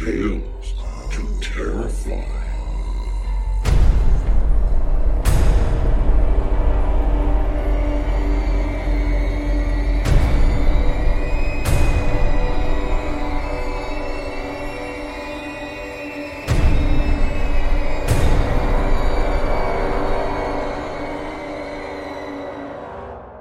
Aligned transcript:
Tales 0.00 0.72
to 1.10 1.40
Terrify. 1.42 2.24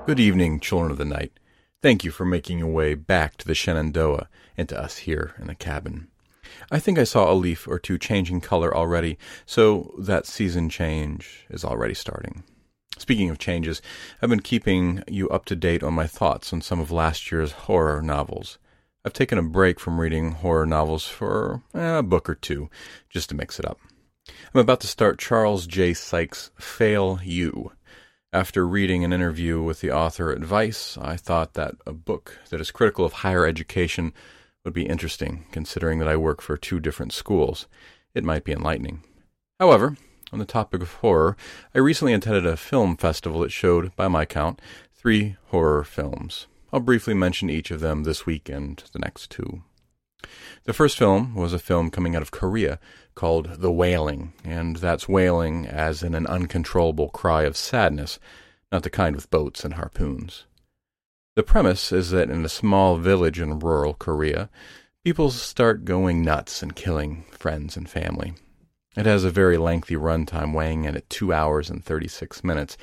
Good 0.05 0.19
evening, 0.19 0.59
children 0.59 0.91
of 0.91 0.97
the 0.97 1.05
night. 1.05 1.31
Thank 1.81 2.03
you 2.03 2.11
for 2.11 2.25
making 2.25 2.59
your 2.59 2.67
way 2.67 2.95
back 2.95 3.37
to 3.37 3.47
the 3.47 3.55
Shenandoah 3.55 4.27
and 4.57 4.67
to 4.67 4.77
us 4.77 4.97
here 4.97 5.35
in 5.39 5.47
the 5.47 5.55
cabin. 5.55 6.09
I 6.71 6.79
think 6.79 6.97
I 6.97 7.03
saw 7.03 7.31
a 7.31 7.33
leaf 7.33 7.67
or 7.67 7.79
two 7.79 7.97
changing 7.97 8.41
color 8.41 8.75
already, 8.75 9.17
so 9.45 9.93
that 9.97 10.25
season 10.25 10.69
change 10.69 11.45
is 11.49 11.63
already 11.63 11.93
starting. 11.93 12.43
Speaking 12.97 13.29
of 13.29 13.39
changes, 13.39 13.81
I've 14.21 14.29
been 14.29 14.41
keeping 14.41 15.03
you 15.07 15.29
up 15.29 15.45
to 15.45 15.55
date 15.55 15.83
on 15.83 15.93
my 15.93 16.05
thoughts 16.05 16.51
on 16.51 16.61
some 16.61 16.79
of 16.79 16.91
last 16.91 17.31
year's 17.31 17.53
horror 17.53 18.01
novels. 18.01 18.57
I've 19.05 19.13
taken 19.13 19.37
a 19.37 19.43
break 19.43 19.79
from 19.79 20.01
reading 20.01 20.33
horror 20.33 20.65
novels 20.65 21.07
for 21.07 21.63
eh, 21.73 21.99
a 21.99 22.03
book 22.03 22.29
or 22.29 22.35
two, 22.35 22.69
just 23.09 23.29
to 23.29 23.35
mix 23.35 23.57
it 23.57 23.65
up. 23.65 23.79
I'm 24.53 24.59
about 24.59 24.81
to 24.81 24.87
start 24.87 25.17
Charles 25.17 25.65
J. 25.65 25.93
Sykes' 25.93 26.51
Fail 26.59 27.19
You. 27.23 27.71
After 28.33 28.67
reading 28.67 29.03
an 29.03 29.13
interview 29.13 29.61
with 29.61 29.79
the 29.79 29.91
author 29.91 30.31
at 30.31 30.39
Vice, 30.39 30.97
I 31.01 31.15
thought 31.15 31.53
that 31.53 31.75
a 31.87 31.93
book 31.93 32.37
that 32.49 32.61
is 32.61 32.69
critical 32.69 33.05
of 33.05 33.13
higher 33.13 33.45
education 33.45 34.13
would 34.69 34.75
be 34.75 34.85
interesting, 34.85 35.45
considering 35.51 35.97
that 35.97 36.07
I 36.07 36.15
work 36.15 36.41
for 36.41 36.55
two 36.55 36.79
different 36.79 37.11
schools. 37.11 37.65
It 38.13 38.23
might 38.23 38.43
be 38.43 38.51
enlightening. 38.51 39.01
However, 39.59 39.97
on 40.31 40.37
the 40.37 40.45
topic 40.45 40.83
of 40.83 40.93
horror, 40.93 41.35
I 41.73 41.79
recently 41.79 42.13
attended 42.13 42.45
a 42.45 42.55
film 42.55 42.95
festival 42.95 43.41
that 43.41 43.51
showed, 43.51 43.95
by 43.95 44.07
my 44.07 44.25
count, 44.25 44.61
three 44.93 45.37
horror 45.47 45.83
films. 45.83 46.45
I'll 46.71 46.81
briefly 46.81 47.15
mention 47.15 47.49
each 47.49 47.71
of 47.71 47.79
them 47.79 48.03
this 48.03 48.27
week 48.27 48.47
and 48.47 48.77
the 48.93 48.99
next 48.99 49.31
two. 49.31 49.63
The 50.65 50.73
first 50.73 50.99
film 50.99 51.33
was 51.33 51.51
a 51.51 51.57
film 51.57 51.89
coming 51.89 52.15
out 52.15 52.21
of 52.21 52.29
Korea 52.29 52.79
called 53.15 53.61
The 53.61 53.71
Wailing, 53.71 54.33
and 54.43 54.75
that's 54.75 55.09
wailing 55.09 55.65
as 55.65 56.03
in 56.03 56.13
an 56.13 56.27
uncontrollable 56.27 57.09
cry 57.09 57.41
of 57.41 57.57
sadness, 57.57 58.19
not 58.71 58.83
the 58.83 58.91
kind 58.91 59.15
with 59.15 59.31
boats 59.31 59.65
and 59.65 59.73
harpoons. 59.73 60.45
The 61.39 61.43
premise 61.43 61.93
is 61.93 62.09
that 62.09 62.29
in 62.29 62.43
a 62.43 62.49
small 62.49 62.97
village 62.97 63.39
in 63.39 63.59
rural 63.59 63.93
Korea, 63.93 64.49
people 65.05 65.31
start 65.31 65.85
going 65.85 66.21
nuts 66.21 66.61
and 66.61 66.75
killing 66.75 67.23
friends 67.31 67.77
and 67.77 67.89
family. 67.89 68.33
It 68.97 69.05
has 69.05 69.23
a 69.23 69.29
very 69.29 69.55
lengthy 69.55 69.95
runtime, 69.95 70.53
weighing 70.53 70.83
in 70.83 70.97
at 70.97 71.09
two 71.09 71.31
hours 71.31 71.69
and 71.69 71.81
36 71.81 72.43
minutes, 72.43 72.75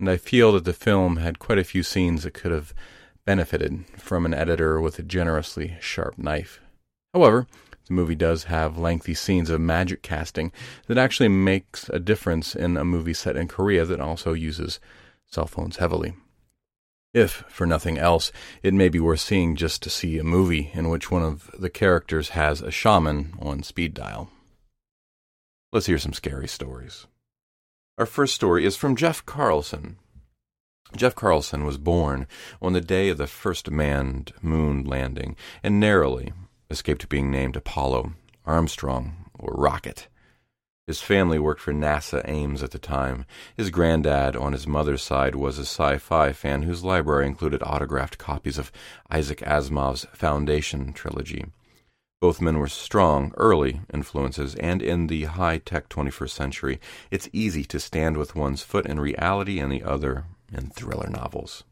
and 0.00 0.10
I 0.10 0.16
feel 0.16 0.50
that 0.50 0.64
the 0.64 0.72
film 0.72 1.18
had 1.18 1.38
quite 1.38 1.60
a 1.60 1.64
few 1.64 1.84
scenes 1.84 2.24
that 2.24 2.34
could 2.34 2.50
have 2.50 2.74
benefited 3.24 3.84
from 3.96 4.26
an 4.26 4.34
editor 4.34 4.80
with 4.80 4.98
a 4.98 5.04
generously 5.04 5.76
sharp 5.80 6.18
knife. 6.18 6.60
However, 7.14 7.46
the 7.86 7.94
movie 7.94 8.16
does 8.16 8.44
have 8.44 8.76
lengthy 8.76 9.14
scenes 9.14 9.48
of 9.48 9.60
magic 9.60 10.02
casting 10.02 10.50
that 10.88 10.98
actually 10.98 11.28
makes 11.28 11.88
a 11.90 12.00
difference 12.00 12.56
in 12.56 12.76
a 12.76 12.84
movie 12.84 13.14
set 13.14 13.36
in 13.36 13.46
Korea 13.46 13.84
that 13.84 14.00
also 14.00 14.32
uses 14.32 14.80
cell 15.24 15.46
phones 15.46 15.76
heavily. 15.76 16.14
If, 17.14 17.44
for 17.48 17.66
nothing 17.66 17.98
else, 17.98 18.32
it 18.62 18.72
may 18.72 18.88
be 18.88 18.98
worth 18.98 19.20
seeing 19.20 19.54
just 19.54 19.82
to 19.82 19.90
see 19.90 20.18
a 20.18 20.24
movie 20.24 20.70
in 20.72 20.88
which 20.88 21.10
one 21.10 21.22
of 21.22 21.50
the 21.58 21.68
characters 21.68 22.30
has 22.30 22.62
a 22.62 22.70
shaman 22.70 23.34
on 23.38 23.62
speed 23.62 23.92
dial. 23.92 24.30
Let's 25.72 25.86
hear 25.86 25.98
some 25.98 26.14
scary 26.14 26.48
stories. 26.48 27.06
Our 27.98 28.06
first 28.06 28.34
story 28.34 28.64
is 28.64 28.76
from 28.76 28.96
Jeff 28.96 29.24
Carlson. 29.26 29.98
Jeff 30.96 31.14
Carlson 31.14 31.64
was 31.64 31.78
born 31.78 32.26
on 32.60 32.72
the 32.72 32.80
day 32.80 33.10
of 33.10 33.18
the 33.18 33.26
first 33.26 33.70
manned 33.70 34.32
moon 34.40 34.84
landing 34.84 35.36
and 35.62 35.78
narrowly 35.78 36.32
escaped 36.70 37.08
being 37.08 37.30
named 37.30 37.56
Apollo, 37.56 38.12
Armstrong, 38.46 39.26
or 39.38 39.54
Rocket. 39.54 40.08
His 40.86 41.00
family 41.00 41.38
worked 41.38 41.60
for 41.60 41.72
NASA 41.72 42.22
Ames 42.26 42.60
at 42.60 42.72
the 42.72 42.78
time. 42.78 43.24
His 43.56 43.70
granddad 43.70 44.34
on 44.34 44.52
his 44.52 44.66
mother's 44.66 45.02
side 45.02 45.36
was 45.36 45.56
a 45.56 45.62
sci 45.62 45.98
fi 45.98 46.32
fan 46.32 46.62
whose 46.62 46.82
library 46.82 47.26
included 47.26 47.62
autographed 47.62 48.18
copies 48.18 48.58
of 48.58 48.72
Isaac 49.08 49.38
Asimov's 49.42 50.06
Foundation 50.12 50.92
trilogy. 50.92 51.46
Both 52.20 52.40
men 52.40 52.58
were 52.58 52.68
strong, 52.68 53.32
early 53.36 53.80
influences, 53.94 54.56
and 54.56 54.82
in 54.82 55.06
the 55.06 55.24
high 55.24 55.58
tech 55.58 55.88
21st 55.88 56.30
century, 56.30 56.80
it's 57.12 57.28
easy 57.32 57.64
to 57.64 57.78
stand 57.78 58.16
with 58.16 58.34
one's 58.34 58.62
foot 58.62 58.86
in 58.86 58.98
reality 58.98 59.60
and 59.60 59.70
the 59.70 59.84
other 59.84 60.24
in 60.52 60.70
thriller 60.70 61.08
novels. 61.08 61.62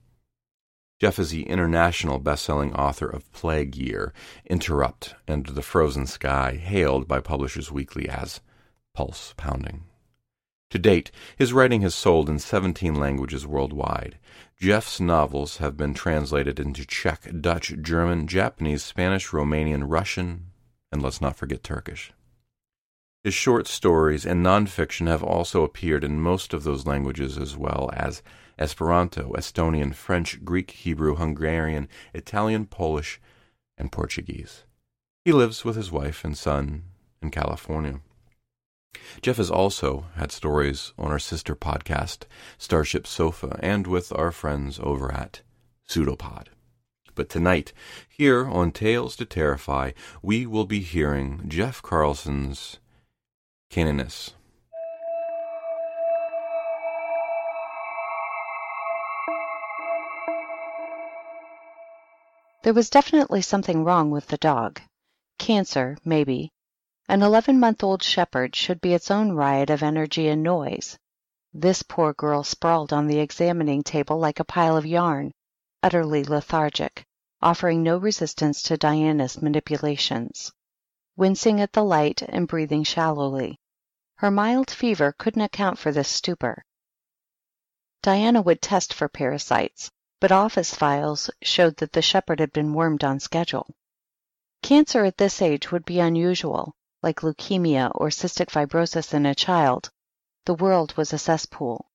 Jeff 1.01 1.19
is 1.19 1.31
the 1.31 1.49
international 1.49 2.19
best-selling 2.19 2.75
author 2.75 3.09
of 3.09 3.33
Plague 3.33 3.75
Year, 3.75 4.13
Interrupt, 4.45 5.15
and 5.27 5.47
The 5.47 5.63
Frozen 5.63 6.07
Sky, 6.07 6.57
hailed 6.57 7.09
by 7.09 7.21
Publishers 7.21 7.73
Weekly 7.73 8.09
as 8.09 8.41
Pulse 8.95 9.35
Pounding. 9.37 9.85
To 10.71 10.79
date, 10.79 11.11
his 11.37 11.53
writing 11.53 11.83
has 11.83 11.95
sold 11.95 12.29
in 12.29 12.39
17 12.39 12.95
languages 12.95 13.47
worldwide. 13.47 14.19
Jeff's 14.57 15.01
novels 15.01 15.57
have 15.57 15.77
been 15.77 15.95
translated 15.95 16.61
into 16.61 16.87
Czech, 16.87 17.29
Dutch, 17.41 17.75
German, 17.83 18.29
Japanese, 18.29 18.85
Spanish, 18.85 19.31
Romanian, 19.31 19.85
Russian, 19.87 20.47
and 20.93 21.03
let's 21.03 21.21
not 21.21 21.35
forget 21.35 21.65
Turkish. 21.65 22.13
His 23.25 23.35
short 23.35 23.67
stories 23.67 24.25
and 24.25 24.45
nonfiction 24.45 25.07
have 25.09 25.23
also 25.23 25.65
appeared 25.65 26.05
in 26.05 26.21
most 26.21 26.55
of 26.55 26.63
those 26.63 26.87
languages 26.87 27.37
as 27.37 27.57
well 27.57 27.91
as 27.93 28.23
Esperanto, 28.59 29.33
Estonian, 29.33 29.95
French, 29.95 30.45
Greek, 30.45 30.71
Hebrew, 30.71 31.17
Hungarian, 31.17 31.89
Italian, 32.15 32.67
Polish, 32.67 33.21
and 33.77 33.91
Portuguese. 33.91 34.65
He 35.25 35.33
lives 35.33 35.65
with 35.65 35.77
his 35.77 35.91
wife 35.91 36.25
and 36.25 36.37
son 36.37 36.85
in 37.21 37.31
California. 37.31 38.01
Jeff 39.23 39.37
has 39.37 39.51
also 39.51 40.07
had 40.17 40.33
stories 40.33 40.93
on 40.99 41.11
our 41.11 41.19
sister 41.19 41.55
podcast, 41.55 42.25
Starship 42.59 43.07
Sofa, 43.07 43.59
and 43.63 43.87
with 43.87 44.13
our 44.17 44.33
friends 44.33 44.81
over 44.83 45.13
at 45.13 45.43
Pseudopod. 45.87 46.49
But 47.15 47.29
tonight, 47.29 47.73
here 48.09 48.47
on 48.47 48.73
Tales 48.73 49.17
to 49.17 49.25
Terrify, 49.27 49.93
we 50.23 50.47
will 50.47 50.65
be 50.65 50.81
hearing 50.81 51.45
Jeff 51.49 51.83
Carlson's 51.83 52.79
Caninus. 53.71 54.33
There 62.63 62.75
was 62.75 62.91
definitely 62.91 63.43
something 63.43 63.85
wrong 63.85 64.11
with 64.11 64.29
the 64.29 64.37
dog. 64.37 64.81
Cancer, 65.39 65.97
maybe. 66.05 66.51
An 67.11 67.23
eleven 67.23 67.59
month 67.59 67.83
old 67.83 68.05
shepherd 68.05 68.55
should 68.55 68.81
be 68.81 68.95
its 68.95 69.11
own 69.11 69.33
riot 69.33 69.69
of 69.69 69.83
energy 69.83 70.29
and 70.29 70.45
noise. 70.45 70.97
This 71.53 71.83
poor 71.83 72.13
girl 72.13 72.45
sprawled 72.45 72.93
on 72.93 73.09
the 73.09 73.19
examining 73.19 73.83
table 73.83 74.17
like 74.21 74.39
a 74.39 74.45
pile 74.45 74.77
of 74.77 74.87
yarn, 74.87 75.33
utterly 75.83 76.23
lethargic, 76.23 77.05
offering 77.43 77.83
no 77.83 77.99
resistance 77.99 78.63
to 78.63 78.77
Diana's 78.77 79.43
manipulations, 79.43 80.53
wincing 81.17 81.61
at 81.61 81.73
the 81.73 81.83
light 81.83 82.23
and 82.23 82.47
breathing 82.47 82.85
shallowly. 82.85 83.59
Her 84.19 84.31
mild 84.31 84.71
fever 84.71 85.11
couldn't 85.11 85.43
account 85.43 85.81
for 85.81 85.91
this 85.91 86.09
stupor. 86.09 86.63
Diana 88.03 88.41
would 88.41 88.63
test 88.63 88.95
for 88.95 89.09
parasites, 89.09 89.91
but 90.21 90.31
office 90.31 90.77
files 90.77 91.29
showed 91.43 91.79
that 91.79 91.93
the 91.93 92.03
shepherd 92.03 92.39
had 92.39 92.53
been 92.53 92.73
wormed 92.73 93.03
on 93.03 93.19
schedule. 93.19 93.67
Cancer 94.63 95.05
at 95.05 95.17
this 95.17 95.43
age 95.43 95.73
would 95.73 95.85
be 95.85 95.99
unusual, 95.99 96.73
like 97.03 97.21
leukemia 97.23 97.91
or 97.95 98.09
cystic 98.09 98.51
fibrosis 98.51 99.15
in 99.15 99.27
a 99.27 99.35
child. 99.35 99.91
The 100.45 100.55
world 100.55 100.97
was 100.97 101.13
a 101.13 101.19
cesspool. 101.19 101.91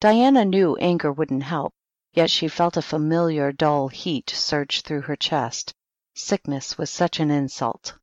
Diana 0.00 0.44
knew 0.44 0.76
anger 0.76 1.12
wouldn't 1.12 1.42
help, 1.42 1.72
yet 2.12 2.30
she 2.30 2.48
felt 2.48 2.76
a 2.76 2.82
familiar 2.82 3.52
dull 3.52 3.88
heat 3.88 4.30
surge 4.30 4.82
through 4.82 5.02
her 5.02 5.16
chest. 5.16 5.74
Sickness 6.14 6.76
was 6.76 6.90
such 6.90 7.20
an 7.20 7.30
insult. 7.30 7.94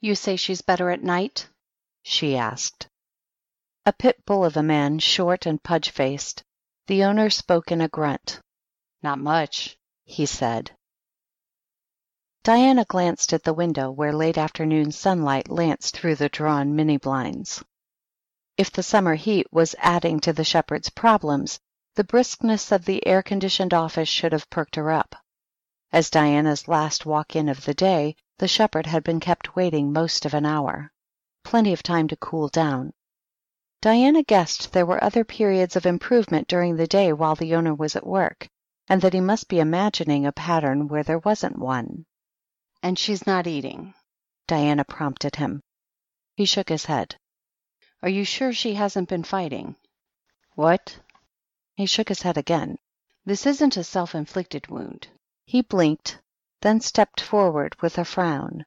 You 0.00 0.14
say 0.14 0.36
she's 0.36 0.62
better 0.62 0.90
at 0.90 1.02
night? 1.02 1.48
she 2.02 2.36
asked. 2.36 2.88
A 3.84 3.92
pit 3.92 4.24
bull 4.26 4.44
of 4.44 4.56
a 4.56 4.62
man, 4.62 4.98
short 4.98 5.46
and 5.46 5.62
pudge 5.62 5.90
faced. 5.90 6.42
The 6.86 7.04
owner 7.04 7.30
spoke 7.30 7.70
in 7.70 7.80
a 7.80 7.88
grunt. 7.88 8.40
Not 9.02 9.18
much, 9.18 9.76
he 10.04 10.26
said. 10.26 10.70
Diana 12.46 12.84
glanced 12.84 13.32
at 13.32 13.42
the 13.42 13.52
window 13.52 13.90
where 13.90 14.12
late 14.12 14.38
afternoon 14.38 14.92
sunlight 14.92 15.48
lanced 15.50 15.96
through 15.96 16.14
the 16.14 16.28
drawn 16.28 16.76
mini 16.76 16.96
blinds. 16.96 17.64
If 18.56 18.70
the 18.70 18.84
summer 18.84 19.16
heat 19.16 19.48
was 19.52 19.74
adding 19.80 20.20
to 20.20 20.32
the 20.32 20.44
shepherd's 20.44 20.88
problems, 20.88 21.58
the 21.96 22.04
briskness 22.04 22.70
of 22.70 22.84
the 22.84 23.04
air 23.04 23.20
conditioned 23.20 23.74
office 23.74 24.08
should 24.08 24.30
have 24.30 24.48
perked 24.48 24.76
her 24.76 24.92
up. 24.92 25.16
As 25.90 26.08
Diana's 26.08 26.68
last 26.68 27.04
walk 27.04 27.34
in 27.34 27.48
of 27.48 27.64
the 27.64 27.74
day, 27.74 28.14
the 28.38 28.46
shepherd 28.46 28.86
had 28.86 29.02
been 29.02 29.18
kept 29.18 29.56
waiting 29.56 29.92
most 29.92 30.24
of 30.24 30.32
an 30.32 30.46
hour. 30.46 30.92
Plenty 31.42 31.72
of 31.72 31.82
time 31.82 32.06
to 32.06 32.16
cool 32.16 32.46
down. 32.46 32.92
Diana 33.82 34.22
guessed 34.22 34.72
there 34.72 34.86
were 34.86 35.02
other 35.02 35.24
periods 35.24 35.74
of 35.74 35.84
improvement 35.84 36.46
during 36.46 36.76
the 36.76 36.86
day 36.86 37.12
while 37.12 37.34
the 37.34 37.56
owner 37.56 37.74
was 37.74 37.96
at 37.96 38.06
work, 38.06 38.48
and 38.86 39.02
that 39.02 39.14
he 39.14 39.20
must 39.20 39.48
be 39.48 39.58
imagining 39.58 40.24
a 40.24 40.30
pattern 40.30 40.86
where 40.86 41.02
there 41.02 41.18
wasn't 41.18 41.58
one. 41.58 42.06
And 42.86 42.96
she's 42.96 43.26
not 43.26 43.48
eating, 43.48 43.94
Diana 44.46 44.84
prompted 44.84 45.34
him. 45.34 45.60
He 46.36 46.44
shook 46.44 46.68
his 46.68 46.84
head. 46.84 47.16
Are 48.00 48.08
you 48.08 48.24
sure 48.24 48.52
she 48.52 48.74
hasn't 48.74 49.08
been 49.08 49.24
fighting? 49.24 49.74
What? 50.54 50.96
He 51.74 51.86
shook 51.86 52.08
his 52.10 52.22
head 52.22 52.38
again. 52.38 52.78
This 53.24 53.44
isn't 53.44 53.76
a 53.76 53.82
self 53.82 54.14
inflicted 54.14 54.68
wound. 54.68 55.08
He 55.46 55.62
blinked, 55.62 56.20
then 56.62 56.80
stepped 56.80 57.20
forward 57.20 57.74
with 57.82 57.98
a 57.98 58.04
frown. 58.04 58.64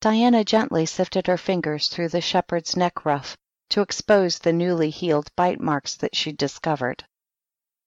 Diana 0.00 0.42
gently 0.42 0.86
sifted 0.86 1.26
her 1.26 1.36
fingers 1.36 1.88
through 1.88 2.08
the 2.08 2.22
shepherd's 2.22 2.78
neck 2.78 3.04
ruff 3.04 3.36
to 3.68 3.82
expose 3.82 4.38
the 4.38 4.54
newly 4.54 4.88
healed 4.88 5.30
bite 5.36 5.60
marks 5.60 5.96
that 5.96 6.16
she'd 6.16 6.38
discovered. 6.38 7.04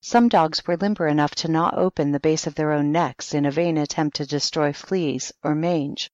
Some 0.03 0.29
dogs 0.29 0.65
were 0.65 0.77
limber 0.77 1.07
enough 1.07 1.35
to 1.35 1.47
gnaw 1.47 1.69
open 1.75 2.11
the 2.11 2.19
base 2.19 2.47
of 2.47 2.55
their 2.55 2.71
own 2.71 2.91
necks 2.91 3.35
in 3.35 3.45
a 3.45 3.51
vain 3.51 3.77
attempt 3.77 4.17
to 4.17 4.25
destroy 4.25 4.73
fleas 4.73 5.31
or 5.43 5.53
mange, 5.53 6.09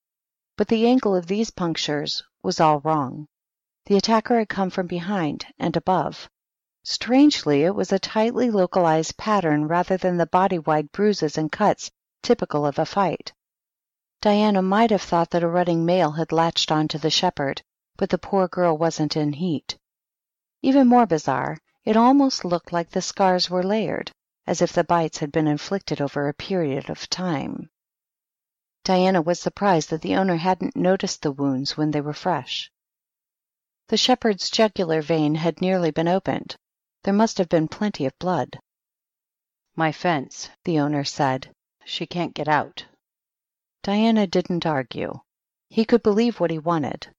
but 0.58 0.68
the 0.68 0.86
angle 0.86 1.16
of 1.16 1.28
these 1.28 1.52
punctures 1.52 2.22
was 2.44 2.60
all 2.60 2.82
wrong. 2.82 3.30
The 3.86 3.96
attacker 3.96 4.40
had 4.40 4.50
come 4.50 4.72
from 4.72 4.88
behind 4.88 5.46
and 5.58 5.78
above. 5.78 6.30
Strangely, 6.84 7.64
it 7.64 7.76
was 7.76 7.94
a 7.94 7.98
tightly 7.98 8.52
localized 8.52 9.16
pattern 9.16 9.70
rather 9.70 9.96
than 9.96 10.18
the 10.18 10.26
body 10.26 10.60
wide 10.60 10.92
bruises 10.92 11.38
and 11.38 11.50
cuts 11.50 11.90
typical 12.22 12.66
of 12.66 12.78
a 12.78 12.86
fight. 12.86 13.32
Diana 14.20 14.62
might 14.62 14.92
have 14.92 15.02
thought 15.02 15.30
that 15.30 15.44
a 15.44 15.48
running 15.48 15.86
male 15.86 16.12
had 16.12 16.34
latched 16.34 16.74
on 16.74 16.90
to 16.90 16.98
the 16.98 17.10
shepherd, 17.10 17.62
but 17.96 18.10
the 18.10 18.18
poor 18.18 18.50
girl 18.50 18.78
wasn't 18.78 19.16
in 19.16 19.32
heat. 19.32 19.78
Even 20.62 20.88
more 20.88 21.06
bizarre, 21.06 21.58
it 21.88 21.96
almost 21.96 22.44
looked 22.44 22.74
like 22.74 22.90
the 22.90 23.02
scars 23.02 23.50
were 23.50 23.64
layered, 23.64 24.12
as 24.46 24.62
if 24.62 24.74
the 24.74 24.84
bites 24.84 25.20
had 25.20 25.32
been 25.32 25.48
inflicted 25.48 26.02
over 26.02 26.28
a 26.28 26.34
period 26.34 26.90
of 26.90 27.10
time. 27.10 27.70
Diana 28.84 29.22
was 29.22 29.40
surprised 29.40 29.90
that 29.90 30.02
the 30.02 30.18
owner 30.18 30.36
hadn't 30.36 30.76
noticed 30.76 31.22
the 31.22 31.32
wounds 31.32 31.78
when 31.78 31.92
they 31.92 32.02
were 32.02 32.12
fresh. 32.12 32.70
The 33.88 33.96
shepherd's 33.96 34.50
jugular 34.50 35.02
vein 35.02 35.36
had 35.36 35.62
nearly 35.62 35.92
been 35.92 36.10
opened. 36.10 36.58
There 37.04 37.14
must 37.14 37.38
have 37.38 37.48
been 37.48 37.70
plenty 37.70 38.06
of 38.06 38.20
blood. 38.20 38.60
My 39.78 39.94
fence, 39.94 40.50
the 40.66 40.82
owner 40.82 41.06
said. 41.06 41.56
She 41.86 42.06
can't 42.06 42.34
get 42.34 42.50
out. 42.50 42.86
Diana 43.82 44.28
didn't 44.28 44.66
argue. 44.66 45.22
He 45.70 45.86
could 45.86 46.04
believe 46.04 46.42
what 46.42 46.52
he 46.52 46.60
wanted. 46.60 47.16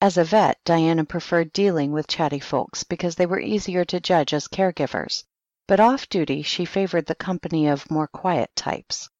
As 0.00 0.16
a 0.16 0.22
vet, 0.22 0.58
Diana 0.64 1.04
preferred 1.04 1.52
dealing 1.52 1.90
with 1.90 2.06
chatty 2.06 2.38
folks 2.38 2.84
because 2.84 3.16
they 3.16 3.26
were 3.26 3.40
easier 3.40 3.84
to 3.86 3.98
judge 3.98 4.32
as 4.32 4.46
caregivers, 4.46 5.24
but 5.66 5.80
off 5.80 6.08
duty 6.08 6.42
she 6.42 6.64
favored 6.64 7.06
the 7.06 7.16
company 7.16 7.66
of 7.66 7.90
more 7.90 8.06
quiet 8.06 8.54
types. 8.54 9.10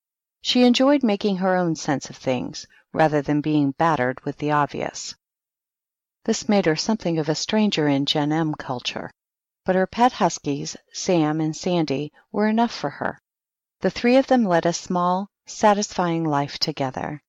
She 0.41 0.63
enjoyed 0.63 1.03
making 1.03 1.39
her 1.39 1.57
own 1.57 1.75
sense 1.75 2.11
of 2.11 2.17
things, 2.17 2.65
rather 2.93 3.21
than 3.23 3.41
being 3.41 3.73
battered 3.73 4.25
with 4.25 4.39
the 4.39 4.53
obvious. 4.53 5.17
This 6.25 6.49
made 6.49 6.67
her 6.67 6.77
something 6.77 7.19
of 7.19 7.29
a 7.29 7.35
stranger 7.35 7.89
in 7.89 8.07
Gen 8.07 8.31
M 8.31 8.55
culture, 8.55 9.11
but 9.65 9.75
her 9.75 9.89
pet 9.89 10.13
huskies, 10.13 10.77
Sam 10.93 11.41
and 11.41 11.57
Sandy, 11.57 12.13
were 12.31 12.47
enough 12.47 12.73
for 12.73 12.91
her. 12.91 13.19
The 13.81 13.91
three 13.91 14.17
of 14.17 14.29
them 14.29 14.45
led 14.45 14.65
a 14.65 14.73
small, 14.73 15.29
satisfying 15.45 16.23
life 16.23 16.59
together. 16.59 17.21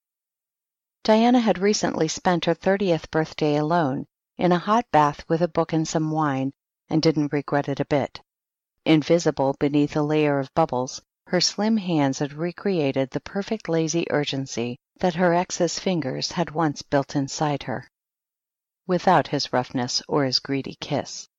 Diana 1.06 1.40
had 1.40 1.60
recently 1.60 2.10
spent 2.10 2.44
her 2.44 2.54
thirtieth 2.54 3.10
birthday 3.10 3.56
alone, 3.56 4.06
in 4.38 4.52
a 4.52 4.60
hot 4.60 4.86
bath 4.92 5.24
with 5.30 5.42
a 5.42 5.48
book 5.48 5.72
and 5.72 5.88
some 5.88 6.12
wine, 6.12 6.52
and 6.90 7.02
didn't 7.02 7.32
regret 7.32 7.70
it 7.70 7.80
a 7.80 7.86
bit. 7.86 8.20
Invisible 8.84 9.56
beneath 9.62 9.96
a 9.96 10.02
layer 10.02 10.40
of 10.40 10.54
bubbles, 10.54 11.02
her 11.28 11.40
slim 11.40 11.78
hands 11.78 12.20
had 12.20 12.34
recreated 12.34 13.12
the 13.12 13.22
perfect 13.22 13.70
lazy 13.70 14.12
urgency 14.12 14.78
that 14.98 15.16
her 15.16 15.34
ex's 15.34 15.80
fingers 15.80 16.34
had 16.34 16.52
once 16.52 16.82
built 16.82 17.16
inside 17.16 17.64
her, 17.64 17.88
without 18.86 19.30
his 19.30 19.54
roughness 19.54 20.02
or 20.10 20.26
his 20.26 20.40
greedy 20.40 20.76
kiss. 20.82 21.30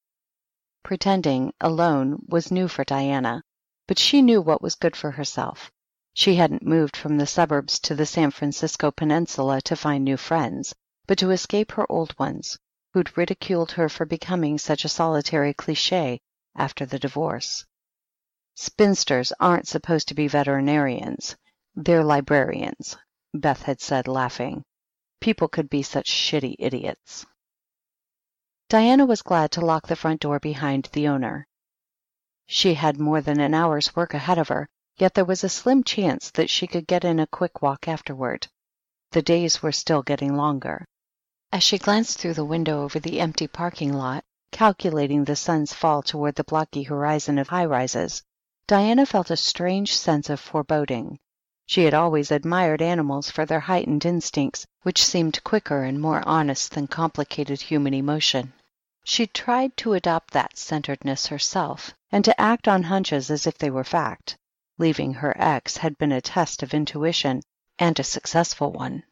Pretending, 0.82 1.52
alone, 1.60 2.24
was 2.28 2.50
new 2.50 2.66
for 2.66 2.82
Diana, 2.84 3.42
but 3.86 3.98
she 3.98 4.22
knew 4.22 4.40
what 4.40 4.62
was 4.62 4.74
good 4.74 4.96
for 4.96 5.10
herself. 5.10 5.70
She 6.12 6.34
hadn't 6.34 6.66
moved 6.66 6.96
from 6.96 7.18
the 7.18 7.26
suburbs 7.26 7.78
to 7.80 7.94
the 7.94 8.04
San 8.04 8.32
Francisco 8.32 8.90
peninsula 8.90 9.60
to 9.62 9.76
find 9.76 10.04
new 10.04 10.16
friends, 10.16 10.74
but 11.06 11.18
to 11.18 11.30
escape 11.30 11.70
her 11.72 11.90
old 11.90 12.18
ones, 12.18 12.58
who'd 12.92 13.16
ridiculed 13.16 13.70
her 13.72 13.88
for 13.88 14.04
becoming 14.04 14.58
such 14.58 14.84
a 14.84 14.88
solitary 14.88 15.54
cliche 15.54 16.20
after 16.56 16.84
the 16.84 16.98
divorce. 16.98 17.64
Spinsters 18.56 19.32
aren't 19.38 19.68
supposed 19.68 20.08
to 20.08 20.14
be 20.14 20.26
veterinarians, 20.26 21.36
they're 21.76 22.02
librarians, 22.02 22.96
Beth 23.32 23.62
had 23.62 23.80
said, 23.80 24.08
laughing. 24.08 24.64
People 25.20 25.46
could 25.46 25.70
be 25.70 25.84
such 25.84 26.10
shitty 26.10 26.56
idiots. 26.58 27.24
Diana 28.68 29.06
was 29.06 29.22
glad 29.22 29.52
to 29.52 29.64
lock 29.64 29.86
the 29.86 29.94
front 29.94 30.20
door 30.22 30.40
behind 30.40 30.88
the 30.92 31.06
owner. 31.06 31.46
She 32.46 32.74
had 32.74 32.98
more 32.98 33.20
than 33.20 33.38
an 33.38 33.54
hour's 33.54 33.94
work 33.94 34.12
ahead 34.12 34.38
of 34.38 34.48
her, 34.48 34.68
yet 35.00 35.14
there 35.14 35.24
was 35.24 35.42
a 35.42 35.48
slim 35.48 35.82
chance 35.82 36.30
that 36.30 36.50
she 36.50 36.66
could 36.66 36.86
get 36.86 37.04
in 37.04 37.18
a 37.18 37.26
quick 37.26 37.62
walk 37.62 37.88
afterward. 37.88 38.46
The 39.12 39.22
days 39.22 39.62
were 39.62 39.72
still 39.72 40.02
getting 40.02 40.36
longer. 40.36 40.84
As 41.52 41.62
she 41.62 41.78
glanced 41.78 42.18
through 42.18 42.34
the 42.34 42.44
window 42.44 42.82
over 42.82 43.00
the 43.00 43.18
empty 43.18 43.48
parking 43.48 43.92
lot, 43.92 44.22
calculating 44.52 45.24
the 45.24 45.36
sun's 45.36 45.72
fall 45.72 46.02
toward 46.02 46.34
the 46.34 46.44
blocky 46.44 46.82
horizon 46.82 47.38
of 47.38 47.48
high 47.48 47.64
rises, 47.64 48.22
Diana 48.66 49.06
felt 49.06 49.30
a 49.30 49.36
strange 49.36 49.96
sense 49.96 50.28
of 50.28 50.38
foreboding. 50.38 51.18
She 51.66 51.84
had 51.84 51.94
always 51.94 52.30
admired 52.30 52.82
animals 52.82 53.30
for 53.30 53.46
their 53.46 53.60
heightened 53.60 54.04
instincts, 54.04 54.66
which 54.82 55.04
seemed 55.04 55.42
quicker 55.44 55.82
and 55.82 56.00
more 56.00 56.22
honest 56.26 56.72
than 56.72 56.86
complicated 56.86 57.60
human 57.60 57.94
emotion. 57.94 58.52
She'd 59.04 59.32
tried 59.32 59.76
to 59.78 59.94
adopt 59.94 60.32
that 60.32 60.58
centeredness 60.58 61.28
herself, 61.28 61.94
and 62.12 62.24
to 62.24 62.40
act 62.40 62.68
on 62.68 62.82
hunches 62.82 63.30
as 63.30 63.46
if 63.46 63.56
they 63.56 63.70
were 63.70 63.82
fact. 63.82 64.36
Leaving 64.80 65.12
her 65.12 65.34
ex 65.38 65.76
had 65.76 65.98
been 65.98 66.10
a 66.10 66.22
test 66.22 66.62
of 66.62 66.72
intuition, 66.72 67.42
and 67.78 68.00
a 68.00 68.02
successful 68.02 68.72
one. 68.72 69.02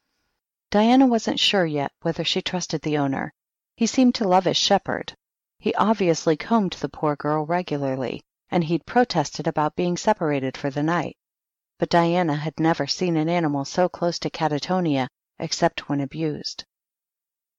Diana 0.70 1.06
wasn't 1.06 1.38
sure 1.38 1.66
yet 1.66 1.92
whether 2.00 2.24
she 2.24 2.40
trusted 2.40 2.80
the 2.80 2.96
owner. 2.96 3.34
He 3.76 3.86
seemed 3.86 4.14
to 4.14 4.26
love 4.26 4.46
his 4.46 4.56
shepherd. 4.56 5.12
He 5.58 5.74
obviously 5.74 6.38
combed 6.38 6.72
the 6.72 6.88
poor 6.88 7.16
girl 7.16 7.44
regularly, 7.44 8.22
and 8.50 8.64
he'd 8.64 8.86
protested 8.86 9.46
about 9.46 9.76
being 9.76 9.98
separated 9.98 10.56
for 10.56 10.70
the 10.70 10.82
night. 10.82 11.18
but 11.78 11.90
Diana 11.90 12.36
had 12.36 12.58
never 12.58 12.86
seen 12.86 13.18
an 13.18 13.28
animal 13.28 13.66
so 13.66 13.90
close 13.90 14.18
to 14.20 14.30
catatonia 14.30 15.06
except 15.38 15.86
when 15.86 16.00
abused. 16.00 16.64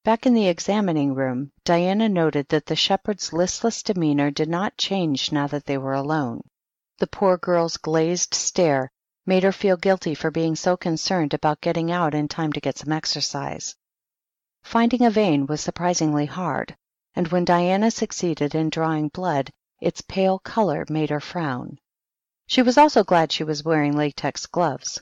Back 0.04 0.26
in 0.26 0.34
the 0.34 0.48
examining 0.48 1.14
room, 1.14 1.52
Diana 1.64 2.10
noted 2.10 2.50
that 2.50 2.66
the 2.66 2.76
shepherd's 2.76 3.34
listless 3.34 3.84
demeanor 3.84 4.32
did 4.32 4.50
not 4.50 4.78
change 4.78 5.32
now 5.32 5.46
that 5.46 5.66
they 5.68 5.78
were 5.78 5.94
alone. 5.94 6.42
The 7.00 7.08
poor 7.08 7.38
girl's 7.38 7.78
glazed 7.78 8.34
stare 8.34 8.92
made 9.26 9.44
her 9.44 9.54
feel 9.54 9.78
guilty 9.78 10.14
for 10.14 10.32
being 10.32 10.58
so 10.58 10.76
concerned 10.76 11.34
about 11.34 11.62
getting 11.62 11.90
out 11.90 12.14
in 12.14 12.28
time 12.28 12.52
to 12.52 12.60
get 12.60 12.78
some 12.78 12.92
exercise. 12.92 13.74
Finding 14.64 15.06
a 15.06 15.10
vein 15.10 15.46
was 15.46 15.62
surprisingly 15.62 16.26
hard, 16.26 16.76
and 17.16 17.30
when 17.30 17.46
Diana 17.46 17.90
succeeded 17.90 18.54
in 18.54 18.70
drawing 18.70 19.08
blood, 19.08 19.50
its 19.80 20.02
pale 20.02 20.40
color 20.40 20.86
made 20.90 21.10
her 21.10 21.22
frown. 21.22 21.80
She 22.48 22.62
was 22.62 22.78
also 22.78 23.06
glad 23.06 23.32
she 23.32 23.46
was 23.46 23.64
wearing 23.64 23.96
latex 23.96 24.46
gloves. 24.46 25.02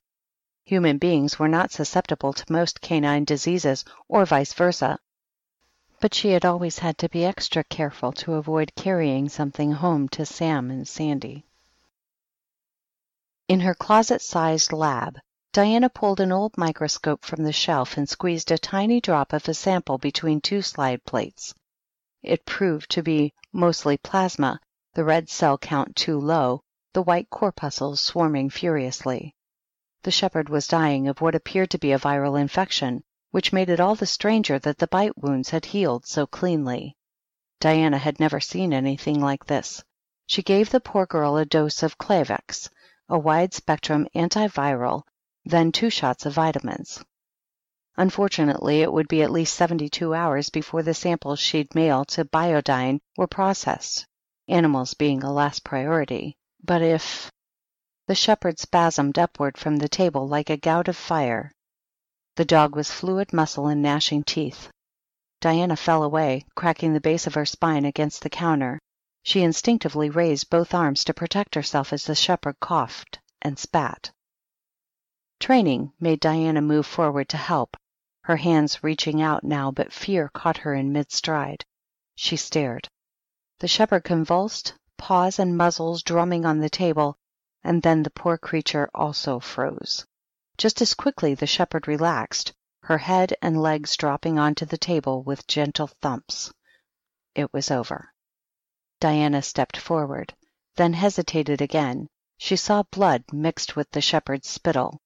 Human 0.66 1.00
beings 1.00 1.40
were 1.40 1.48
not 1.48 1.72
susceptible 1.72 2.32
to 2.34 2.52
most 2.54 2.80
canine 2.80 3.24
diseases 3.24 3.84
or 4.08 4.24
vice 4.24 4.54
versa, 4.54 5.00
but 6.00 6.14
she 6.14 6.30
had 6.30 6.46
always 6.46 6.78
had 6.78 7.00
to 7.00 7.10
be 7.10 7.26
extra 7.26 7.64
careful 7.64 8.12
to 8.12 8.36
avoid 8.36 8.76
carrying 8.76 9.30
something 9.30 9.72
home 9.72 10.08
to 10.10 10.28
Sam 10.28 10.70
and 10.70 10.88
Sandy. 10.88 11.47
In 13.50 13.62
her 13.62 13.74
closet 13.74 14.22
sized 14.22 14.74
lab, 14.74 15.18
Diana 15.54 15.88
pulled 15.90 16.20
an 16.20 16.34
old 16.34 16.58
microscope 16.58 17.24
from 17.24 17.46
the 17.46 17.54
shelf 17.54 17.96
and 17.96 18.10
squeezed 18.10 18.52
a 18.52 18.58
tiny 18.58 19.00
drop 19.00 19.32
of 19.32 19.48
a 19.48 19.54
sample 19.54 19.98
between 19.98 20.42
two 20.42 20.62
slide 20.62 21.06
plates. 21.06 21.54
It 22.22 22.46
proved 22.46 22.92
to 22.92 23.02
be 23.02 23.34
mostly 23.54 23.96
plasma, 23.96 24.60
the 24.96 25.06
red 25.06 25.30
cell 25.30 25.58
count 25.58 25.96
too 25.96 26.20
low, 26.20 26.62
the 26.92 27.02
white 27.02 27.30
corpuscles 27.30 28.02
swarming 28.02 28.50
furiously. 28.50 29.34
The 30.04 30.12
shepherd 30.12 30.50
was 30.50 30.68
dying 30.68 31.08
of 31.08 31.22
what 31.22 31.34
appeared 31.34 31.70
to 31.70 31.78
be 31.78 31.94
a 31.94 32.00
viral 32.00 32.38
infection, 32.38 33.02
which 33.32 33.54
made 33.54 33.70
it 33.70 33.80
all 33.80 33.96
the 33.96 34.06
stranger 34.06 34.60
that 34.60 34.78
the 34.78 34.88
bite 34.88 35.18
wounds 35.18 35.52
had 35.52 35.64
healed 35.68 36.06
so 36.06 36.28
cleanly. 36.28 36.98
Diana 37.62 37.98
had 37.98 38.20
never 38.20 38.42
seen 38.42 38.74
anything 38.74 39.22
like 39.22 39.46
this. 39.46 39.86
She 40.26 40.44
gave 40.44 40.70
the 40.70 40.82
poor 40.82 41.06
girl 41.06 41.38
a 41.38 41.46
dose 41.46 41.82
of 41.82 41.98
Klavix, 41.98 42.70
a 43.10 43.18
wide 43.18 43.54
spectrum 43.54 44.08
antiviral, 44.16 45.04
then 45.46 45.72
two 45.72 45.90
shots 45.90 46.26
of 46.26 46.34
vitamins. 46.34 47.04
Unfortunately, 47.96 48.82
it 48.82 48.92
would 48.92 49.08
be 49.08 49.24
at 49.24 49.32
least 49.32 49.56
72 49.56 50.14
hours 50.14 50.50
before 50.50 50.84
the 50.84 50.94
samples 50.94 51.40
she'd 51.40 51.74
mail 51.74 52.06
to 52.06 52.26
Biodyne 52.26 53.00
were 53.16 53.28
processed, 53.28 54.06
animals 54.48 54.94
being 54.94 55.24
a 55.24 55.32
last 55.32 55.64
priority. 55.64 56.36
But 56.64 56.82
if 56.82 57.32
the 58.08 58.16
shepherd 58.16 58.58
spasmed 58.58 59.18
upward 59.18 59.58
from 59.58 59.76
the 59.76 59.90
table 59.90 60.28
like 60.28 60.50
a 60.50 60.56
gout 60.56 60.88
of 60.88 60.96
fire. 60.96 61.52
The 62.38 62.46
dog 62.46 62.74
was 62.74 62.90
fluid 62.90 63.34
muscle 63.34 63.68
and 63.68 63.82
gnashing 63.82 64.24
teeth. 64.24 64.70
Diana 65.42 65.76
fell 65.76 66.04
away, 66.04 66.46
cracking 66.56 66.94
the 66.94 67.02
base 67.02 67.28
of 67.28 67.34
her 67.34 67.46
spine 67.46 67.84
against 67.84 68.22
the 68.22 68.30
counter. 68.30 68.80
She 69.28 69.44
instinctively 69.44 70.10
raised 70.10 70.50
both 70.50 70.74
arms 70.74 71.04
to 71.04 71.14
protect 71.14 71.54
herself 71.56 71.92
as 71.92 72.06
the 72.06 72.16
shepherd 72.16 72.62
coughed 72.62 73.20
and 73.42 73.60
spat. 73.60 74.10
Training 75.38 75.92
made 76.00 76.22
Diana 76.22 76.62
move 76.62 76.86
forward 76.86 77.28
to 77.28 77.36
help, 77.36 77.76
her 78.22 78.38
hands 78.38 78.82
reaching 78.86 79.22
out 79.22 79.44
now, 79.44 79.70
but 79.70 79.92
fear 79.92 80.30
caught 80.30 80.60
her 80.60 80.74
in 80.74 80.94
mid 80.94 81.12
stride. 81.12 81.66
She 82.16 82.38
stared. 82.38 82.88
The 83.60 83.68
shepherd 83.68 84.06
convulsed, 84.06 84.74
paws 84.96 85.40
and 85.40 85.58
muzzles 85.58 86.04
drumming 86.04 86.46
on 86.46 86.60
the 86.60 86.70
table, 86.70 87.18
and 87.66 87.82
then 87.82 88.04
the 88.04 88.10
poor 88.10 88.38
creature 88.38 88.90
also 88.96 89.42
froze. 89.42 90.06
Just 90.58 90.82
as 90.82 90.94
quickly 90.94 91.34
the 91.34 91.46
shepherd 91.48 91.86
relaxed, 91.86 92.54
her 92.84 93.00
head 93.00 93.34
and 93.42 93.62
legs 93.62 93.98
dropping 93.98 94.40
onto 94.40 94.64
the 94.64 94.78
table 94.78 95.22
with 95.22 95.48
gentle 95.48 95.88
thumps. 95.88 96.54
It 97.36 97.52
was 97.52 97.70
over. 97.70 98.14
Diana 99.00 99.42
stepped 99.44 99.78
forward, 99.78 100.34
then 100.76 100.94
hesitated 100.94 101.62
again. 101.62 102.08
She 102.38 102.56
saw 102.56 102.84
blood 102.84 103.24
mixed 103.32 103.76
with 103.76 103.92
the 103.92 104.02
shepherd's 104.02 104.50
spittle. 104.50 105.00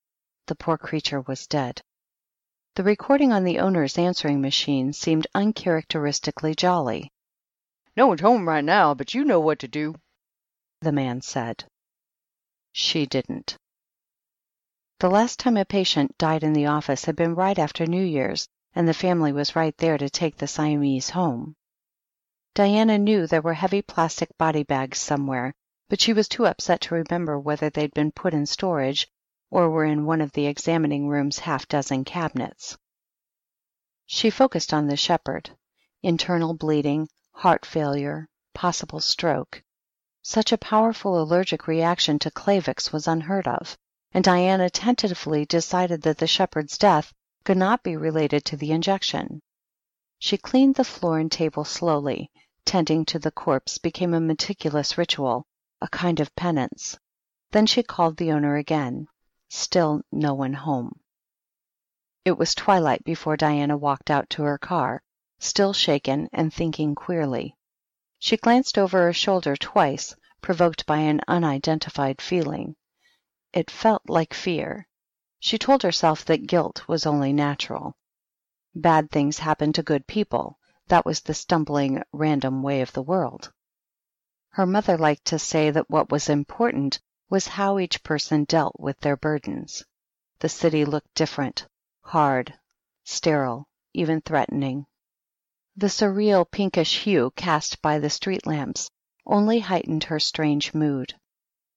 The 0.48 0.55
poor 0.55 0.77
creature 0.77 1.21
was 1.21 1.48
dead. 1.48 1.81
The 2.75 2.83
recording 2.83 3.33
on 3.33 3.43
the 3.43 3.60
owner's 3.60 3.98
answering 3.98 4.39
machine 4.39 4.93
seemed 4.93 5.27
uncharacteristically 5.36 6.55
jolly. 6.55 7.12
No 7.98 8.07
one's 8.07 8.21
home 8.21 8.48
right 8.48 8.63
now, 8.63 8.93
but 8.93 9.13
you 9.13 9.25
know 9.25 9.41
what 9.41 9.60
to 9.60 9.67
do, 9.67 9.95
the 10.79 10.93
man 10.93 11.21
said. 11.21 11.65
She 12.71 13.05
didn't. 13.05 13.57
The 15.00 15.10
last 15.10 15.39
time 15.39 15.57
a 15.57 15.65
patient 15.65 16.17
died 16.17 16.43
in 16.43 16.53
the 16.53 16.67
office 16.67 17.03
had 17.03 17.17
been 17.17 17.36
right 17.36 17.60
after 17.60 17.86
New 17.86 18.03
Year's, 18.03 18.48
and 18.74 18.88
the 18.88 18.93
family 18.93 19.33
was 19.33 19.55
right 19.55 19.75
there 19.77 19.98
to 19.98 20.10
take 20.10 20.38
the 20.38 20.48
Siamese 20.48 21.10
home. 21.10 21.55
Diana 22.53 22.98
knew 22.98 23.27
there 23.27 23.41
were 23.41 23.53
heavy 23.53 23.81
plastic 23.81 24.38
body 24.38 24.63
bags 24.63 25.00
somewhere, 25.00 25.53
but 25.88 26.01
she 26.01 26.12
was 26.12 26.27
too 26.27 26.46
upset 26.46 26.81
to 26.81 26.96
remember 26.96 27.39
whether 27.39 27.70
they'd 27.70 27.93
been 27.93 28.12
put 28.12 28.34
in 28.34 28.46
storage 28.46 29.08
or 29.50 29.70
were 29.70 29.86
in 29.86 30.05
one 30.05 30.20
of 30.20 30.34
the 30.34 30.48
examining 30.48 31.08
room's 31.08 31.39
half 31.39 31.65
dozen 31.70 32.03
cabinets. 32.03 32.77
She 34.05 34.29
focused 34.29 34.74
on 34.74 34.88
the 34.88 34.98
shepherd 34.98 35.51
internal 36.03 36.53
bleeding, 36.53 37.08
heart 37.31 37.65
failure, 37.65 38.27
possible 38.53 39.00
stroke. 39.00 39.63
Such 40.22 40.51
a 40.51 40.58
powerful 40.58 41.22
allergic 41.22 41.67
reaction 41.67 42.20
to 42.20 42.31
Klavix 42.31 42.91
was 42.91 43.08
unheard 43.08 43.48
of, 43.48 43.77
and 44.12 44.25
Diana 44.25 44.70
tentatively 44.70 45.46
decided 45.46 46.01
that 46.01 46.17
the 46.17 46.27
shepherd's 46.27 46.77
death 46.77 47.13
could 47.46 47.55
not 47.55 47.81
be 47.81 47.96
related 47.96 48.43
to 48.43 48.58
the 48.58 48.74
injection. 48.74 49.41
She 50.24 50.38
cleaned 50.38 50.75
the 50.75 50.84
floor 50.84 51.18
and 51.18 51.32
table 51.32 51.66
slowly, 51.66 52.30
tending 52.63 53.06
to 53.06 53.18
the 53.18 53.32
corpse 53.32 53.80
became 53.80 54.13
a 54.13 54.20
meticulous 54.20 54.96
ritual, 54.96 55.48
a 55.82 55.88
kind 55.88 56.20
of 56.20 56.36
penance. 56.36 57.00
Then 57.50 57.66
she 57.66 57.82
called 57.82 58.18
the 58.18 58.32
owner 58.32 58.56
again. 58.56 59.08
Still 59.50 60.04
no 60.12 60.36
one 60.36 60.54
home. 60.54 61.00
It 62.24 62.38
was 62.38 62.54
twilight 62.54 63.04
before 63.04 63.36
Diana 63.36 63.75
walked 63.75 64.12
out 64.12 64.30
to 64.30 64.44
her 64.44 64.60
car, 64.60 65.01
still 65.40 65.74
shaken 65.74 66.30
and 66.32 66.54
thinking 66.54 66.94
queerly. 66.94 67.56
She 68.20 68.38
glanced 68.38 68.78
over 68.78 69.01
her 69.01 69.13
shoulder 69.13 69.56
twice, 69.56 70.16
provoked 70.40 70.86
by 70.86 71.00
an 71.00 71.22
unidentified 71.28 72.22
feeling. 72.22 72.75
It 73.54 73.72
felt 73.72 74.04
like 74.08 74.36
fear. 74.36 74.88
She 75.40 75.58
told 75.58 75.82
herself 75.82 76.24
that 76.25 76.46
guilt 76.46 76.88
was 76.88 77.08
only 77.08 77.34
natural. 77.34 77.96
Bad 78.74 79.12
things 79.12 79.38
happen 79.38 79.74
to 79.74 79.84
good 79.84 80.08
people. 80.08 80.58
That 80.88 81.06
was 81.06 81.20
the 81.20 81.34
stumbling, 81.34 82.01
random 82.13 82.63
way 82.63 82.80
of 82.80 82.94
the 82.94 83.01
world. 83.01 83.51
Her 84.51 84.66
mother 84.66 84.98
liked 84.98 85.25
to 85.25 85.40
say 85.40 85.72
that 85.72 85.90
what 85.90 86.10
was 86.10 86.30
important 86.30 87.01
was 87.30 87.48
how 87.48 87.80
each 87.80 88.01
person 88.01 88.46
dealt 88.46 88.80
with 88.80 88.98
their 89.01 89.18
burdens. 89.18 89.84
The 90.40 90.48
city 90.48 90.86
looked 90.86 91.13
different, 91.16 91.68
hard, 92.00 92.58
sterile, 93.04 93.68
even 93.94 94.22
threatening. 94.22 94.86
The 95.75 95.88
surreal 95.90 96.50
pinkish 96.50 97.04
hue 97.04 97.32
cast 97.36 97.82
by 97.82 98.00
the 98.00 98.10
street 98.10 98.48
lamps 98.48 98.90
only 99.25 99.60
heightened 99.60 100.06
her 100.06 100.20
strange 100.22 100.74
mood. 100.74 101.13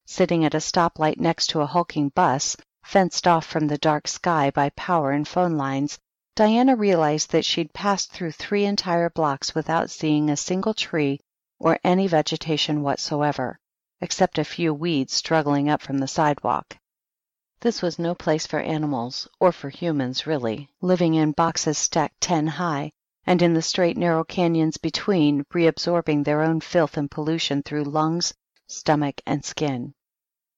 Sitting 0.06 0.44
at 0.44 0.54
a 0.54 0.60
stoplight 0.60 1.18
next 1.18 1.48
to 1.48 1.60
a 1.60 1.66
hulking 1.66 2.10
bus, 2.10 2.56
fenced 2.84 3.26
off 3.26 3.44
from 3.46 3.66
the 3.66 3.78
dark 3.78 4.06
sky 4.06 4.52
by 4.52 4.70
power 4.70 5.10
and 5.10 5.26
phone 5.26 5.56
lines, 5.56 5.98
Diana 6.36 6.74
realized 6.74 7.30
that 7.30 7.44
she'd 7.44 7.72
passed 7.72 8.10
through 8.10 8.32
three 8.32 8.64
entire 8.64 9.08
blocks 9.08 9.54
without 9.54 9.88
seeing 9.88 10.28
a 10.28 10.36
single 10.36 10.74
tree 10.74 11.20
or 11.60 11.78
any 11.84 12.08
vegetation 12.08 12.82
whatsoever, 12.82 13.56
except 14.00 14.38
a 14.38 14.44
few 14.44 14.74
weeds 14.74 15.12
struggling 15.12 15.68
up 15.68 15.80
from 15.80 15.98
the 15.98 16.08
sidewalk. 16.08 16.76
This 17.60 17.82
was 17.82 18.00
no 18.00 18.16
place 18.16 18.48
for 18.48 18.58
animals, 18.58 19.28
or 19.38 19.52
for 19.52 19.70
humans, 19.70 20.26
really, 20.26 20.68
living 20.80 21.14
in 21.14 21.30
boxes 21.30 21.78
stacked 21.78 22.20
ten 22.20 22.48
high, 22.48 22.90
and 23.24 23.40
in 23.40 23.54
the 23.54 23.62
straight, 23.62 23.96
narrow 23.96 24.24
canyons 24.24 24.76
between, 24.76 25.44
reabsorbing 25.54 26.24
their 26.24 26.42
own 26.42 26.58
filth 26.60 26.96
and 26.96 27.08
pollution 27.08 27.62
through 27.62 27.84
lungs, 27.84 28.34
stomach, 28.66 29.20
and 29.24 29.44
skin. 29.44 29.94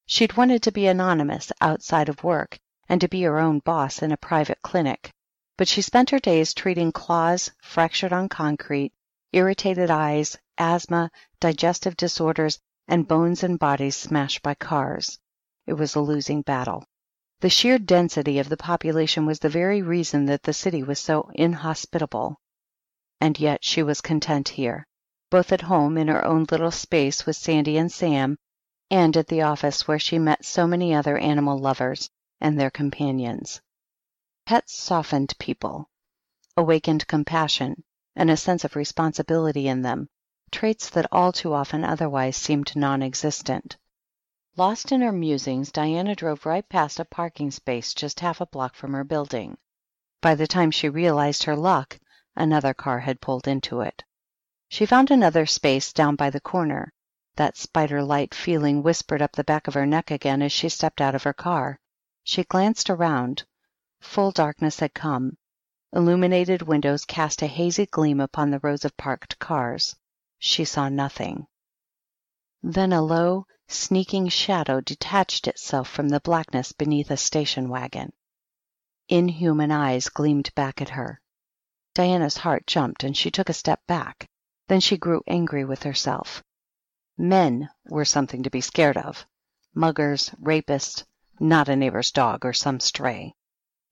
She'd 0.06 0.38
wanted 0.38 0.62
to 0.62 0.72
be 0.72 0.86
anonymous 0.86 1.52
outside 1.60 2.08
of 2.08 2.24
work 2.24 2.58
and 2.88 2.98
to 3.02 3.08
be 3.08 3.22
her 3.24 3.38
own 3.38 3.58
boss 3.58 4.00
in 4.00 4.10
a 4.10 4.16
private 4.16 4.62
clinic, 4.62 5.12
but 5.56 5.68
she 5.68 5.80
spent 5.80 6.10
her 6.10 6.18
days 6.18 6.52
treating 6.52 6.92
claws 6.92 7.50
fractured 7.62 8.12
on 8.12 8.28
concrete, 8.28 8.92
irritated 9.32 9.90
eyes, 9.90 10.36
asthma, 10.58 11.10
digestive 11.40 11.96
disorders, 11.96 12.58
and 12.88 13.08
bones 13.08 13.42
and 13.42 13.58
bodies 13.58 13.96
smashed 13.96 14.42
by 14.42 14.54
cars. 14.54 15.18
It 15.66 15.72
was 15.72 15.94
a 15.94 16.00
losing 16.00 16.42
battle. 16.42 16.84
The 17.40 17.50
sheer 17.50 17.78
density 17.78 18.38
of 18.38 18.48
the 18.48 18.56
population 18.56 19.26
was 19.26 19.38
the 19.38 19.48
very 19.48 19.82
reason 19.82 20.26
that 20.26 20.42
the 20.42 20.52
city 20.52 20.82
was 20.82 20.98
so 20.98 21.30
inhospitable. 21.34 22.36
And 23.20 23.38
yet 23.38 23.64
she 23.64 23.82
was 23.82 24.00
content 24.00 24.48
here, 24.48 24.86
both 25.30 25.52
at 25.52 25.62
home 25.62 25.98
in 25.98 26.08
her 26.08 26.24
own 26.24 26.46
little 26.50 26.70
space 26.70 27.26
with 27.26 27.36
Sandy 27.36 27.76
and 27.76 27.90
Sam, 27.90 28.36
and 28.90 29.16
at 29.16 29.26
the 29.26 29.42
office 29.42 29.88
where 29.88 29.98
she 29.98 30.18
met 30.18 30.44
so 30.44 30.66
many 30.66 30.94
other 30.94 31.18
animal 31.18 31.58
lovers 31.58 32.08
and 32.40 32.58
their 32.58 32.70
companions. 32.70 33.60
Pets 34.46 34.78
softened 34.78 35.36
people, 35.40 35.90
awakened 36.56 37.08
compassion 37.08 37.82
and 38.14 38.30
a 38.30 38.36
sense 38.36 38.62
of 38.62 38.76
responsibility 38.76 39.66
in 39.66 39.82
them, 39.82 40.08
traits 40.52 40.88
that 40.90 41.08
all 41.10 41.32
too 41.32 41.52
often 41.52 41.82
otherwise 41.82 42.36
seemed 42.36 42.76
non 42.76 43.02
existent. 43.02 43.76
Lost 44.56 44.92
in 44.92 45.00
her 45.00 45.10
musings, 45.10 45.72
Diana 45.72 46.14
drove 46.14 46.46
right 46.46 46.68
past 46.68 47.00
a 47.00 47.04
parking 47.04 47.50
space 47.50 47.92
just 47.92 48.20
half 48.20 48.40
a 48.40 48.46
block 48.46 48.76
from 48.76 48.92
her 48.92 49.02
building. 49.02 49.58
By 50.20 50.36
the 50.36 50.46
time 50.46 50.70
she 50.70 50.88
realized 50.88 51.42
her 51.42 51.56
luck, 51.56 51.98
another 52.36 52.72
car 52.72 53.00
had 53.00 53.20
pulled 53.20 53.48
into 53.48 53.80
it. 53.80 54.04
She 54.68 54.86
found 54.86 55.10
another 55.10 55.46
space 55.46 55.92
down 55.92 56.14
by 56.14 56.30
the 56.30 56.38
corner. 56.38 56.92
That 57.34 57.56
spider 57.56 58.00
light 58.00 58.32
feeling 58.32 58.84
whispered 58.84 59.22
up 59.22 59.32
the 59.32 59.42
back 59.42 59.66
of 59.66 59.74
her 59.74 59.86
neck 59.86 60.12
again 60.12 60.40
as 60.40 60.52
she 60.52 60.68
stepped 60.68 61.00
out 61.00 61.16
of 61.16 61.24
her 61.24 61.32
car. 61.32 61.80
She 62.22 62.44
glanced 62.44 62.88
around. 62.88 63.44
Full 64.00 64.30
darkness 64.30 64.80
had 64.80 64.92
come. 64.92 65.38
Illuminated 65.92 66.60
windows 66.62 67.04
cast 67.04 67.40
a 67.40 67.46
hazy 67.46 67.86
gleam 67.86 68.20
upon 68.20 68.50
the 68.50 68.58
rows 68.58 68.84
of 68.84 68.96
parked 68.96 69.38
cars. 69.38 69.96
She 70.38 70.66
saw 70.66 70.88
nothing. 70.90 71.46
Then 72.62 72.92
a 72.92 73.00
low, 73.00 73.46
sneaking 73.68 74.28
shadow 74.28 74.80
detached 74.80 75.48
itself 75.48 75.88
from 75.88 76.10
the 76.10 76.20
blackness 76.20 76.72
beneath 76.72 77.10
a 77.10 77.16
station 77.16 77.68
wagon. 77.68 78.12
Inhuman 79.08 79.70
eyes 79.70 80.08
gleamed 80.08 80.54
back 80.54 80.82
at 80.82 80.90
her. 80.90 81.20
Diana's 81.94 82.36
heart 82.36 82.66
jumped 82.66 83.04
and 83.04 83.16
she 83.16 83.30
took 83.30 83.48
a 83.48 83.54
step 83.54 83.86
back. 83.86 84.28
Then 84.66 84.80
she 84.80 84.98
grew 84.98 85.22
angry 85.26 85.64
with 85.64 85.84
herself. 85.84 86.42
Men 87.16 87.70
were 87.84 88.04
something 88.04 88.42
to 88.42 88.50
be 88.50 88.60
scared 88.60 88.96
of. 88.98 89.26
Muggers, 89.74 90.32
rapists, 90.38 91.04
not 91.38 91.68
a 91.68 91.76
neighbor's 91.76 92.10
dog 92.10 92.44
or 92.44 92.52
some 92.52 92.80
stray. 92.80 93.35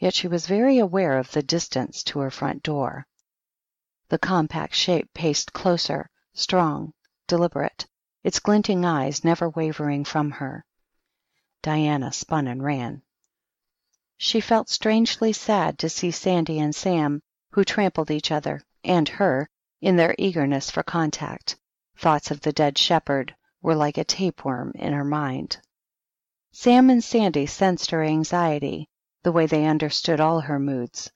Yet 0.04 0.12
she 0.12 0.28
was 0.28 0.44
very 0.46 0.76
aware 0.76 1.16
of 1.16 1.30
the 1.32 1.42
distance 1.42 2.02
to 2.02 2.18
her 2.18 2.30
front 2.30 2.62
door. 2.62 3.06
The 4.11 4.18
compact 4.18 4.75
shape 4.75 5.08
paced 5.14 5.54
closer, 5.54 6.11
strong, 6.34 6.92
deliberate, 7.26 7.87
its 8.23 8.38
glinting 8.38 8.84
eyes 8.84 9.25
never 9.25 9.49
wavering 9.49 10.04
from 10.04 10.30
her. 10.32 10.66
Diana 11.62 12.12
spun 12.12 12.46
and 12.49 12.62
ran. 12.62 13.00
She 14.18 14.42
felt 14.42 14.68
strangely 14.68 15.32
sad 15.32 15.78
to 15.78 15.88
see 15.88 16.11
Sandy 16.11 16.58
and 16.61 16.75
Sam, 16.75 17.23
who 17.52 17.64
trampled 17.64 18.11
each 18.11 18.30
other 18.30 18.61
and 18.84 19.08
her 19.08 19.49
in 19.80 19.96
their 19.96 20.14
eagerness 20.18 20.70
for 20.70 20.82
contact. 20.82 21.56
Thoughts 21.96 22.30
of 22.30 22.42
the 22.42 22.52
dead 22.52 22.76
shepherd 22.76 23.34
were 23.62 23.75
like 23.75 23.96
a 23.96 24.04
tapeworm 24.04 24.73
in 24.75 24.92
her 24.92 25.02
mind. 25.02 25.56
Sam 26.52 26.90
and 26.90 27.02
Sandy 27.02 27.46
sensed 27.46 27.90
her 27.90 28.02
anxiety, 28.02 28.90
the 29.25 29.33
way 29.33 29.47
they 29.47 29.64
understood 29.64 30.21
all 30.21 30.38
her 30.38 30.59
moods. 30.59 31.11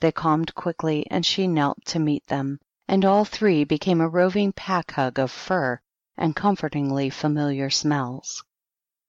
They 0.00 0.12
calmed 0.12 0.54
quickly, 0.54 1.06
and 1.10 1.24
she 1.24 1.48
knelt 1.48 1.82
to 1.86 1.98
meet 1.98 2.26
them, 2.26 2.60
and 2.86 3.06
all 3.06 3.24
three 3.24 3.64
became 3.64 4.02
a 4.02 4.08
roving 4.08 4.52
pack 4.52 4.90
hug 4.90 5.18
of 5.18 5.30
fur 5.30 5.80
and 6.16 6.36
comfortingly 6.36 7.08
familiar 7.08 7.70
smells. 7.70 8.44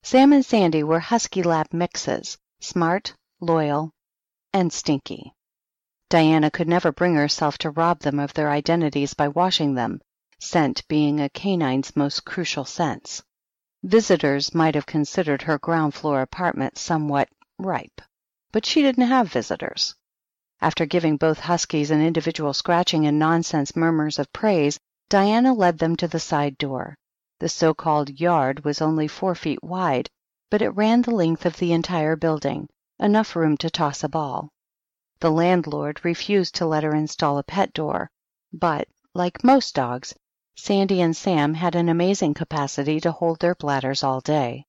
Sam 0.02 0.32
and 0.32 0.44
Sandy 0.44 0.82
were 0.82 1.00
husky 1.00 1.42
lab 1.42 1.72
mixes, 1.74 2.38
smart, 2.58 3.14
loyal, 3.40 3.92
and 4.54 4.72
stinky. 4.72 5.34
Diana 6.08 6.50
could 6.50 6.66
never 6.66 6.92
bring 6.92 7.14
herself 7.14 7.58
to 7.58 7.70
rob 7.70 8.00
them 8.00 8.18
of 8.18 8.32
their 8.32 8.48
identities 8.48 9.12
by 9.12 9.28
washing 9.28 9.74
them, 9.74 10.00
scent 10.38 10.88
being 10.88 11.20
a 11.20 11.28
canine's 11.28 11.94
most 11.94 12.24
crucial 12.24 12.64
sense. 12.64 13.22
Visitors 13.82 14.54
might 14.54 14.74
have 14.74 14.86
considered 14.86 15.42
her 15.42 15.58
ground 15.58 15.92
floor 15.92 16.22
apartment 16.22 16.78
somewhat 16.78 17.28
ripe, 17.58 18.00
but 18.56 18.64
she 18.64 18.80
didn't 18.80 19.06
have 19.06 19.30
visitors. 19.30 19.94
After 20.62 20.86
giving 20.86 21.18
both 21.18 21.40
huskies 21.40 21.90
an 21.90 22.00
individual 22.00 22.54
scratching 22.54 23.06
and 23.06 23.18
nonsense 23.18 23.76
murmurs 23.76 24.18
of 24.18 24.32
praise, 24.32 24.80
Diana 25.10 25.52
led 25.52 25.76
them 25.76 25.94
to 25.96 26.08
the 26.08 26.18
side 26.18 26.56
door. 26.56 26.96
The 27.38 27.50
so 27.50 27.74
called 27.74 28.18
yard 28.18 28.64
was 28.64 28.80
only 28.80 29.08
four 29.08 29.34
feet 29.34 29.62
wide, 29.62 30.08
but 30.50 30.62
it 30.62 30.70
ran 30.70 31.02
the 31.02 31.10
length 31.10 31.44
of 31.44 31.58
the 31.58 31.74
entire 31.74 32.16
building, 32.16 32.66
enough 32.98 33.36
room 33.36 33.58
to 33.58 33.68
toss 33.68 34.02
a 34.02 34.08
ball. 34.08 34.48
The 35.20 35.30
landlord 35.30 36.02
refused 36.02 36.54
to 36.54 36.64
let 36.64 36.82
her 36.82 36.94
install 36.94 37.36
a 37.36 37.42
pet 37.42 37.74
door, 37.74 38.08
but, 38.54 38.88
like 39.12 39.44
most 39.44 39.74
dogs, 39.74 40.14
Sandy 40.54 41.02
and 41.02 41.14
Sam 41.14 41.52
had 41.52 41.74
an 41.74 41.90
amazing 41.90 42.32
capacity 42.32 43.00
to 43.00 43.12
hold 43.12 43.40
their 43.40 43.54
bladders 43.54 44.02
all 44.02 44.22
day. 44.22 44.64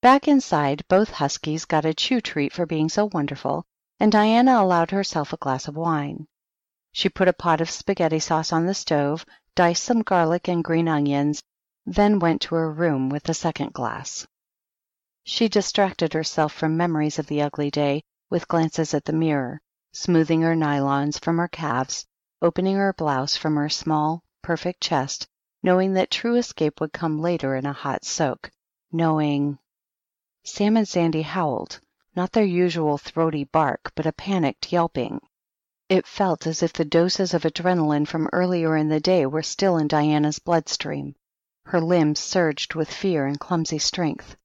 Back 0.00 0.28
inside, 0.28 0.84
both 0.86 1.10
huskies 1.10 1.64
got 1.64 1.84
a 1.84 1.92
chew 1.92 2.20
treat 2.20 2.52
for 2.52 2.66
being 2.66 2.88
so 2.88 3.06
wonderful, 3.12 3.64
and 3.98 4.12
Diana 4.12 4.62
allowed 4.62 4.92
herself 4.92 5.32
a 5.32 5.36
glass 5.36 5.66
of 5.66 5.74
wine. 5.76 6.28
She 6.92 7.08
put 7.08 7.26
a 7.26 7.32
pot 7.32 7.60
of 7.60 7.68
spaghetti 7.68 8.20
sauce 8.20 8.52
on 8.52 8.64
the 8.64 8.74
stove, 8.74 9.26
diced 9.56 9.82
some 9.82 10.02
garlic 10.02 10.46
and 10.46 10.62
green 10.62 10.86
onions, 10.86 11.42
then 11.84 12.20
went 12.20 12.42
to 12.42 12.54
her 12.54 12.70
room 12.70 13.08
with 13.08 13.28
a 13.28 13.34
second 13.34 13.72
glass. 13.72 14.24
She 15.24 15.48
distracted 15.48 16.12
herself 16.12 16.52
from 16.52 16.76
memories 16.76 17.18
of 17.18 17.26
the 17.26 17.42
ugly 17.42 17.68
day 17.68 18.04
with 18.30 18.46
glances 18.46 18.94
at 18.94 19.04
the 19.04 19.12
mirror, 19.12 19.60
smoothing 19.92 20.42
her 20.42 20.54
nylons 20.54 21.18
from 21.18 21.38
her 21.38 21.48
calves, 21.48 22.06
opening 22.40 22.76
her 22.76 22.92
blouse 22.92 23.36
from 23.36 23.56
her 23.56 23.68
small, 23.68 24.22
perfect 24.42 24.80
chest, 24.80 25.26
knowing 25.64 25.94
that 25.94 26.12
true 26.12 26.36
escape 26.36 26.80
would 26.80 26.92
come 26.92 27.18
later 27.18 27.56
in 27.56 27.66
a 27.66 27.72
hot 27.72 28.04
soak, 28.04 28.52
knowing 28.92 29.58
Sam 30.50 30.78
and 30.78 30.88
Sandy 30.88 31.20
howled, 31.20 31.78
not 32.16 32.32
their 32.32 32.42
usual 32.42 32.96
throaty 32.96 33.44
bark, 33.44 33.92
but 33.94 34.06
a 34.06 34.12
panicked 34.12 34.72
yelping. 34.72 35.20
It 35.90 36.06
felt 36.06 36.46
as 36.46 36.62
if 36.62 36.72
the 36.72 36.86
doses 36.86 37.34
of 37.34 37.44
adrenaline 37.44 38.06
from 38.06 38.30
earlier 38.32 38.74
in 38.74 38.88
the 38.88 38.98
day 38.98 39.26
were 39.26 39.42
still 39.42 39.76
in 39.76 39.88
Diana's 39.88 40.38
bloodstream. 40.38 41.14
Her 41.66 41.82
limbs 41.82 42.18
surged 42.18 42.74
with 42.74 42.90
fear 42.90 43.26
and 43.26 43.38
clumsy 43.38 43.78
strength. 43.78 44.36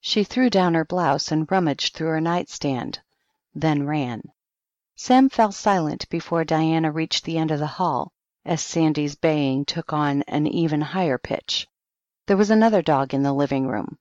She 0.00 0.22
threw 0.22 0.50
down 0.50 0.74
her 0.74 0.84
blouse 0.84 1.32
and 1.32 1.50
rummaged 1.50 1.96
through 1.96 2.10
her 2.10 2.20
nightstand, 2.20 3.00
then 3.56 3.88
ran. 3.88 4.22
Sam 4.94 5.28
fell 5.28 5.50
silent 5.50 6.08
before 6.10 6.44
Diana 6.44 6.92
reached 6.92 7.24
the 7.24 7.38
end 7.38 7.50
of 7.50 7.58
the 7.58 7.66
hall, 7.66 8.12
as 8.44 8.60
Sandy's 8.60 9.16
baying 9.16 9.64
took 9.64 9.92
on 9.92 10.22
an 10.28 10.46
even 10.46 10.80
higher 10.80 11.18
pitch. 11.18 11.66
There 12.26 12.36
was 12.36 12.50
another 12.50 12.82
dog 12.82 13.12
in 13.12 13.24
the 13.24 13.32
living 13.32 13.66
room. 13.66 13.98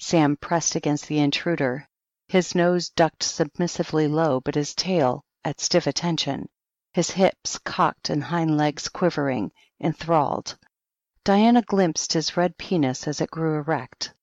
Sam 0.00 0.36
pressed 0.36 0.76
against 0.76 1.08
the 1.08 1.18
intruder, 1.18 1.88
his 2.28 2.54
nose 2.54 2.88
ducked 2.88 3.24
submissively 3.24 4.06
low, 4.06 4.38
but 4.40 4.54
his 4.54 4.72
tail 4.72 5.24
at 5.44 5.60
stiff 5.60 5.88
attention, 5.88 6.48
his 6.92 7.10
hips 7.10 7.58
cocked 7.58 8.08
and 8.08 8.22
hind 8.22 8.56
legs 8.56 8.88
quivering, 8.88 9.50
enthralled. 9.80 10.56
Diana 11.24 11.62
glimpsed 11.62 12.12
his 12.12 12.36
red 12.36 12.56
penis 12.58 13.08
as 13.08 13.20
it 13.20 13.32
grew 13.32 13.56
erect. 13.58 14.14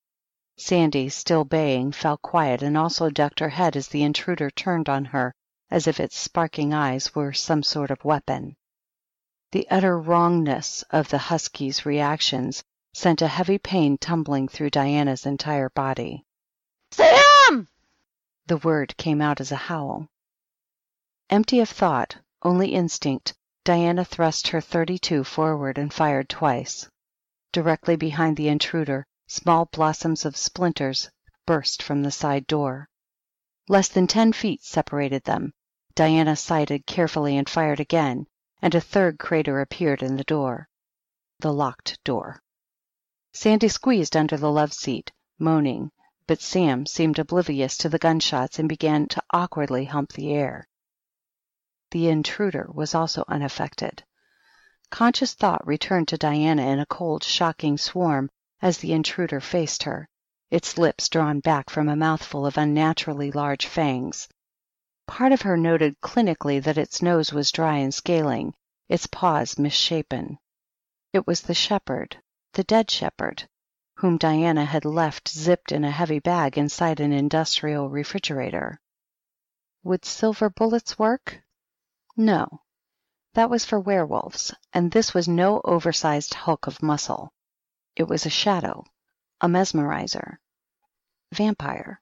Sandy, 0.56 1.10
still 1.10 1.44
baying, 1.44 1.92
fell 1.92 2.16
quiet 2.16 2.62
and 2.62 2.78
also 2.78 3.10
ducked 3.10 3.40
her 3.40 3.50
head 3.50 3.76
as 3.76 3.88
the 3.88 4.02
intruder 4.02 4.48
turned 4.48 4.88
on 4.88 5.04
her 5.04 5.34
as 5.70 5.86
if 5.86 6.00
its 6.00 6.16
sparking 6.16 6.72
eyes 6.72 7.14
were 7.14 7.34
some 7.34 7.62
sort 7.62 7.90
of 7.90 8.02
weapon. 8.02 8.56
The 9.52 9.68
utter 9.70 10.00
wrongness 10.00 10.84
of 10.88 11.10
the 11.10 11.18
husky's 11.18 11.84
reactions 11.84 12.64
sent 12.98 13.20
a 13.20 13.28
heavy 13.28 13.58
pain 13.58 13.98
tumbling 13.98 14.48
through 14.48 14.70
Diana's 14.70 15.26
entire 15.26 15.68
body. 15.68 16.24
Sam! 16.90 17.68
The 18.46 18.56
word 18.56 18.96
came 18.96 19.20
out 19.20 19.38
as 19.38 19.52
a 19.52 19.56
howl. 19.68 20.08
Empty 21.28 21.60
of 21.60 21.68
thought, 21.68 22.16
only 22.40 22.72
instinct, 22.72 23.34
Diana 23.64 24.02
thrust 24.02 24.48
her 24.48 24.62
thirty 24.62 24.98
two 24.98 25.24
forward 25.24 25.76
and 25.76 25.92
fired 25.92 26.30
twice. 26.30 26.88
Directly 27.52 27.96
behind 27.96 28.38
the 28.38 28.48
intruder, 28.48 29.04
small 29.26 29.66
blossoms 29.66 30.24
of 30.24 30.34
splinters 30.34 31.10
burst 31.44 31.82
from 31.82 32.02
the 32.02 32.10
side 32.10 32.46
door. 32.46 32.88
Less 33.68 33.88
than 33.88 34.06
ten 34.06 34.32
feet 34.32 34.62
separated 34.64 35.22
them. 35.24 35.52
Diana 35.94 36.34
sighted 36.34 36.86
carefully 36.86 37.36
and 37.36 37.46
fired 37.46 37.78
again, 37.78 38.26
and 38.62 38.74
a 38.74 38.80
third 38.80 39.18
crater 39.18 39.60
appeared 39.60 40.02
in 40.02 40.16
the 40.16 40.24
door. 40.24 40.66
The 41.40 41.52
locked 41.52 42.02
door. 42.02 42.40
Sandy 43.38 43.68
squeezed 43.68 44.16
under 44.16 44.38
the 44.38 44.50
love 44.50 44.72
seat, 44.72 45.12
moaning, 45.38 45.92
but 46.26 46.40
Sam 46.40 46.86
seemed 46.86 47.18
oblivious 47.18 47.76
to 47.76 47.90
the 47.90 47.98
gunshots 47.98 48.58
and 48.58 48.66
began 48.66 49.08
to 49.08 49.22
awkwardly 49.30 49.84
hump 49.84 50.14
the 50.14 50.32
air. 50.32 50.66
The 51.90 52.08
intruder 52.08 52.66
was 52.72 52.94
also 52.94 53.24
unaffected. 53.28 54.02
Conscious 54.88 55.34
thought 55.34 55.66
returned 55.66 56.08
to 56.08 56.16
Diana 56.16 56.62
in 56.62 56.78
a 56.78 56.86
cold, 56.86 57.22
shocking 57.22 57.76
swarm 57.76 58.30
as 58.62 58.78
the 58.78 58.94
intruder 58.94 59.42
faced 59.42 59.82
her, 59.82 60.08
its 60.50 60.78
lips 60.78 61.10
drawn 61.10 61.40
back 61.40 61.68
from 61.68 61.90
a 61.90 61.94
mouthful 61.94 62.46
of 62.46 62.56
unnaturally 62.56 63.32
large 63.32 63.66
fangs. 63.66 64.28
Part 65.06 65.32
of 65.32 65.42
her 65.42 65.58
noted 65.58 66.00
clinically 66.00 66.62
that 66.62 66.78
its 66.78 67.02
nose 67.02 67.34
was 67.34 67.52
dry 67.52 67.76
and 67.76 67.92
scaling, 67.92 68.54
its 68.88 69.06
paws 69.06 69.58
misshapen. 69.58 70.38
It 71.12 71.26
was 71.26 71.42
the 71.42 71.52
shepherd, 71.52 72.16
the 72.56 72.64
dead 72.64 72.90
shepherd. 72.90 73.46
whom 73.96 74.16
Diana 74.16 74.64
had 74.64 74.86
left 74.86 75.28
zipped 75.28 75.72
in 75.72 75.84
a 75.84 75.90
heavy 75.90 76.20
bag 76.20 76.56
inside 76.56 77.00
an 77.00 77.12
industrial 77.12 77.90
refrigerator. 77.90 78.80
Would 79.82 80.06
silver 80.06 80.48
bullets 80.48 80.98
work? 80.98 81.42
No. 82.16 82.62
That 83.34 83.50
was 83.50 83.66
for 83.66 83.78
werewolves, 83.78 84.54
and 84.72 84.90
this 84.90 85.12
was 85.12 85.28
no 85.28 85.60
oversized 85.66 86.32
hulk 86.32 86.66
of 86.66 86.82
muscle. 86.82 87.30
It 87.94 88.04
was 88.04 88.24
a 88.24 88.30
shadow, 88.30 88.86
a 89.42 89.48
mesmerizer. 89.48 90.38
Vampire. 91.32 92.00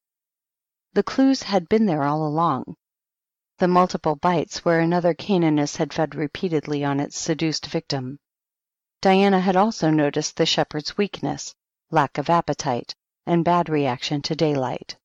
The 0.93 1.03
clues 1.03 1.43
had 1.43 1.69
been 1.69 1.87
there 1.87 2.05
all 2.05 2.25
along. 2.25 2.77
The 3.59 3.67
multiple 3.67 4.14
bites 4.14 4.64
where 4.64 4.79
another 4.79 5.14
Caninus 5.14 5.75
had 5.79 5.93
fed 5.93 6.14
repeatedly 6.14 6.85
on 6.85 7.01
its 7.01 7.19
seduced 7.19 7.67
victim. 7.67 8.21
Diana 9.00 9.40
had 9.40 9.57
also 9.57 9.90
noticed 9.90 10.37
the 10.37 10.46
shepherd's 10.46 10.96
weakness, 10.96 11.52
lack 11.90 12.16
of 12.16 12.30
appetite, 12.30 12.94
and 13.26 13.44
bad 13.44 13.68
reaction 13.68 14.22
to 14.22 14.37
daylight. 14.37 14.96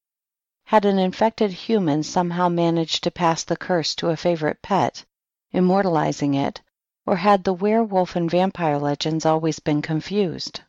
Had 0.65 0.85
an 0.85 0.99
infected 0.99 1.49
human 1.51 2.03
somehow 2.03 2.49
managed 2.49 3.03
to 3.05 3.09
pass 3.09 3.43
the 3.43 3.57
curse 3.57 3.95
to 3.95 4.09
a 4.09 4.15
favorite 4.15 4.61
pet, 4.61 5.05
immortalizing 5.51 6.35
it, 6.35 6.61
or 7.07 7.15
had 7.15 7.43
the 7.43 7.51
werewolf 7.53 8.15
and 8.15 8.29
vampire 8.29 8.77
legends 8.77 9.25
always 9.25 9.57
been 9.57 9.81
confused? 9.81 10.61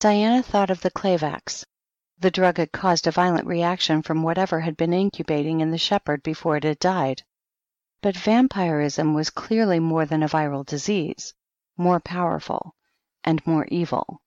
Diana 0.00 0.42
thought 0.42 0.70
of 0.70 0.80
the 0.80 0.90
Clavax. 0.90 1.66
The 2.18 2.30
drug 2.30 2.56
had 2.56 2.72
caused 2.72 3.06
a 3.06 3.10
violent 3.10 3.46
reaction 3.46 4.00
from 4.00 4.22
whatever 4.22 4.60
had 4.60 4.78
been 4.78 4.94
incubating 4.94 5.60
in 5.60 5.70
the 5.70 5.76
shepherd 5.76 6.22
before 6.22 6.56
it 6.56 6.64
had 6.64 6.78
died. 6.78 7.22
But 8.00 8.16
vampirism 8.16 9.12
was 9.12 9.28
clearly 9.28 9.80
more 9.80 10.06
than 10.06 10.22
a 10.22 10.28
viral 10.28 10.64
disease, 10.64 11.34
more 11.76 12.00
powerful, 12.00 12.74
and 13.22 13.46
more 13.46 13.66
evil. 13.66 14.22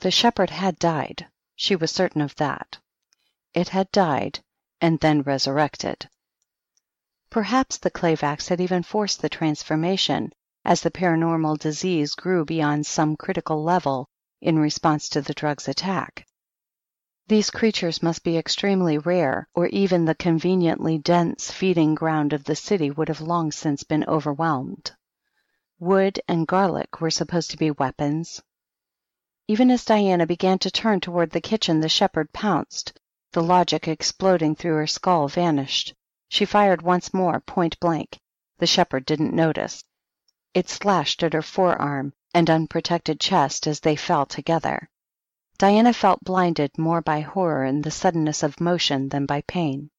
The 0.00 0.10
shepherd 0.10 0.50
had 0.50 0.78
died, 0.78 1.26
she 1.54 1.76
was 1.76 1.90
certain 1.90 2.22
of 2.22 2.34
that. 2.36 2.78
It 3.54 3.68
had 3.68 3.90
died 3.92 4.40
and 4.80 4.98
then 5.00 5.22
resurrected. 5.22 6.08
Perhaps 7.30 7.78
the 7.78 7.90
Klavax 7.90 8.48
had 8.48 8.60
even 8.60 8.82
forced 8.82 9.22
the 9.22 9.28
transformation 9.28 10.32
as 10.64 10.80
the 10.80 10.90
paranormal 10.90 11.58
disease 11.58 12.14
grew 12.14 12.44
beyond 12.44 12.86
some 12.86 13.16
critical 13.16 13.62
level 13.62 14.08
in 14.40 14.58
response 14.58 15.08
to 15.10 15.20
the 15.20 15.34
drug's 15.34 15.68
attack. 15.68 16.26
These 17.28 17.50
creatures 17.50 18.02
must 18.02 18.24
be 18.24 18.36
extremely 18.36 18.98
rare, 18.98 19.48
or 19.54 19.66
even 19.68 20.04
the 20.04 20.14
conveniently 20.14 20.98
dense 20.98 21.50
feeding 21.50 21.94
ground 21.94 22.32
of 22.32 22.44
the 22.44 22.56
city 22.56 22.90
would 22.90 23.08
have 23.08 23.20
long 23.20 23.52
since 23.52 23.84
been 23.84 24.04
overwhelmed. 24.04 24.92
Wood 25.82 26.20
and 26.28 26.46
garlic 26.46 27.00
were 27.00 27.10
supposed 27.10 27.50
to 27.50 27.56
be 27.56 27.72
weapons. 27.72 28.40
Even 29.48 29.68
as 29.68 29.84
Diana 29.84 30.26
began 30.28 30.60
to 30.60 30.70
turn 30.70 31.00
toward 31.00 31.30
the 31.30 31.40
kitchen, 31.40 31.80
the 31.80 31.88
shepherd 31.88 32.32
pounced. 32.32 32.92
The 33.32 33.42
logic 33.42 33.88
exploding 33.88 34.54
through 34.54 34.76
her 34.76 34.86
skull 34.86 35.26
vanished. 35.26 35.92
She 36.28 36.44
fired 36.44 36.82
once 36.82 37.12
more, 37.12 37.40
point 37.40 37.80
blank. 37.80 38.20
The 38.58 38.66
shepherd 38.68 39.04
didn't 39.04 39.34
notice. 39.34 39.82
It 40.54 40.68
slashed 40.68 41.24
at 41.24 41.32
her 41.32 41.42
forearm 41.42 42.12
and 42.32 42.48
unprotected 42.48 43.18
chest 43.18 43.66
as 43.66 43.80
they 43.80 43.96
fell 43.96 44.24
together. 44.24 44.88
Diana 45.58 45.92
felt 45.92 46.22
blinded 46.22 46.78
more 46.78 47.00
by 47.00 47.22
horror 47.22 47.64
and 47.64 47.82
the 47.82 47.90
suddenness 47.90 48.44
of 48.44 48.60
motion 48.60 49.08
than 49.08 49.26
by 49.26 49.40
pain. 49.48 49.90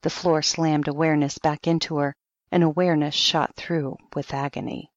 The 0.00 0.08
floor 0.08 0.40
slammed 0.40 0.88
awareness 0.88 1.36
back 1.36 1.66
into 1.66 1.98
her, 1.98 2.16
and 2.50 2.62
awareness 2.62 3.14
shot 3.14 3.56
through 3.56 3.98
with 4.14 4.32
agony. 4.32 4.90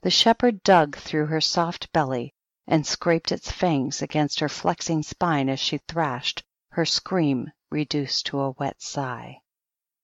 The 0.00 0.10
shepherd 0.10 0.62
dug 0.62 0.96
through 0.96 1.26
her 1.26 1.40
soft 1.40 1.92
belly 1.92 2.32
and 2.68 2.86
scraped 2.86 3.32
its 3.32 3.50
fangs 3.50 4.00
against 4.00 4.38
her 4.38 4.48
flexing 4.48 5.02
spine 5.02 5.48
as 5.48 5.58
she 5.58 5.78
thrashed, 5.78 6.44
her 6.68 6.86
scream 6.86 7.50
reduced 7.68 8.26
to 8.26 8.38
a 8.42 8.50
wet 8.52 8.80
sigh. 8.80 9.40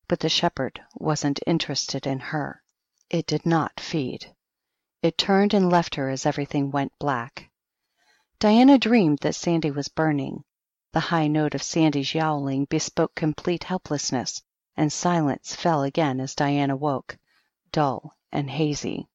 But 0.08 0.18
the 0.18 0.28
shepherd 0.28 0.82
wasn't 0.96 1.38
interested 1.46 2.08
in 2.08 2.18
her. 2.18 2.60
It 3.08 3.24
did 3.28 3.46
not 3.46 3.78
feed. 3.78 4.34
It 5.00 5.16
turned 5.16 5.54
and 5.54 5.70
left 5.70 5.94
her 5.94 6.10
as 6.10 6.26
everything 6.26 6.72
went 6.72 6.98
black. 6.98 7.48
Diana 8.40 8.78
dreamed 8.78 9.18
that 9.18 9.36
Sandy 9.36 9.70
was 9.70 9.86
burning. 9.86 10.42
The 10.90 10.98
high 10.98 11.28
note 11.28 11.54
of 11.54 11.62
Sandy's 11.62 12.14
yowling 12.16 12.64
bespoke 12.64 13.14
complete 13.14 13.62
helplessness, 13.62 14.42
and 14.76 14.92
silence 14.92 15.54
fell 15.54 15.84
again 15.84 16.18
as 16.18 16.34
Diana 16.34 16.74
woke, 16.74 17.16
dull 17.70 18.16
and 18.32 18.50
hazy. 18.50 19.06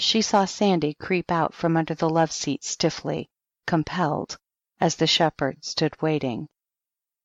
She 0.00 0.22
saw 0.22 0.44
Sandy 0.44 0.94
creep 0.94 1.28
out 1.28 1.52
from 1.54 1.76
under 1.76 1.92
the 1.92 2.08
love 2.08 2.30
seat 2.30 2.62
stiffly, 2.62 3.28
compelled, 3.66 4.38
as 4.80 4.94
the 4.94 5.08
shepherd 5.08 5.64
stood 5.64 6.00
waiting. 6.00 6.46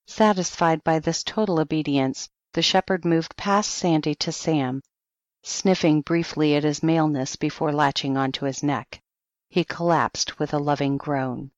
Satisfied 0.08 0.84
by 0.84 0.98
this 0.98 1.24
total 1.24 1.60
obedience, 1.60 2.30
the 2.54 2.64
shepherd 2.64 3.06
moved 3.06 3.38
past 3.38 3.70
Sandy 3.70 4.16
to 4.16 4.32
Sam, 4.32 4.82
sniffing 5.44 6.02
briefly 6.02 6.56
at 6.56 6.64
his 6.64 6.82
maleness 6.82 7.36
before 7.36 7.72
latching 7.72 8.18
onto 8.18 8.46
his 8.48 8.64
neck. 8.64 9.04
He 9.50 9.64
collapsed 9.64 10.40
with 10.40 10.52
a 10.52 10.58
loving 10.58 10.98
groan. 10.98 11.52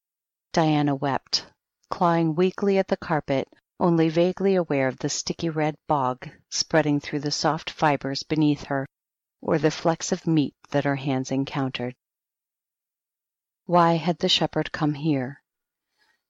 Diana 0.51 0.95
wept, 0.95 1.45
clawing 1.89 2.35
weakly 2.35 2.77
at 2.77 2.89
the 2.89 2.97
carpet, 2.97 3.47
only 3.79 4.09
vaguely 4.09 4.55
aware 4.55 4.89
of 4.89 4.99
the 4.99 5.07
sticky 5.07 5.49
red 5.49 5.77
bog 5.87 6.29
spreading 6.49 6.99
through 6.99 7.21
the 7.21 7.31
soft 7.31 7.69
fibers 7.69 8.23
beneath 8.23 8.65
her, 8.65 8.85
or 9.47 9.59
the 9.59 9.69
flecks 9.69 10.11
of 10.11 10.25
meat 10.25 10.55
that 10.71 10.85
her 10.85 10.95
hands 10.95 11.29
encountered. 11.29 11.93
Why 13.67 13.93
had 13.93 14.17
the 14.17 14.27
shepherd 14.27 14.71
come 14.71 14.95
here? 14.95 15.43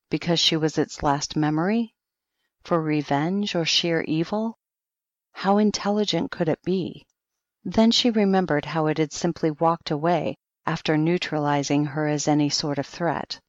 Because 0.10 0.38
she 0.38 0.58
was 0.58 0.78
its 0.78 1.02
last 1.02 1.38
memory? 1.38 1.96
For 2.66 2.82
revenge 2.82 3.56
or 3.56 3.64
sheer 3.64 4.02
evil? 4.02 4.58
How 5.32 5.60
intelligent 5.60 6.30
could 6.30 6.50
it 6.50 6.62
be? 6.64 7.08
Then 7.64 7.90
she 7.90 8.10
remembered 8.10 8.66
how 8.66 8.88
it 8.88 8.98
had 8.98 9.14
simply 9.14 9.50
walked 9.50 9.92
away 9.92 10.36
after 10.66 10.98
neutralizing 10.98 11.86
her 11.86 12.10
as 12.10 12.28
any 12.28 12.50
sort 12.50 12.78
of 12.78 12.86
threat. 12.86 13.40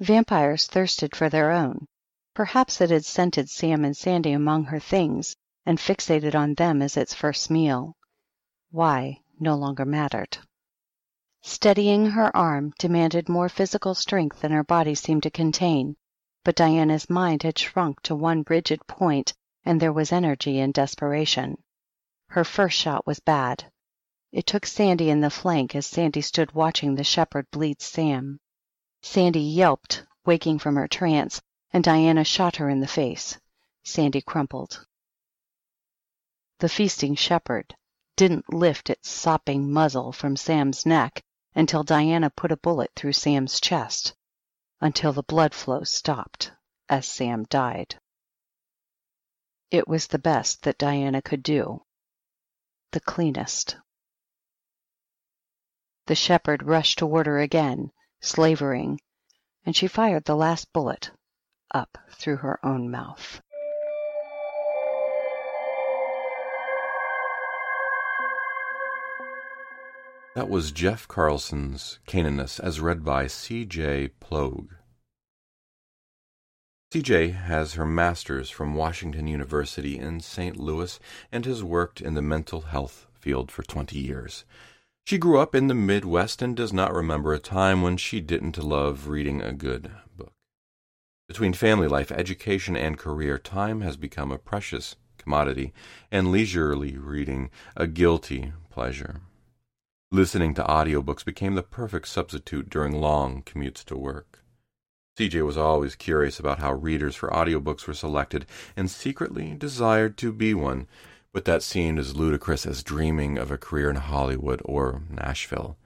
Vampires 0.00 0.66
thirsted 0.66 1.16
for 1.16 1.30
their 1.30 1.50
own. 1.50 1.86
Perhaps 2.34 2.82
it 2.82 2.90
had 2.90 3.06
scented 3.06 3.48
Sam 3.48 3.86
and 3.86 3.96
Sandy 3.96 4.32
among 4.32 4.64
her 4.64 4.80
things 4.80 5.34
and 5.64 5.78
fixated 5.78 6.34
on 6.34 6.52
them 6.52 6.82
as 6.82 6.98
its 6.98 7.14
first 7.14 7.50
meal. 7.50 7.96
Why 8.76 9.20
no 9.38 9.54
longer 9.54 9.84
mattered. 9.84 10.36
Steadying 11.42 12.06
her 12.06 12.36
arm 12.36 12.72
demanded 12.76 13.28
more 13.28 13.48
physical 13.48 13.94
strength 13.94 14.40
than 14.40 14.50
her 14.50 14.64
body 14.64 14.96
seemed 14.96 15.22
to 15.22 15.30
contain, 15.30 15.94
but 16.42 16.56
Diana's 16.56 17.08
mind 17.08 17.44
had 17.44 17.56
shrunk 17.56 18.00
to 18.02 18.16
one 18.16 18.42
rigid 18.48 18.84
point 18.88 19.32
and 19.64 19.80
there 19.80 19.92
was 19.92 20.10
energy 20.10 20.58
in 20.58 20.72
desperation. 20.72 21.62
Her 22.26 22.42
first 22.42 22.76
shot 22.76 23.06
was 23.06 23.20
bad. 23.20 23.70
It 24.32 24.44
took 24.44 24.66
Sandy 24.66 25.08
in 25.08 25.20
the 25.20 25.30
flank 25.30 25.76
as 25.76 25.86
Sandy 25.86 26.20
stood 26.20 26.50
watching 26.50 26.96
the 26.96 27.04
shepherd 27.04 27.48
bleed 27.52 27.80
Sam. 27.80 28.40
Sandy 29.02 29.38
yelped, 29.38 30.04
waking 30.26 30.58
from 30.58 30.74
her 30.74 30.88
trance, 30.88 31.40
and 31.72 31.84
Diana 31.84 32.24
shot 32.24 32.56
her 32.56 32.68
in 32.68 32.80
the 32.80 32.88
face. 32.88 33.38
Sandy 33.84 34.20
crumpled. 34.20 34.84
The 36.58 36.68
feasting 36.68 37.14
shepherd 37.14 37.76
didn't 38.16 38.52
lift 38.52 38.90
its 38.90 39.08
sopping 39.08 39.72
muzzle 39.72 40.12
from 40.12 40.36
Sam's 40.36 40.86
neck 40.86 41.22
until 41.54 41.82
Diana 41.82 42.30
put 42.30 42.52
a 42.52 42.56
bullet 42.56 42.90
through 42.94 43.12
Sam's 43.12 43.60
chest, 43.60 44.14
until 44.80 45.12
the 45.12 45.22
blood 45.22 45.54
flow 45.54 45.82
stopped 45.82 46.52
as 46.88 47.06
Sam 47.06 47.44
died. 47.44 47.96
It 49.70 49.88
was 49.88 50.06
the 50.06 50.18
best 50.18 50.62
that 50.62 50.78
Diana 50.78 51.22
could 51.22 51.42
do 51.42 51.82
the 52.92 53.00
cleanest. 53.00 53.76
The 56.06 56.14
shepherd 56.14 56.62
rushed 56.62 56.98
toward 56.98 57.26
her 57.26 57.40
again, 57.40 57.90
slavering, 58.20 59.00
and 59.66 59.74
she 59.74 59.88
fired 59.88 60.24
the 60.24 60.36
last 60.36 60.72
bullet 60.72 61.10
up 61.72 61.98
through 62.10 62.36
her 62.36 62.64
own 62.64 62.90
mouth. 62.90 63.40
That 70.34 70.48
was 70.48 70.72
Jeff 70.72 71.06
Carlson's 71.06 72.00
Caninus 72.08 72.58
as 72.58 72.80
read 72.80 73.04
by 73.04 73.28
C.J. 73.28 74.10
Plog. 74.20 74.68
CJ 76.92 77.34
has 77.34 77.74
her 77.74 77.86
master's 77.86 78.50
from 78.50 78.74
Washington 78.74 79.28
University 79.28 79.96
in 79.96 80.18
St. 80.18 80.56
Louis 80.56 80.98
and 81.30 81.46
has 81.46 81.62
worked 81.62 82.00
in 82.00 82.14
the 82.14 82.22
mental 82.22 82.62
health 82.62 83.06
field 83.14 83.52
for 83.52 83.62
20 83.62 83.96
years. 83.96 84.44
She 85.04 85.18
grew 85.18 85.38
up 85.38 85.54
in 85.54 85.68
the 85.68 85.74
Midwest 85.74 86.42
and 86.42 86.56
does 86.56 86.72
not 86.72 86.92
remember 86.92 87.32
a 87.32 87.38
time 87.38 87.82
when 87.82 87.96
she 87.96 88.20
didn't 88.20 88.58
love 88.58 89.06
reading 89.06 89.40
a 89.40 89.52
good 89.52 89.92
book. 90.16 90.32
Between 91.28 91.52
family 91.52 91.86
life, 91.86 92.10
education, 92.10 92.76
and 92.76 92.98
career, 92.98 93.38
time 93.38 93.82
has 93.82 93.96
become 93.96 94.32
a 94.32 94.38
precious 94.38 94.96
commodity, 95.16 95.72
and 96.10 96.30
leisurely 96.30 96.98
reading 96.98 97.50
a 97.76 97.86
guilty 97.86 98.52
pleasure. 98.70 99.20
Listening 100.14 100.54
to 100.54 100.62
audiobooks 100.62 101.24
became 101.24 101.56
the 101.56 101.62
perfect 101.64 102.06
substitute 102.06 102.70
during 102.70 103.00
long 103.00 103.42
commutes 103.42 103.84
to 103.86 103.96
work. 103.96 104.44
CJ 105.18 105.44
was 105.44 105.56
always 105.56 105.96
curious 105.96 106.38
about 106.38 106.60
how 106.60 106.72
readers 106.72 107.16
for 107.16 107.30
audiobooks 107.30 107.88
were 107.88 107.94
selected 107.94 108.46
and 108.76 108.88
secretly 108.88 109.54
desired 109.54 110.16
to 110.18 110.30
be 110.30 110.54
one, 110.54 110.86
but 111.32 111.46
that 111.46 111.64
seemed 111.64 111.98
as 111.98 112.14
ludicrous 112.14 112.64
as 112.64 112.84
dreaming 112.84 113.38
of 113.38 113.50
a 113.50 113.58
career 113.58 113.90
in 113.90 113.96
Hollywood 113.96 114.62
or 114.64 115.02
Nashville. 115.10 115.76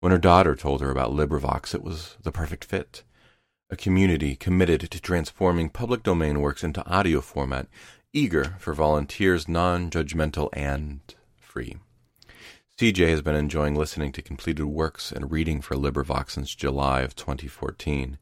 When 0.00 0.12
her 0.12 0.18
daughter 0.18 0.54
told 0.54 0.82
her 0.82 0.90
about 0.90 1.12
LibriVox, 1.12 1.74
it 1.74 1.82
was 1.82 2.18
the 2.22 2.32
perfect 2.32 2.66
fit. 2.66 3.02
A 3.70 3.76
community 3.76 4.36
committed 4.36 4.82
to 4.90 5.00
transforming 5.00 5.70
public 5.70 6.02
domain 6.02 6.42
works 6.42 6.62
into 6.62 6.86
audio 6.86 7.22
format, 7.22 7.68
eager 8.12 8.56
for 8.58 8.74
volunteers, 8.74 9.48
non 9.48 9.88
judgmental, 9.88 10.50
and 10.52 11.00
free. 11.38 11.78
CJ 12.80 13.08
has 13.08 13.22
been 13.22 13.36
enjoying 13.36 13.76
listening 13.76 14.10
to 14.10 14.20
completed 14.20 14.64
works 14.64 15.12
and 15.12 15.30
reading 15.30 15.60
for 15.60 15.76
LibriVox 15.76 16.30
since 16.30 16.52
July 16.52 17.02
of 17.02 17.14
2014. 17.14 18.18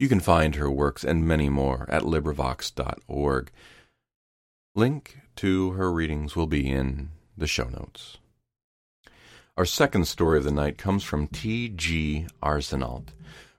You 0.00 0.08
can 0.08 0.18
find 0.18 0.56
her 0.56 0.68
works 0.68 1.04
and 1.04 1.24
many 1.24 1.48
more 1.48 1.86
at 1.88 2.02
LibriVox.org. 2.02 3.52
Link 4.74 5.18
to 5.36 5.70
her 5.72 5.92
readings 5.92 6.34
will 6.34 6.48
be 6.48 6.68
in 6.68 7.10
the 7.38 7.46
show 7.46 7.68
notes. 7.68 8.18
Our 9.56 9.64
second 9.64 10.08
story 10.08 10.38
of 10.38 10.44
the 10.44 10.50
night 10.50 10.76
comes 10.76 11.04
from 11.04 11.28
T.G. 11.28 12.26
Arsenault. 12.42 13.10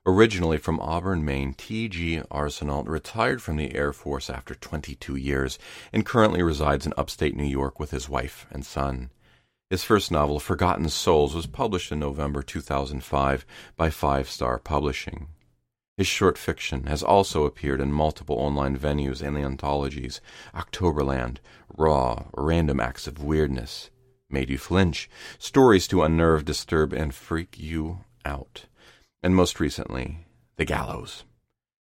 Originally 0.05 0.57
from 0.57 0.81
Auburn, 0.81 1.23
Maine, 1.23 1.53
T.G. 1.53 2.23
Arsenault 2.29 2.89
retired 2.89 3.41
from 3.41 3.55
the 3.55 3.73
Air 3.73 3.93
Force 3.93 4.29
after 4.29 4.53
22 4.53 5.15
years 5.15 5.57
and 5.93 6.05
currently 6.05 6.43
resides 6.43 6.85
in 6.85 6.93
upstate 6.97 7.37
New 7.37 7.45
York 7.45 7.79
with 7.79 7.91
his 7.91 8.09
wife 8.09 8.45
and 8.51 8.65
son. 8.65 9.11
His 9.69 9.83
first 9.83 10.11
novel, 10.11 10.39
Forgotten 10.39 10.89
Souls, 10.89 11.33
was 11.33 11.47
published 11.47 11.91
in 11.91 11.97
November 11.97 12.43
2005 12.43 13.45
by 13.75 13.89
Five 13.89 14.29
Star 14.29 14.59
Publishing. 14.59 15.29
His 15.97 16.05
short 16.05 16.37
fiction 16.37 16.83
has 16.83 17.01
also 17.01 17.45
appeared 17.45 17.81
in 17.81 17.91
multiple 17.91 18.35
online 18.35 18.77
venues 18.77 19.23
and 19.25 19.35
the 19.35 19.41
anthologies 19.41 20.21
Octoberland, 20.53 21.39
Raw, 21.75 22.25
Random 22.35 22.79
Acts 22.79 23.07
of 23.07 23.23
Weirdness, 23.23 23.89
Made 24.29 24.51
You 24.51 24.59
Flinch, 24.59 25.09
Stories 25.39 25.87
to 25.87 26.03
Unnerve, 26.03 26.45
Disturb, 26.45 26.93
and 26.93 27.15
Freak 27.15 27.57
You 27.57 28.01
Out, 28.23 28.65
and 29.23 29.35
most 29.35 29.59
recently, 29.59 30.27
The 30.57 30.65
Gallows. 30.65 31.23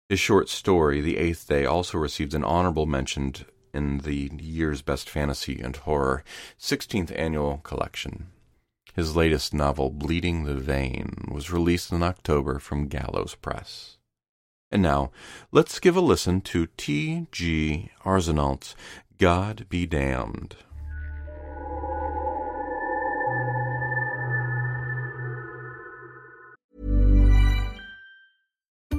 His 0.08 0.22
short 0.22 0.48
story, 0.48 1.02
The 1.02 1.18
Eighth 1.18 1.50
Day, 1.50 1.66
also 1.66 1.98
received 1.98 2.34
an 2.34 2.46
honorable 2.46 2.86
mention 2.86 3.34
in 3.74 4.00
the 4.00 4.32
year's 4.40 4.82
Best 4.82 5.10
Fantasy 5.10 5.60
and 5.60 5.76
Horror 5.76 6.24
16th 6.60 7.12
Annual 7.18 7.60
Collection. 7.60 8.28
His 8.96 9.16
latest 9.16 9.54
novel, 9.54 9.92
Bleeding 9.92 10.44
the 10.44 10.56
Vein, 10.56 11.30
was 11.32 11.52
released 11.52 11.92
in 11.92 12.02
October 12.02 12.60
from 12.60 12.88
Gallows 12.88 13.36
Press. 13.36 13.98
And 14.72 14.82
now, 14.82 15.12
let's 15.52 15.80
give 15.80 15.96
a 15.96 16.02
listen 16.02 16.42
to 16.42 16.68
T.G. 16.78 17.92
Arsenault's 18.04 18.76
God 19.18 19.68
Be 19.70 19.86
Damned. 19.86 20.56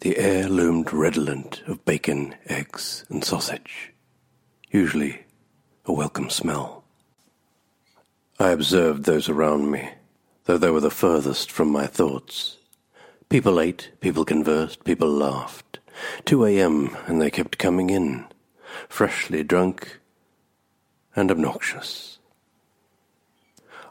the 0.00 0.16
air 0.16 0.48
loomed 0.48 0.92
redolent 0.94 1.62
of 1.66 1.84
bacon, 1.84 2.34
eggs, 2.46 3.04
and 3.10 3.22
sausage. 3.22 3.92
Usually 4.70 5.24
a 5.84 5.92
welcome 5.92 6.30
smell. 6.30 6.84
I 8.38 8.50
observed 8.50 9.04
those 9.04 9.28
around 9.28 9.70
me, 9.70 9.90
though 10.44 10.56
they 10.56 10.70
were 10.70 10.80
the 10.80 10.90
furthest 10.90 11.50
from 11.50 11.68
my 11.68 11.86
thoughts. 11.86 12.56
People 13.28 13.60
ate, 13.60 13.90
people 14.00 14.24
conversed, 14.24 14.84
people 14.84 15.08
laughed. 15.08 15.78
2 16.24 16.46
a.m., 16.46 16.96
and 17.06 17.20
they 17.20 17.30
kept 17.30 17.58
coming 17.58 17.90
in, 17.90 18.24
freshly 18.88 19.44
drunk 19.44 20.00
and 21.14 21.30
obnoxious. 21.30 22.18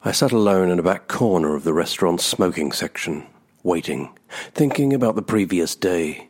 I 0.04 0.12
sat 0.12 0.32
alone 0.32 0.72
in 0.72 0.80
a 0.80 0.84
back 0.84 1.08
corner 1.08 1.56
of 1.56 1.64
the 1.64 1.74
restaurant's 1.74 2.26
smoking 2.26 2.72
section, 2.72 3.28
waiting, 3.64 4.18
thinking 4.54 4.94
about 4.94 5.16
the 5.16 5.22
previous 5.22 5.76
day, 5.76 6.30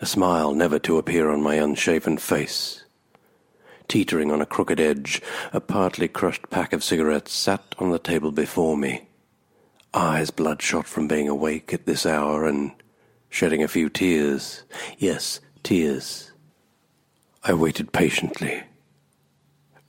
a 0.00 0.06
smile 0.06 0.52
never 0.52 0.78
to 0.78 0.98
appear 0.98 1.30
on 1.30 1.42
my 1.42 1.54
unshaven 1.54 2.18
face. 2.18 2.84
Teetering 3.88 4.30
on 4.30 4.40
a 4.40 4.46
crooked 4.46 4.80
edge, 4.80 5.22
a 5.52 5.60
partly 5.60 6.08
crushed 6.08 6.50
pack 6.50 6.72
of 6.72 6.84
cigarettes 6.84 7.32
sat 7.32 7.74
on 7.78 7.90
the 7.90 7.98
table 7.98 8.30
before 8.30 8.76
me, 8.76 9.08
eyes 9.94 10.30
bloodshot 10.30 10.86
from 10.86 11.08
being 11.08 11.28
awake 11.28 11.72
at 11.72 11.86
this 11.86 12.04
hour 12.04 12.44
and 12.44 12.72
shedding 13.30 13.62
a 13.62 13.68
few 13.68 13.88
tears. 13.88 14.64
Yes, 14.98 15.40
tears. 15.62 16.32
I 17.42 17.54
waited 17.54 17.92
patiently. 17.92 18.62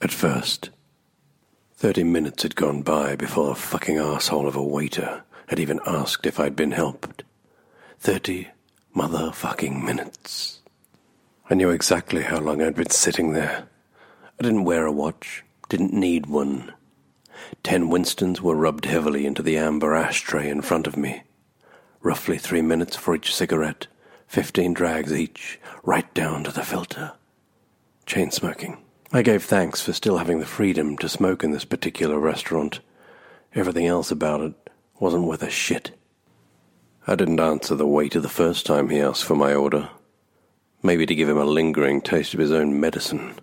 At 0.01 0.11
first, 0.11 0.69
thirty 1.73 2.03
minutes 2.03 2.43
had 2.43 2.55
gone 2.55 2.83
by 2.83 3.17
before 3.17 3.51
a 3.51 3.55
fucking 3.55 3.97
asshole 3.97 4.47
of 4.47 4.55
a 4.55 4.63
waiter 4.63 5.23
had 5.49 5.59
even 5.59 5.79
asked 5.85 6.27
if 6.27 6.39
I'd 6.39 6.55
been 6.55 6.71
helped. 6.71 7.23
Thirty 7.99 8.49
motherfucking 8.95 9.83
minutes. 9.83 10.59
I 11.49 11.55
knew 11.55 11.71
exactly 11.71 12.21
how 12.21 12.39
long 12.39 12.61
I'd 12.61 12.75
been 12.75 12.91
sitting 12.91 13.33
there. 13.33 13.67
I 14.39 14.43
didn't 14.43 14.63
wear 14.63 14.85
a 14.85 14.91
watch, 14.91 15.43
didn't 15.67 15.91
need 15.91 16.27
one. 16.27 16.71
Ten 17.63 17.89
Winstons 17.89 18.43
were 18.43 18.55
rubbed 18.55 18.85
heavily 18.85 19.25
into 19.25 19.41
the 19.41 19.57
amber 19.57 19.95
ashtray 19.95 20.47
in 20.47 20.61
front 20.61 20.85
of 20.85 20.95
me. 20.95 21.23
Roughly 22.01 22.37
three 22.37 22.61
minutes 22.61 22.95
for 22.95 23.15
each 23.15 23.33
cigarette, 23.33 23.87
fifteen 24.27 24.71
drags 24.75 25.11
each, 25.11 25.59
right 25.83 26.13
down 26.13 26.43
to 26.43 26.51
the 26.51 26.63
filter. 26.63 27.13
Chain 28.05 28.29
smoking, 28.29 28.77
I 29.11 29.23
gave 29.23 29.43
thanks 29.43 29.81
for 29.81 29.93
still 29.93 30.19
having 30.19 30.39
the 30.39 30.45
freedom 30.45 30.95
to 30.99 31.09
smoke 31.09 31.43
in 31.43 31.49
this 31.49 31.65
particular 31.65 32.19
restaurant. 32.19 32.81
Everything 33.55 33.87
else 33.87 34.11
about 34.11 34.41
it 34.41 34.68
wasn't 34.99 35.23
worth 35.23 35.43
a 35.43 35.49
shit. 35.49 35.91
I 37.07 37.15
didn't 37.15 37.39
answer 37.39 37.75
the 37.75 37.87
waiter 37.87 38.19
the 38.19 38.29
first 38.29 38.65
time 38.65 38.89
he 38.89 38.99
asked 38.99 39.23
for 39.23 39.35
my 39.35 39.53
order. 39.53 39.89
Maybe 40.83 41.05
to 41.05 41.15
give 41.15 41.29
him 41.29 41.37
a 41.37 41.45
lingering 41.45 42.01
taste 42.01 42.33
of 42.33 42.39
his 42.39 42.51
own 42.51 42.79
medicine. 42.79 43.35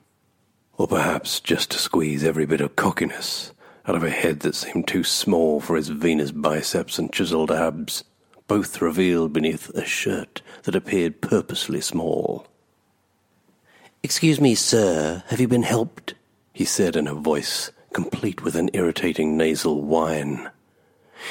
Or 0.78 0.86
perhaps 0.86 1.40
just 1.40 1.70
to 1.72 1.78
squeeze 1.78 2.22
every 2.22 2.46
bit 2.46 2.60
of 2.60 2.76
cockiness 2.76 3.52
out 3.86 3.94
of 3.94 4.02
a 4.02 4.10
head 4.10 4.40
that 4.40 4.54
seemed 4.54 4.86
too 4.86 5.04
small 5.04 5.60
for 5.60 5.76
his 5.76 5.88
venous 5.88 6.30
biceps 6.30 6.98
and 6.98 7.12
chiseled 7.12 7.50
abs, 7.50 8.04
both 8.48 8.80
revealed 8.80 9.32
beneath 9.32 9.70
a 9.70 9.84
shirt 9.84 10.42
that 10.64 10.74
appeared 10.74 11.20
purposely 11.20 11.80
small. 11.80 12.46
Excuse 14.02 14.40
me, 14.40 14.54
sir, 14.54 15.22
have 15.28 15.40
you 15.40 15.48
been 15.48 15.62
helped? 15.62 16.14
he 16.52 16.64
said 16.64 16.96
in 16.96 17.06
a 17.06 17.14
voice 17.14 17.70
complete 17.92 18.42
with 18.42 18.56
an 18.56 18.70
irritating 18.72 19.36
nasal 19.36 19.82
whine. 19.82 20.50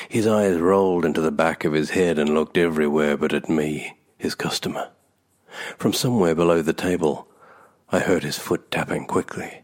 His 0.10 0.27
eyes 0.27 0.60
rolled 0.60 1.05
into 1.05 1.21
the 1.21 1.31
back 1.31 1.65
of 1.65 1.73
his 1.73 1.91
head 1.91 2.19
and 2.19 2.34
looked 2.34 2.58
everywhere 2.58 3.17
but 3.17 3.34
at 3.34 3.49
me, 3.49 3.97
his 4.17 4.36
customer. 4.36 4.89
From 5.77 5.93
somewhere 5.93 6.36
below 6.36 6.62
the 6.62 6.73
table, 6.73 7.27
I 7.91 7.99
heard 7.99 8.23
his 8.23 8.38
foot 8.38 8.71
tapping 8.71 9.05
quickly. 9.05 9.62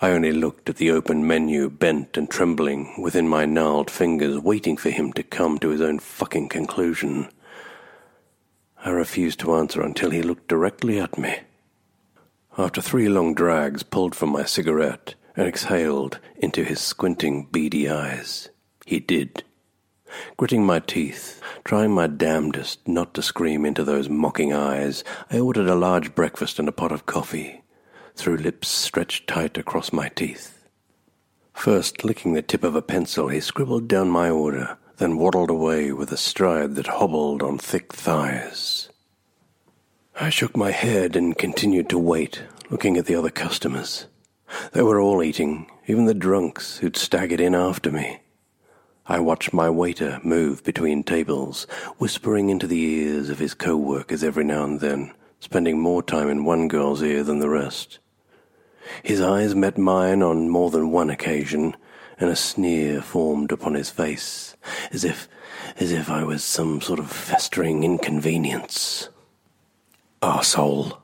I 0.00 0.10
only 0.10 0.32
looked 0.32 0.68
at 0.68 0.76
the 0.76 0.90
open 0.90 1.26
menu, 1.26 1.70
bent 1.70 2.16
and 2.16 2.28
trembling 2.28 3.00
within 3.00 3.28
my 3.28 3.46
gnarled 3.46 3.90
fingers, 3.90 4.38
waiting 4.38 4.76
for 4.76 4.90
him 4.90 5.12
to 5.14 5.22
come 5.22 5.58
to 5.58 5.70
his 5.70 5.80
own 5.80 6.00
fucking 6.00 6.48
conclusion. 6.48 7.28
I 8.84 8.90
refused 8.90 9.40
to 9.40 9.54
answer 9.54 9.80
until 9.80 10.10
he 10.10 10.22
looked 10.22 10.48
directly 10.48 10.98
at 10.98 11.16
me. 11.16 11.38
After 12.58 12.80
three 12.80 13.08
long 13.08 13.34
drags, 13.34 13.82
pulled 13.82 14.14
from 14.14 14.30
my 14.30 14.44
cigarette 14.44 15.14
and 15.34 15.46
exhaled 15.46 16.18
into 16.36 16.64
his 16.64 16.80
squinting, 16.80 17.48
beady 17.50 17.88
eyes. 17.88 18.50
He 18.86 19.00
did. 19.00 19.42
Gritting 20.36 20.64
my 20.64 20.78
teeth, 20.78 21.42
trying 21.64 21.90
my 21.90 22.06
damnedest 22.06 22.86
not 22.86 23.14
to 23.14 23.22
scream 23.22 23.66
into 23.66 23.82
those 23.82 24.08
mocking 24.08 24.52
eyes, 24.52 25.02
I 25.28 25.40
ordered 25.40 25.68
a 25.68 25.74
large 25.74 26.14
breakfast 26.14 26.60
and 26.60 26.68
a 26.68 26.72
pot 26.72 26.92
of 26.92 27.04
coffee, 27.04 27.64
through 28.14 28.36
lips 28.36 28.68
stretched 28.68 29.26
tight 29.26 29.58
across 29.58 29.92
my 29.92 30.08
teeth. 30.10 30.68
First, 31.52 32.04
licking 32.04 32.34
the 32.34 32.42
tip 32.42 32.62
of 32.62 32.76
a 32.76 32.80
pencil, 32.80 33.26
he 33.26 33.40
scribbled 33.40 33.88
down 33.88 34.08
my 34.08 34.30
order, 34.30 34.78
then 34.98 35.18
waddled 35.18 35.50
away 35.50 35.90
with 35.90 36.12
a 36.12 36.16
stride 36.16 36.76
that 36.76 36.86
hobbled 36.86 37.42
on 37.42 37.58
thick 37.58 37.92
thighs. 37.92 38.88
I 40.20 40.30
shook 40.30 40.56
my 40.56 40.70
head 40.70 41.16
and 41.16 41.36
continued 41.36 41.88
to 41.90 41.98
wait, 41.98 42.44
looking 42.70 42.96
at 42.96 43.06
the 43.06 43.16
other 43.16 43.30
customers. 43.30 44.06
They 44.72 44.82
were 44.82 45.00
all 45.00 45.24
eating, 45.24 45.68
even 45.88 46.04
the 46.04 46.14
drunks 46.14 46.78
who'd 46.78 46.96
staggered 46.96 47.40
in 47.40 47.56
after 47.56 47.90
me. 47.90 48.20
I 49.08 49.20
watched 49.20 49.52
my 49.52 49.70
waiter 49.70 50.20
move 50.24 50.64
between 50.64 51.04
tables, 51.04 51.66
whispering 51.98 52.50
into 52.50 52.66
the 52.66 52.80
ears 52.80 53.30
of 53.30 53.38
his 53.38 53.54
co-workers 53.54 54.24
every 54.24 54.42
now 54.42 54.64
and 54.64 54.80
then, 54.80 55.12
spending 55.38 55.78
more 55.78 56.02
time 56.02 56.28
in 56.28 56.44
one 56.44 56.66
girl's 56.66 57.02
ear 57.02 57.22
than 57.22 57.38
the 57.38 57.48
rest. 57.48 58.00
His 59.02 59.20
eyes 59.20 59.54
met 59.54 59.78
mine 59.78 60.22
on 60.22 60.48
more 60.48 60.70
than 60.70 60.90
one 60.90 61.10
occasion, 61.10 61.76
and 62.18 62.30
a 62.30 62.36
sneer 62.36 63.00
formed 63.00 63.52
upon 63.52 63.74
his 63.74 63.90
face, 63.90 64.56
as 64.90 65.04
if 65.04 65.28
as 65.78 65.92
if 65.92 66.10
I 66.10 66.24
was 66.24 66.42
some 66.42 66.80
sort 66.80 66.98
of 66.98 67.10
festering 67.10 67.84
inconvenience. 67.84 69.08
Arsehole. 70.22 70.98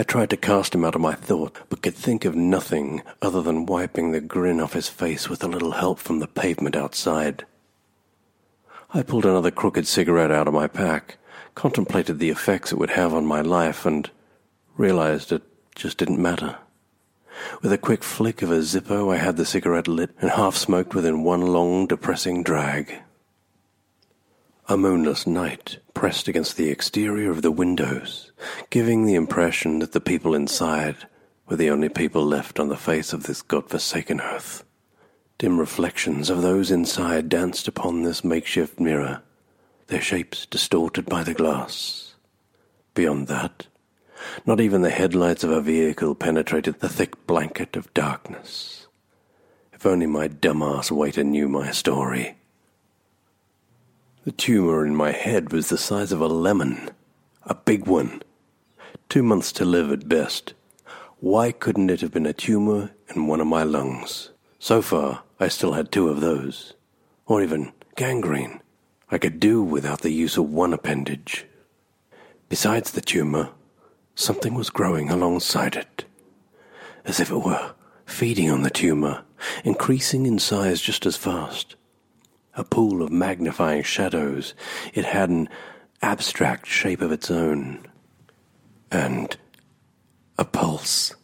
I 0.00 0.02
tried 0.02 0.30
to 0.30 0.38
cast 0.38 0.74
him 0.74 0.82
out 0.82 0.94
of 0.94 1.02
my 1.02 1.12
thought, 1.12 1.58
but 1.68 1.82
could 1.82 1.94
think 1.94 2.24
of 2.24 2.34
nothing 2.34 3.02
other 3.20 3.42
than 3.42 3.66
wiping 3.66 4.12
the 4.12 4.22
grin 4.22 4.58
off 4.58 4.72
his 4.72 4.88
face 4.88 5.28
with 5.28 5.44
a 5.44 5.46
little 5.46 5.72
help 5.72 5.98
from 5.98 6.20
the 6.20 6.26
pavement 6.26 6.74
outside. 6.74 7.44
I 8.94 9.02
pulled 9.02 9.26
another 9.26 9.50
crooked 9.50 9.86
cigarette 9.86 10.32
out 10.32 10.48
of 10.48 10.54
my 10.54 10.68
pack, 10.68 11.18
contemplated 11.54 12.18
the 12.18 12.30
effects 12.30 12.72
it 12.72 12.78
would 12.78 12.88
have 12.88 13.12
on 13.12 13.26
my 13.26 13.42
life, 13.42 13.84
and 13.84 14.10
realized 14.78 15.32
it 15.32 15.42
just 15.74 15.98
didn't 15.98 16.18
matter. 16.18 16.56
With 17.60 17.70
a 17.70 17.76
quick 17.76 18.02
flick 18.02 18.40
of 18.40 18.50
a 18.50 18.62
Zippo, 18.62 19.12
I 19.12 19.18
had 19.18 19.36
the 19.36 19.44
cigarette 19.44 19.86
lit 19.86 20.12
and 20.22 20.30
half 20.30 20.56
smoked 20.56 20.94
within 20.94 21.24
one 21.24 21.42
long, 21.42 21.86
depressing 21.86 22.42
drag. 22.42 23.02
A 24.70 24.76
moonless 24.76 25.26
night 25.26 25.78
pressed 25.94 26.28
against 26.28 26.56
the 26.56 26.68
exterior 26.68 27.32
of 27.32 27.42
the 27.42 27.50
windows, 27.50 28.30
giving 28.70 29.04
the 29.04 29.16
impression 29.16 29.80
that 29.80 29.90
the 29.90 30.00
people 30.00 30.32
inside 30.32 30.94
were 31.48 31.56
the 31.56 31.70
only 31.70 31.88
people 31.88 32.24
left 32.24 32.60
on 32.60 32.68
the 32.68 32.76
face 32.76 33.12
of 33.12 33.24
this 33.24 33.42
god-forsaken 33.42 34.20
earth. 34.20 34.62
Dim 35.38 35.58
reflections 35.58 36.30
of 36.30 36.42
those 36.42 36.70
inside 36.70 37.28
danced 37.28 37.66
upon 37.66 38.04
this 38.04 38.22
makeshift 38.22 38.78
mirror, 38.78 39.22
their 39.88 40.00
shapes 40.00 40.46
distorted 40.46 41.06
by 41.06 41.24
the 41.24 41.34
glass. 41.34 42.14
Beyond 42.94 43.26
that, 43.26 43.66
not 44.46 44.60
even 44.60 44.82
the 44.82 44.90
headlights 44.90 45.42
of 45.42 45.50
a 45.50 45.60
vehicle 45.60 46.14
penetrated 46.14 46.78
the 46.78 46.88
thick 46.88 47.26
blanket 47.26 47.74
of 47.74 47.92
darkness. 47.92 48.86
If 49.72 49.84
only 49.84 50.06
my 50.06 50.28
dumbass 50.28 50.92
waiter 50.92 51.24
knew 51.24 51.48
my 51.48 51.72
story. 51.72 52.36
The 54.30 54.36
tumor 54.36 54.86
in 54.86 54.94
my 54.94 55.10
head 55.10 55.52
was 55.52 55.70
the 55.70 55.76
size 55.76 56.12
of 56.12 56.20
a 56.20 56.28
lemon, 56.28 56.90
a 57.42 57.52
big 57.52 57.88
one. 57.88 58.22
Two 59.08 59.24
months 59.24 59.50
to 59.50 59.64
live 59.64 59.90
at 59.90 60.08
best. 60.08 60.54
Why 61.18 61.50
couldn't 61.50 61.90
it 61.90 62.00
have 62.00 62.12
been 62.12 62.26
a 62.26 62.32
tumor 62.32 62.92
in 63.12 63.26
one 63.26 63.40
of 63.40 63.48
my 63.48 63.64
lungs? 63.64 64.30
So 64.60 64.82
far, 64.82 65.24
I 65.40 65.48
still 65.48 65.72
had 65.72 65.90
two 65.90 66.08
of 66.08 66.20
those. 66.20 66.74
Or 67.26 67.42
even 67.42 67.72
gangrene. 67.96 68.60
I 69.10 69.18
could 69.18 69.40
do 69.40 69.64
without 69.64 70.02
the 70.02 70.12
use 70.12 70.36
of 70.36 70.48
one 70.48 70.72
appendage. 70.72 71.44
Besides 72.48 72.92
the 72.92 73.00
tumor, 73.00 73.50
something 74.14 74.54
was 74.54 74.70
growing 74.70 75.10
alongside 75.10 75.74
it, 75.74 76.04
as 77.04 77.18
if 77.18 77.32
it 77.32 77.38
were 77.38 77.74
feeding 78.06 78.48
on 78.48 78.62
the 78.62 78.70
tumor, 78.70 79.24
increasing 79.64 80.24
in 80.24 80.38
size 80.38 80.80
just 80.80 81.04
as 81.04 81.16
fast 81.16 81.74
a 82.54 82.64
pool 82.64 83.02
of 83.02 83.10
magnifying 83.10 83.82
shadows. 83.82 84.54
It 84.94 85.04
had 85.04 85.30
an 85.30 85.48
abstract 86.02 86.66
shape 86.66 87.00
of 87.00 87.12
its 87.12 87.30
own. 87.30 87.86
And 88.90 89.36
a 90.38 90.44
pulse. 90.44 91.14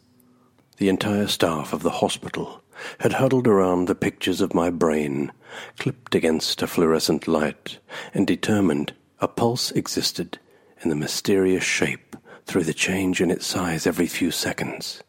The 0.77 0.89
entire 0.89 1.27
staff 1.27 1.73
of 1.73 1.83
the 1.83 1.91
hospital 1.91 2.63
had 3.01 3.15
huddled 3.15 3.49
around 3.49 3.87
the 3.87 3.95
pictures 3.95 4.41
of 4.41 4.55
my 4.55 4.69
brain, 4.71 5.33
clipped 5.79 6.15
against 6.15 6.61
a 6.61 6.67
fluorescent 6.67 7.27
light, 7.27 7.79
and 8.13 8.27
determined 8.27 8.93
a 9.21 9.27
pulse 9.27 9.71
existed 9.71 10.39
in 10.83 10.91
the 10.91 10.97
mysterious 10.97 11.65
shape 11.65 12.15
through 12.45 12.65
the 12.65 12.75
change 12.75 13.21
in 13.21 13.31
its 13.31 13.47
size 13.47 13.87
every 13.87 14.07
few 14.07 14.31
seconds, 14.31 15.03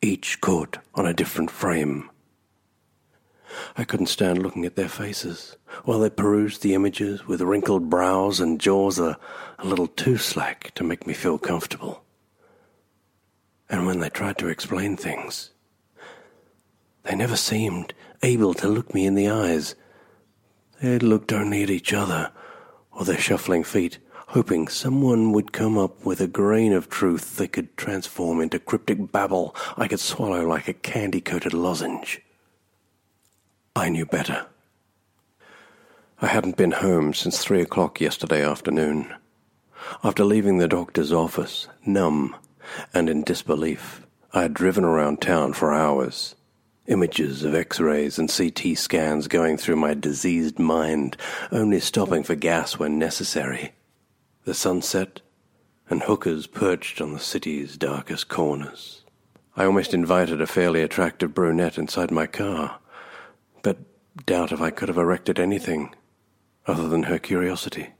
each 0.00 0.40
caught 0.40 0.78
on 0.94 1.06
a 1.06 1.14
different 1.14 1.50
frame 1.50 2.10
I 3.76 3.84
couldn't 3.84 4.06
stand 4.06 4.42
looking 4.42 4.64
at 4.64 4.76
their 4.76 4.88
faces 4.88 5.56
while 5.84 5.98
they 5.98 6.10
perused 6.10 6.62
the 6.62 6.74
images 6.74 7.26
with 7.26 7.40
wrinkled 7.40 7.90
brows 7.90 8.40
and 8.40 8.60
jaws 8.60 8.98
a, 8.98 9.18
a 9.58 9.66
little 9.66 9.86
too 9.86 10.16
slack 10.16 10.72
to 10.74 10.84
make 10.84 11.06
me 11.06 11.14
feel 11.14 11.38
comfortable. 11.38 12.04
And 13.68 13.86
when 13.86 14.00
they 14.00 14.10
tried 14.10 14.38
to 14.38 14.48
explain 14.48 14.96
things, 14.96 15.50
they 17.02 17.14
never 17.14 17.36
seemed 17.36 17.94
able 18.22 18.54
to 18.54 18.68
look 18.68 18.94
me 18.94 19.06
in 19.06 19.14
the 19.14 19.28
eyes. 19.28 19.74
They 20.80 20.92
had 20.92 21.02
looked 21.02 21.32
only 21.32 21.62
at 21.62 21.70
each 21.70 21.92
other 21.92 22.32
or 22.92 23.04
their 23.04 23.18
shuffling 23.18 23.64
feet, 23.64 23.98
hoping 24.28 24.68
someone 24.68 25.32
would 25.32 25.52
come 25.52 25.76
up 25.76 26.04
with 26.04 26.20
a 26.20 26.26
grain 26.26 26.72
of 26.72 26.88
truth 26.88 27.36
they 27.36 27.48
could 27.48 27.76
transform 27.76 28.40
into 28.40 28.58
cryptic 28.58 29.12
babble 29.12 29.54
I 29.76 29.88
could 29.88 30.00
swallow 30.00 30.46
like 30.46 30.68
a 30.68 30.72
candy 30.72 31.20
coated 31.20 31.52
lozenge. 31.52 32.20
I 33.76 33.88
knew 33.88 34.06
better. 34.06 34.46
I 36.22 36.28
hadn't 36.28 36.56
been 36.56 36.70
home 36.70 37.12
since 37.12 37.38
three 37.42 37.60
o'clock 37.60 38.00
yesterday 38.00 38.44
afternoon. 38.44 39.12
After 40.04 40.24
leaving 40.24 40.58
the 40.58 40.68
doctor's 40.68 41.12
office, 41.12 41.66
numb 41.84 42.36
and 42.94 43.10
in 43.10 43.24
disbelief, 43.24 44.06
I 44.32 44.42
had 44.42 44.54
driven 44.54 44.84
around 44.84 45.20
town 45.20 45.54
for 45.54 45.72
hours. 45.72 46.36
Images 46.86 47.42
of 47.42 47.52
x 47.52 47.80
rays 47.80 48.16
and 48.16 48.32
CT 48.32 48.78
scans 48.78 49.26
going 49.26 49.56
through 49.56 49.76
my 49.76 49.92
diseased 49.92 50.60
mind, 50.60 51.16
only 51.50 51.80
stopping 51.80 52.22
for 52.22 52.36
gas 52.36 52.78
when 52.78 52.96
necessary. 52.96 53.72
The 54.44 54.54
sunset 54.54 55.20
and 55.90 56.04
hookers 56.04 56.46
perched 56.46 57.00
on 57.00 57.12
the 57.12 57.18
city's 57.18 57.76
darkest 57.76 58.28
corners. 58.28 59.02
I 59.56 59.64
almost 59.64 59.92
invited 59.92 60.40
a 60.40 60.46
fairly 60.46 60.80
attractive 60.80 61.34
brunette 61.34 61.76
inside 61.76 62.12
my 62.12 62.28
car 62.28 62.78
doubt 64.26 64.52
if 64.52 64.60
I 64.60 64.70
could 64.70 64.88
have 64.88 64.98
erected 64.98 65.38
anything 65.38 65.94
other 66.66 66.88
than 66.88 67.04
her 67.04 67.18
curiosity. 67.18 67.90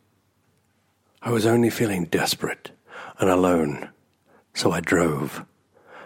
I 1.23 1.31
was 1.31 1.47
only 1.47 1.71
feeling 1.71 2.05
desperate 2.05 2.71
and 3.19 3.31
alone, 3.31 3.91
so 4.55 4.73
I 4.73 4.81
drove, 4.81 5.45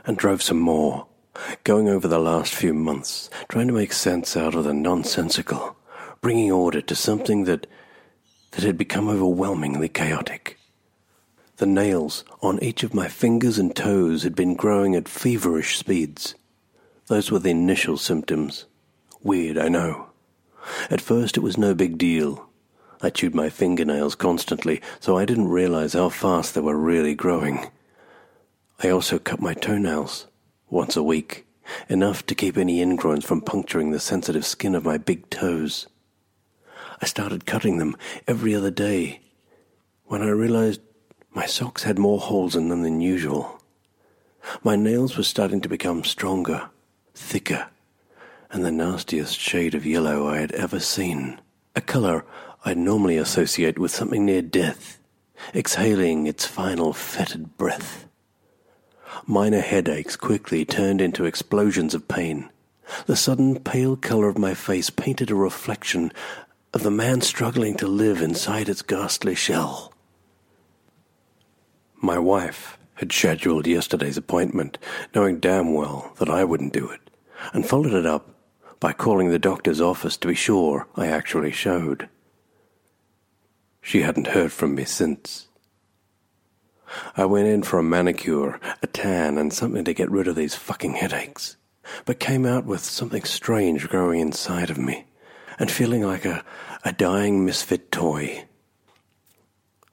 and 0.05 0.17
drove 0.17 0.43
some 0.43 0.59
more, 0.61 1.07
going 1.65 1.89
over 1.89 2.09
the 2.09 2.19
last 2.19 2.55
few 2.55 2.75
months, 2.75 3.31
trying 3.49 3.69
to 3.69 3.73
make 3.73 3.93
sense 3.93 4.37
out 4.37 4.55
of 4.55 4.65
the 4.65 4.75
nonsensical, 4.75 5.77
bringing 6.21 6.51
order 6.51 6.81
to 6.81 6.95
something 6.95 7.45
that 7.45 7.67
that 8.53 8.65
had 8.65 8.79
become 8.79 9.09
overwhelmingly 9.09 9.89
chaotic. 9.89 10.59
The 11.59 11.67
nails 11.67 12.25
on 12.41 12.63
each 12.63 12.83
of 12.83 12.95
my 12.95 13.09
fingers 13.09 13.59
and 13.59 13.75
toes 13.75 14.23
had 14.23 14.35
been 14.35 14.55
growing 14.55 14.95
at 14.95 15.09
feverish 15.09 15.77
speeds. 15.77 16.35
Those 17.09 17.31
were 17.31 17.41
the 17.41 17.51
initial 17.51 17.97
symptoms. 17.97 18.67
Weird, 19.23 19.59
I 19.59 19.69
know. 19.69 20.11
At 20.91 21.01
first 21.01 21.37
it 21.37 21.41
was 21.41 21.59
no 21.59 21.75
big 21.75 21.99
deal. 21.99 22.49
I 23.01 23.11
chewed 23.11 23.35
my 23.35 23.49
fingernails 23.49 24.15
constantly, 24.15 24.81
so 25.01 25.17
I 25.17 25.25
didn't 25.25 25.49
realize 25.49 25.93
how 25.93 26.09
fast 26.09 26.55
they 26.55 26.61
were 26.61 26.77
really 26.77 27.15
growing. 27.15 27.71
I 28.83 28.91
also 28.91 29.19
cut 29.19 29.41
my 29.41 29.55
toenails 29.55 30.27
once 30.71 30.97
a 30.97 31.03
week, 31.03 31.47
enough 31.89 32.25
to 32.27 32.35
keep 32.35 32.57
any 32.57 32.79
ingrowns 32.79 33.25
from 33.25 33.41
puncturing 33.41 33.91
the 33.91 34.01
sensitive 34.01 34.47
skin 34.47 34.75
of 34.75 34.85
my 34.85 34.99
big 34.99 35.31
toes. 35.31 35.87
I 37.01 37.07
started 37.07 37.47
cutting 37.47 37.79
them 37.79 37.97
every 38.27 38.55
other 38.55 38.71
day 38.71 39.21
when 40.07 40.23
I 40.23 40.29
realized 40.29 40.81
my 41.35 41.47
socks 41.47 41.83
had 41.85 41.99
more 41.99 42.19
holes 42.19 42.57
in 42.57 42.69
them 42.69 42.83
than 42.83 43.01
usual. 43.01 43.61
My 44.63 44.77
nails 44.77 45.17
were 45.17 45.23
starting 45.23 45.61
to 45.61 45.69
become 45.69 46.05
stronger, 46.05 46.71
thicker, 47.15 47.69
and 48.51 48.65
the 48.65 48.71
nastiest 48.71 49.39
shade 49.39 49.75
of 49.75 49.85
yellow 49.85 50.29
I 50.29 50.39
had 50.39 50.53
ever 50.53 50.81
seen. 50.81 51.41
A 51.77 51.81
color 51.81 52.25
I 52.65 52.75
normally 52.75 53.17
associate 53.17 53.79
with 53.79 53.91
something 53.91 54.25
near 54.25 54.43
death, 54.43 54.99
exhaling 55.55 56.27
its 56.27 56.47
final 56.47 56.93
fetid 56.93 57.57
breath. 57.57 58.07
Minor 59.27 59.61
headaches 59.61 60.17
quickly 60.17 60.65
turned 60.65 61.01
into 61.01 61.25
explosions 61.25 61.95
of 61.95 62.09
pain. 62.09 62.51
The 63.07 63.17
sudden 63.17 63.61
pale 63.61 63.97
color 63.97 64.29
of 64.29 64.39
my 64.39 64.55
face 64.55 64.91
painted 64.91 65.31
a 65.31 65.35
reflection 65.35 66.13
of 66.73 66.83
the 66.83 66.91
man 66.91 67.21
struggling 67.21 67.77
to 67.77 67.87
live 67.87 68.23
inside 68.23 68.69
its 68.69 68.83
ghastly 68.83 69.35
shell. 69.35 69.93
My 72.01 72.19
wife 72.19 72.79
had 72.95 73.13
scheduled 73.13 73.67
yesterday's 73.67 74.17
appointment, 74.17 74.79
knowing 75.15 75.39
damn 75.39 75.75
well 75.75 76.13
that 76.19 76.29
I 76.29 76.45
wouldn't 76.45 76.73
do 76.73 76.89
it, 76.89 77.01
and 77.53 77.67
followed 77.67 77.93
it 77.95 78.07
up 78.07 78.35
by 78.81 78.93
calling 78.93 79.31
the 79.31 79.39
doctor's 79.39 79.81
office 79.81 80.17
to 80.19 80.29
be 80.29 80.35
sure 80.35 80.87
I 80.97 81.07
actually 81.07 81.53
showed. 81.53 82.09
She 83.81 84.03
hadn't 84.03 84.29
heard 84.29 84.53
from 84.53 84.75
me 84.75 84.85
since. 84.85 85.49
I 87.17 87.25
went 87.25 87.49
in 87.49 87.63
for 87.63 87.79
a 87.79 87.83
manicure, 87.83 88.61
a 88.83 88.87
tan, 88.87 89.39
and 89.39 89.53
something 89.53 89.85
to 89.85 89.95
get 89.95 90.11
rid 90.11 90.29
of 90.29 90.37
these 90.37 90.55
fucking 90.55 90.95
headaches, 90.95 91.57
but 92.05 92.21
came 92.21 92.47
out 92.47 92.65
with 92.65 92.81
something 92.81 93.25
strange 93.25 93.89
growing 93.89 94.21
inside 94.21 94.71
of 94.71 94.79
me 94.79 95.07
and 95.59 95.71
feeling 95.71 96.03
like 96.03 96.25
a, 96.25 96.45
a 96.85 96.93
dying 96.93 97.45
misfit 97.45 97.91
toy. 97.91 98.45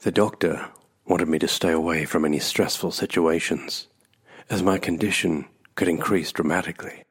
The 0.01 0.11
doctor 0.11 0.69
wanted 1.07 1.27
me 1.27 1.39
to 1.39 1.47
stay 1.47 1.71
away 1.71 2.05
from 2.05 2.25
any 2.25 2.39
stressful 2.39 2.91
situations, 2.91 3.87
as 4.49 4.61
my 4.61 4.77
condition 4.77 5.45
could 5.75 5.87
increase 5.87 6.31
dramatically. 6.31 7.04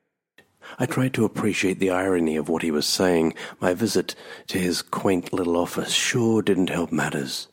I 0.78 0.86
tried 0.86 1.14
to 1.14 1.24
appreciate 1.24 1.78
the 1.78 1.90
irony 1.90 2.36
of 2.36 2.48
what 2.48 2.62
he 2.62 2.70
was 2.70 2.86
saying. 2.86 3.34
My 3.60 3.74
visit 3.74 4.14
to 4.48 4.58
his 4.58 4.82
quaint 4.82 5.32
little 5.32 5.56
office 5.56 5.92
sure 5.92 6.42
didn't 6.42 6.70
help 6.70 6.90
matters. 6.90 7.48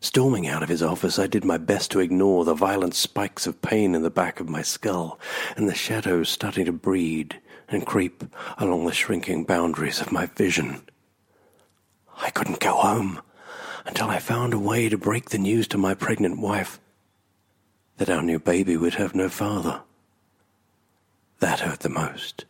Storming 0.00 0.48
out 0.48 0.64
of 0.64 0.68
his 0.68 0.82
office, 0.82 1.18
I 1.18 1.28
did 1.28 1.44
my 1.44 1.58
best 1.58 1.92
to 1.92 2.00
ignore 2.00 2.44
the 2.44 2.54
violent 2.54 2.94
spikes 2.94 3.46
of 3.46 3.62
pain 3.62 3.94
in 3.94 4.02
the 4.02 4.10
back 4.10 4.40
of 4.40 4.48
my 4.48 4.62
skull 4.62 5.20
and 5.56 5.68
the 5.68 5.74
shadows 5.74 6.28
starting 6.28 6.64
to 6.64 6.72
breed 6.72 7.40
and 7.68 7.86
creep 7.86 8.24
along 8.58 8.86
the 8.86 8.92
shrinking 8.92 9.44
boundaries 9.44 10.00
of 10.00 10.10
my 10.10 10.26
vision. 10.26 10.82
I 12.20 12.30
couldn't 12.30 12.58
go 12.58 12.74
home 12.74 13.20
until 13.86 14.08
I 14.08 14.18
found 14.18 14.52
a 14.52 14.58
way 14.58 14.88
to 14.88 14.98
break 14.98 15.30
the 15.30 15.38
news 15.38 15.68
to 15.68 15.78
my 15.78 15.94
pregnant 15.94 16.40
wife 16.40 16.80
that 17.98 18.10
our 18.10 18.22
new 18.22 18.40
baby 18.40 18.76
would 18.76 18.94
have 18.94 19.14
no 19.14 19.28
father. 19.28 19.82
That 21.42 21.58
hurt 21.58 21.80
the 21.80 21.88
most. 21.88 22.44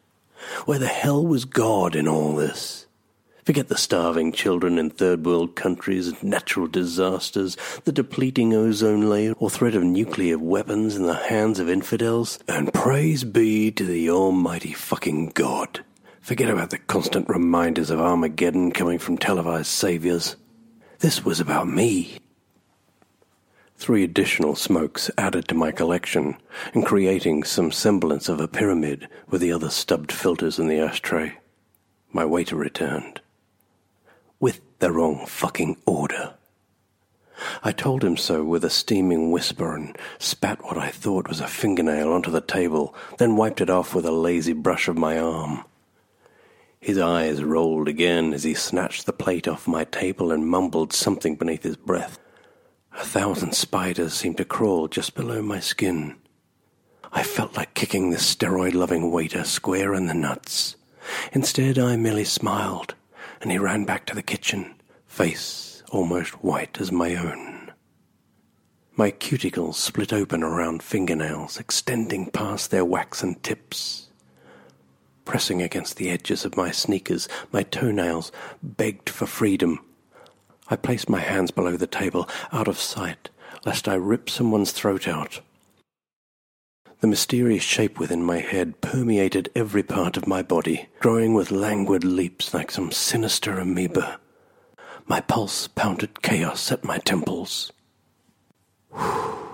Where 0.66 0.78
the 0.78 0.86
hell 0.86 1.24
was 1.24 1.46
God 1.46 1.96
in 1.96 2.06
all 2.06 2.34
this? 2.34 2.84
Forget 3.42 3.68
the 3.68 3.76
starving 3.78 4.32
children 4.32 4.76
in 4.76 4.90
third 4.90 5.24
world 5.24 5.56
countries, 5.56 6.08
and 6.08 6.22
natural 6.22 6.66
disasters, 6.66 7.56
the 7.84 7.90
depleting 7.90 8.52
ozone 8.52 9.08
layer, 9.08 9.32
or 9.38 9.48
threat 9.48 9.74
of 9.74 9.82
nuclear 9.82 10.36
weapons 10.36 10.94
in 10.94 11.04
the 11.04 11.14
hands 11.14 11.58
of 11.58 11.70
infidels, 11.70 12.38
and 12.46 12.74
praise 12.74 13.24
be 13.24 13.70
to 13.70 13.86
the 13.86 14.10
almighty 14.10 14.74
fucking 14.74 15.28
God. 15.28 15.82
Forget 16.20 16.50
about 16.50 16.68
the 16.68 16.76
constant 16.76 17.30
reminders 17.30 17.88
of 17.88 17.98
Armageddon 17.98 18.72
coming 18.72 18.98
from 18.98 19.16
televised 19.16 19.68
saviors. 19.68 20.36
This 20.98 21.24
was 21.24 21.40
about 21.40 21.66
me. 21.66 22.18
Three 23.82 24.04
additional 24.04 24.54
smokes 24.54 25.10
added 25.18 25.48
to 25.48 25.56
my 25.56 25.72
collection, 25.72 26.36
and 26.72 26.86
creating 26.86 27.42
some 27.42 27.72
semblance 27.72 28.28
of 28.28 28.38
a 28.38 28.46
pyramid 28.46 29.08
with 29.28 29.40
the 29.40 29.50
other 29.50 29.70
stubbed 29.70 30.12
filters 30.12 30.60
in 30.60 30.68
the 30.68 30.78
ashtray. 30.78 31.32
My 32.12 32.24
waiter 32.24 32.54
returned. 32.54 33.20
With 34.38 34.60
the 34.78 34.92
wrong 34.92 35.26
fucking 35.26 35.78
order. 35.84 36.34
I 37.64 37.72
told 37.72 38.04
him 38.04 38.16
so 38.16 38.44
with 38.44 38.64
a 38.64 38.70
steaming 38.70 39.32
whisper 39.32 39.74
and 39.74 39.98
spat 40.20 40.62
what 40.62 40.78
I 40.78 40.90
thought 40.90 41.26
was 41.26 41.40
a 41.40 41.48
fingernail 41.48 42.12
onto 42.12 42.30
the 42.30 42.40
table, 42.40 42.94
then 43.18 43.34
wiped 43.34 43.60
it 43.60 43.68
off 43.68 43.96
with 43.96 44.06
a 44.06 44.12
lazy 44.12 44.52
brush 44.52 44.86
of 44.86 44.96
my 44.96 45.18
arm. 45.18 45.64
His 46.78 46.98
eyes 46.98 47.42
rolled 47.42 47.88
again 47.88 48.32
as 48.32 48.44
he 48.44 48.54
snatched 48.54 49.06
the 49.06 49.12
plate 49.12 49.48
off 49.48 49.66
my 49.66 49.82
table 49.82 50.30
and 50.30 50.46
mumbled 50.46 50.92
something 50.92 51.34
beneath 51.34 51.64
his 51.64 51.76
breath. 51.76 52.20
A 52.94 53.04
thousand 53.04 53.54
spiders 53.54 54.12
seemed 54.12 54.36
to 54.36 54.44
crawl 54.44 54.86
just 54.88 55.14
below 55.14 55.42
my 55.42 55.60
skin. 55.60 56.16
I 57.12 57.22
felt 57.22 57.56
like 57.56 57.74
kicking 57.74 58.10
this 58.10 58.34
steroid 58.34 58.74
loving 58.74 59.10
waiter 59.10 59.44
square 59.44 59.94
in 59.94 60.06
the 60.06 60.14
nuts. 60.14 60.76
Instead, 61.32 61.78
I 61.78 61.96
merely 61.96 62.24
smiled, 62.24 62.94
and 63.40 63.50
he 63.50 63.58
ran 63.58 63.84
back 63.84 64.06
to 64.06 64.14
the 64.14 64.22
kitchen, 64.22 64.74
face 65.06 65.82
almost 65.90 66.42
white 66.42 66.80
as 66.80 66.92
my 66.92 67.14
own. 67.14 67.72
My 68.94 69.10
cuticles 69.10 69.74
split 69.74 70.12
open 70.12 70.42
around 70.42 70.82
fingernails, 70.82 71.58
extending 71.58 72.30
past 72.30 72.70
their 72.70 72.84
waxen 72.84 73.36
tips. 73.36 74.08
Pressing 75.24 75.62
against 75.62 75.96
the 75.96 76.10
edges 76.10 76.44
of 76.44 76.56
my 76.56 76.70
sneakers, 76.70 77.28
my 77.52 77.62
toenails 77.62 78.32
begged 78.62 79.08
for 79.08 79.26
freedom 79.26 79.80
I 80.72 80.76
placed 80.76 81.10
my 81.10 81.20
hands 81.20 81.50
below 81.50 81.76
the 81.76 81.86
table, 81.86 82.26
out 82.50 82.66
of 82.66 82.78
sight, 82.78 83.28
lest 83.66 83.88
I 83.88 83.92
rip 83.92 84.30
someone's 84.30 84.72
throat 84.72 85.06
out. 85.06 85.42
The 87.00 87.06
mysterious 87.06 87.62
shape 87.62 87.98
within 87.98 88.24
my 88.24 88.38
head 88.38 88.80
permeated 88.80 89.50
every 89.54 89.82
part 89.82 90.16
of 90.16 90.26
my 90.26 90.40
body, 90.40 90.88
growing 90.98 91.34
with 91.34 91.50
languid 91.50 92.04
leaps 92.04 92.54
like 92.54 92.70
some 92.70 92.90
sinister 92.90 93.58
amoeba. 93.58 94.18
My 95.04 95.20
pulse 95.20 95.68
pounded 95.68 96.22
chaos 96.22 96.72
at 96.72 96.84
my 96.84 96.96
temples. 96.96 97.70
I 98.96 99.44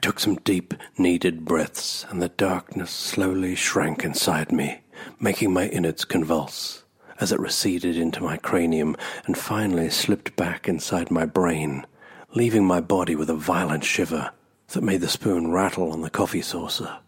took 0.00 0.18
some 0.18 0.34
deep, 0.34 0.74
needed 0.98 1.44
breaths, 1.44 2.04
and 2.10 2.20
the 2.20 2.28
darkness 2.28 2.90
slowly 2.90 3.54
shrank 3.54 4.04
inside 4.04 4.50
me, 4.50 4.80
making 5.20 5.52
my 5.52 5.68
innards 5.68 6.04
convulse 6.04 6.81
as 7.22 7.30
it 7.30 7.38
receded 7.38 7.96
into 7.96 8.20
my 8.20 8.36
cranium 8.36 8.96
and 9.26 9.38
finally 9.38 9.88
slipped 9.88 10.34
back 10.34 10.68
inside 10.68 11.08
my 11.08 11.24
brain, 11.24 11.86
leaving 12.34 12.64
my 12.64 12.80
body 12.80 13.14
with 13.14 13.30
a 13.30 13.34
violent 13.34 13.84
shiver 13.84 14.32
that 14.72 14.82
made 14.82 15.00
the 15.00 15.08
spoon 15.08 15.52
rattle 15.52 15.92
on 15.92 16.00
the 16.00 16.10
coffee 16.10 16.42
saucer. 16.42 16.98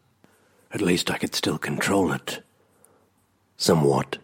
At 0.70 0.80
least 0.80 1.10
I 1.10 1.18
could 1.18 1.34
still 1.34 1.58
control 1.58 2.12
it. 2.12 2.44
Somewhat. 3.56 4.18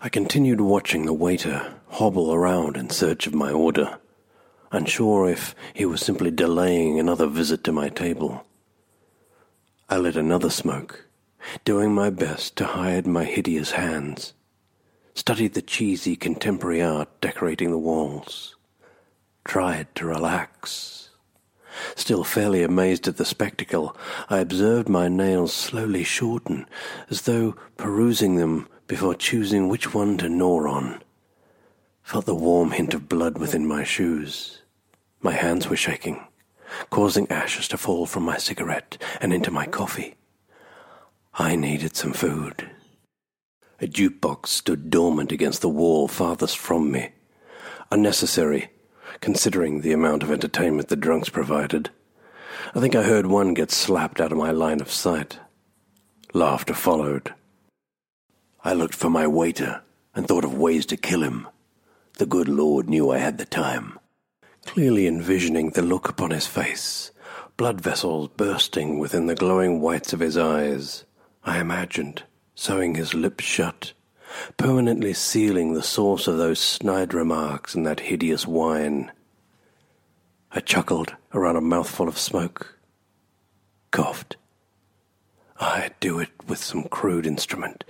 I 0.00 0.08
continued 0.08 0.60
watching 0.60 1.06
the 1.06 1.12
waiter 1.12 1.72
hobble 1.90 2.34
around 2.34 2.76
in 2.76 2.90
search 2.90 3.28
of 3.28 3.34
my 3.34 3.52
order, 3.52 3.98
unsure 4.72 5.30
if 5.30 5.54
he 5.72 5.86
was 5.86 6.00
simply 6.00 6.32
delaying 6.32 6.98
another 6.98 7.28
visit 7.28 7.62
to 7.62 7.70
my 7.70 7.90
table. 7.90 8.44
I 9.88 9.98
lit 9.98 10.16
another 10.16 10.50
smoke, 10.50 11.06
doing 11.64 11.94
my 11.94 12.10
best 12.10 12.56
to 12.56 12.64
hide 12.64 13.06
my 13.06 13.24
hideous 13.24 13.70
hands 13.70 14.34
studied 15.14 15.54
the 15.54 15.62
cheesy 15.62 16.16
contemporary 16.16 16.82
art 16.82 17.08
decorating 17.20 17.70
the 17.70 17.78
walls, 17.78 18.56
tried 19.44 19.94
to 19.94 20.06
relax. 20.06 21.10
Still 21.94 22.24
fairly 22.24 22.62
amazed 22.62 23.08
at 23.08 23.16
the 23.16 23.24
spectacle, 23.24 23.96
I 24.28 24.38
observed 24.38 24.88
my 24.88 25.08
nails 25.08 25.52
slowly 25.52 26.04
shorten, 26.04 26.66
as 27.08 27.22
though 27.22 27.56
perusing 27.76 28.36
them 28.36 28.68
before 28.86 29.14
choosing 29.14 29.68
which 29.68 29.94
one 29.94 30.18
to 30.18 30.28
gnaw 30.28 30.68
on. 30.68 31.02
Felt 32.02 32.26
the 32.26 32.34
warm 32.34 32.72
hint 32.72 32.92
of 32.92 33.08
blood 33.08 33.38
within 33.38 33.66
my 33.66 33.84
shoes. 33.84 34.62
My 35.22 35.32
hands 35.32 35.68
were 35.68 35.76
shaking. 35.76 36.24
causing 36.90 37.30
ashes 37.30 37.68
to 37.68 37.78
fall 37.78 38.06
from 38.06 38.22
my 38.22 38.36
cigarette 38.36 38.96
and 39.20 39.32
into 39.32 39.50
my 39.50 39.66
coffee. 39.66 40.14
I 41.34 41.56
needed 41.56 41.96
some 41.96 42.12
food. 42.12 42.70
A 43.82 43.86
jukebox 43.86 44.48
stood 44.48 44.90
dormant 44.90 45.32
against 45.32 45.62
the 45.62 45.68
wall 45.68 46.06
farthest 46.06 46.58
from 46.58 46.90
me. 46.92 47.12
Unnecessary, 47.90 48.68
considering 49.20 49.80
the 49.80 49.92
amount 49.92 50.22
of 50.22 50.30
entertainment 50.30 50.88
the 50.88 50.96
drunks 50.96 51.30
provided. 51.30 51.88
I 52.74 52.80
think 52.80 52.94
I 52.94 53.02
heard 53.02 53.26
one 53.26 53.54
get 53.54 53.70
slapped 53.70 54.20
out 54.20 54.32
of 54.32 54.38
my 54.38 54.50
line 54.50 54.82
of 54.82 54.90
sight. 54.90 55.38
Laughter 56.34 56.74
followed. 56.74 57.34
I 58.62 58.74
looked 58.74 58.94
for 58.94 59.08
my 59.08 59.26
waiter 59.26 59.80
and 60.14 60.28
thought 60.28 60.44
of 60.44 60.54
ways 60.54 60.84
to 60.86 60.98
kill 60.98 61.22
him. 61.22 61.48
The 62.18 62.26
good 62.26 62.48
Lord 62.48 62.88
knew 62.88 63.10
I 63.10 63.16
had 63.18 63.38
the 63.38 63.46
time. 63.46 63.98
Clearly 64.66 65.06
envisioning 65.06 65.70
the 65.70 65.80
look 65.80 66.06
upon 66.06 66.32
his 66.32 66.46
face, 66.46 67.12
blood 67.56 67.80
vessels 67.80 68.28
bursting 68.36 68.98
within 68.98 69.26
the 69.26 69.34
glowing 69.34 69.80
whites 69.80 70.12
of 70.12 70.20
his 70.20 70.36
eyes, 70.36 71.04
I 71.44 71.60
imagined, 71.60 72.24
sewing 72.60 72.94
his 72.94 73.14
lips 73.14 73.42
shut, 73.42 73.94
permanently 74.58 75.14
sealing 75.14 75.72
the 75.72 75.82
source 75.82 76.26
of 76.26 76.36
those 76.36 76.60
snide 76.60 77.14
remarks 77.14 77.74
and 77.74 77.86
that 77.86 78.00
hideous 78.00 78.46
whine. 78.46 79.10
I 80.52 80.60
chuckled 80.60 81.16
around 81.32 81.56
a 81.56 81.62
mouthful 81.62 82.06
of 82.06 82.18
smoke, 82.18 82.78
coughed. 83.90 84.36
I'd 85.58 85.94
do 86.00 86.18
it 86.18 86.28
with 86.46 86.58
some 86.58 86.84
crude 86.84 87.26
instrument, 87.26 87.82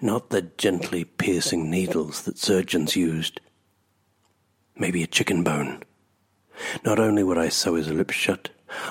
not 0.00 0.30
the 0.30 0.42
gently 0.42 1.04
piercing 1.04 1.70
needles 1.70 2.22
that 2.22 2.36
surgeons 2.36 2.96
used. 2.96 3.40
Maybe 4.76 5.04
a 5.04 5.06
chicken 5.06 5.44
bone. 5.44 5.84
Not 6.84 6.98
only 6.98 7.22
would 7.22 7.38
I 7.38 7.48
sew 7.48 7.76
his 7.76 7.90
lips 7.90 8.16
shut, 8.16 8.48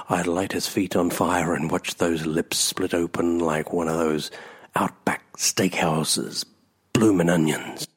I'd 0.07 0.27
light 0.27 0.53
his 0.53 0.69
feet 0.69 0.95
on 0.95 1.09
fire 1.09 1.53
and 1.53 1.69
watch 1.69 1.95
those 1.95 2.25
lips 2.25 2.55
split 2.57 2.93
open 2.93 3.39
like 3.39 3.73
one 3.73 3.89
of 3.89 3.97
those 3.97 4.31
outback 4.75 5.33
steakhouses, 5.37 6.45
bloomin' 6.93 7.29
onions. 7.29 7.87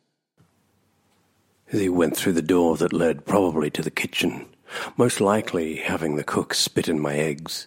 As 1.72 1.80
he 1.80 1.88
went 1.88 2.16
through 2.16 2.32
the 2.32 2.42
door 2.42 2.76
that 2.76 2.92
led 2.92 3.26
probably 3.26 3.70
to 3.70 3.82
the 3.82 3.90
kitchen, 3.90 4.46
most 4.96 5.20
likely 5.20 5.76
having 5.76 6.16
the 6.16 6.24
cook 6.24 6.54
spit 6.54 6.88
in 6.88 7.00
my 7.00 7.16
eggs, 7.16 7.66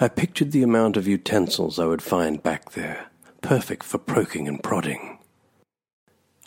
I 0.00 0.08
pictured 0.08 0.52
the 0.52 0.62
amount 0.62 0.96
of 0.96 1.06
utensils 1.06 1.78
I 1.78 1.86
would 1.86 2.02
find 2.02 2.42
back 2.42 2.72
there, 2.72 3.06
perfect 3.42 3.84
for 3.84 3.98
proking 3.98 4.48
and 4.48 4.62
prodding. 4.62 5.18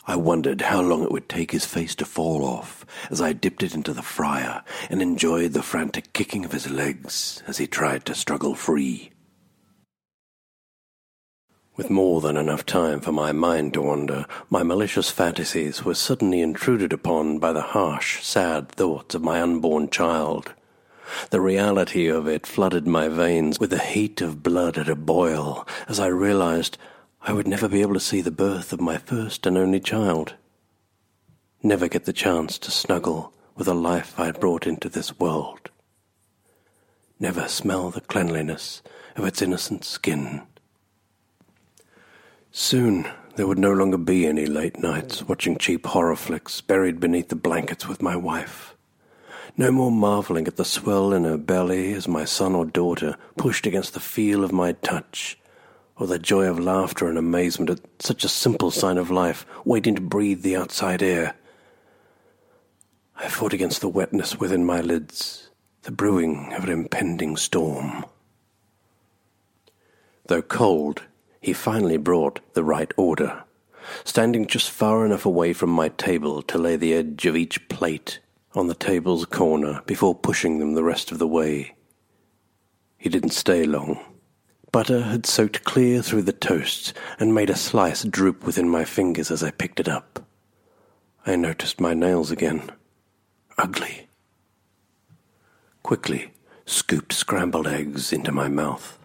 I 0.06 0.16
wondered 0.16 0.62
how 0.62 0.80
long 0.80 1.04
it 1.04 1.12
would 1.12 1.28
take 1.28 1.52
his 1.52 1.64
face 1.64 1.94
to 1.96 2.04
fall 2.04 2.44
off 2.44 2.84
as 3.10 3.20
I 3.20 3.32
dipped 3.32 3.62
it 3.62 3.74
into 3.74 3.92
the 3.92 4.02
fryer 4.02 4.64
and 4.88 5.00
enjoyed 5.00 5.52
the 5.52 5.62
frantic 5.62 6.12
kicking 6.12 6.44
of 6.44 6.52
his 6.52 6.68
legs 6.68 7.42
as 7.46 7.58
he 7.58 7.66
tried 7.68 8.04
to 8.06 8.14
struggle 8.14 8.56
free. 8.56 9.12
With 11.80 11.88
more 11.88 12.20
than 12.20 12.36
enough 12.36 12.66
time 12.66 13.00
for 13.00 13.10
my 13.10 13.32
mind 13.32 13.72
to 13.72 13.80
wander, 13.80 14.26
my 14.50 14.62
malicious 14.62 15.08
fantasies 15.08 15.82
were 15.82 15.94
suddenly 15.94 16.42
intruded 16.42 16.92
upon 16.92 17.38
by 17.38 17.54
the 17.54 17.62
harsh, 17.62 18.22
sad 18.22 18.68
thoughts 18.68 19.14
of 19.14 19.22
my 19.22 19.40
unborn 19.40 19.88
child. 19.88 20.52
The 21.30 21.40
reality 21.40 22.06
of 22.06 22.28
it 22.28 22.46
flooded 22.46 22.86
my 22.86 23.08
veins 23.08 23.58
with 23.58 23.70
the 23.70 23.78
heat 23.78 24.20
of 24.20 24.42
blood 24.42 24.76
at 24.76 24.90
a 24.90 24.94
boil 24.94 25.66
as 25.88 25.98
I 25.98 26.08
realized 26.08 26.76
I 27.22 27.32
would 27.32 27.48
never 27.48 27.66
be 27.66 27.80
able 27.80 27.94
to 27.94 27.98
see 27.98 28.20
the 28.20 28.30
birth 28.30 28.74
of 28.74 28.80
my 28.82 28.98
first 28.98 29.46
and 29.46 29.56
only 29.56 29.80
child. 29.80 30.34
Never 31.62 31.88
get 31.88 32.04
the 32.04 32.12
chance 32.12 32.58
to 32.58 32.70
snuggle 32.70 33.32
with 33.56 33.64
the 33.64 33.74
life 33.74 34.20
I 34.20 34.26
had 34.26 34.38
brought 34.38 34.66
into 34.66 34.90
this 34.90 35.18
world. 35.18 35.70
Never 37.18 37.48
smell 37.48 37.88
the 37.88 38.02
cleanliness 38.02 38.82
of 39.16 39.24
its 39.24 39.40
innocent 39.40 39.86
skin. 39.86 40.42
Soon 42.52 43.08
there 43.36 43.46
would 43.46 43.58
no 43.58 43.72
longer 43.72 43.96
be 43.96 44.26
any 44.26 44.44
late 44.44 44.78
nights 44.78 45.22
watching 45.22 45.56
cheap 45.56 45.86
horror 45.86 46.16
flicks 46.16 46.60
buried 46.60 46.98
beneath 46.98 47.28
the 47.28 47.36
blankets 47.36 47.86
with 47.86 48.02
my 48.02 48.16
wife. 48.16 48.74
No 49.56 49.70
more 49.70 49.92
marveling 49.92 50.48
at 50.48 50.56
the 50.56 50.64
swell 50.64 51.12
in 51.12 51.24
her 51.24 51.36
belly 51.36 51.92
as 51.92 52.08
my 52.08 52.24
son 52.24 52.54
or 52.54 52.64
daughter 52.64 53.16
pushed 53.36 53.66
against 53.66 53.94
the 53.94 54.00
feel 54.00 54.42
of 54.42 54.52
my 54.52 54.72
touch, 54.72 55.38
or 55.96 56.08
the 56.08 56.18
joy 56.18 56.46
of 56.46 56.58
laughter 56.58 57.08
and 57.08 57.18
amazement 57.18 57.70
at 57.70 57.80
such 58.00 58.24
a 58.24 58.28
simple 58.28 58.70
sign 58.70 58.98
of 58.98 59.10
life 59.10 59.46
waiting 59.64 59.94
to 59.94 60.00
breathe 60.00 60.42
the 60.42 60.56
outside 60.56 61.02
air. 61.02 61.34
I 63.16 63.28
fought 63.28 63.52
against 63.52 63.80
the 63.80 63.88
wetness 63.88 64.40
within 64.40 64.64
my 64.64 64.80
lids, 64.80 65.50
the 65.82 65.92
brewing 65.92 66.52
of 66.54 66.64
an 66.64 66.70
impending 66.70 67.36
storm. 67.36 68.04
Though 70.26 70.42
cold, 70.42 71.02
he 71.40 71.52
finally 71.52 71.96
brought 71.96 72.40
the 72.54 72.64
right 72.64 72.92
order, 72.96 73.44
standing 74.04 74.46
just 74.46 74.70
far 74.70 75.04
enough 75.06 75.24
away 75.24 75.52
from 75.52 75.70
my 75.70 75.88
table 75.88 76.42
to 76.42 76.58
lay 76.58 76.76
the 76.76 76.94
edge 76.94 77.26
of 77.26 77.36
each 77.36 77.68
plate 77.68 78.20
on 78.54 78.66
the 78.66 78.74
table's 78.74 79.24
corner 79.24 79.80
before 79.86 80.14
pushing 80.14 80.58
them 80.58 80.74
the 80.74 80.84
rest 80.84 81.10
of 81.10 81.18
the 81.18 81.26
way. 81.26 81.74
He 82.98 83.08
didn't 83.08 83.30
stay 83.30 83.64
long. 83.64 83.98
Butter 84.72 85.02
had 85.02 85.26
soaked 85.26 85.64
clear 85.64 86.02
through 86.02 86.22
the 86.22 86.32
toast 86.32 86.92
and 87.18 87.34
made 87.34 87.50
a 87.50 87.56
slice 87.56 88.04
droop 88.04 88.44
within 88.44 88.68
my 88.68 88.84
fingers 88.84 89.30
as 89.30 89.42
I 89.42 89.50
picked 89.50 89.80
it 89.80 89.88
up. 89.88 90.24
I 91.26 91.36
noticed 91.36 91.80
my 91.80 91.94
nails 91.94 92.30
again. 92.30 92.70
Ugly. 93.58 94.08
Quickly 95.82 96.32
scooped 96.66 97.12
scrambled 97.12 97.66
eggs 97.66 98.12
into 98.12 98.30
my 98.30 98.48
mouth. 98.48 98.96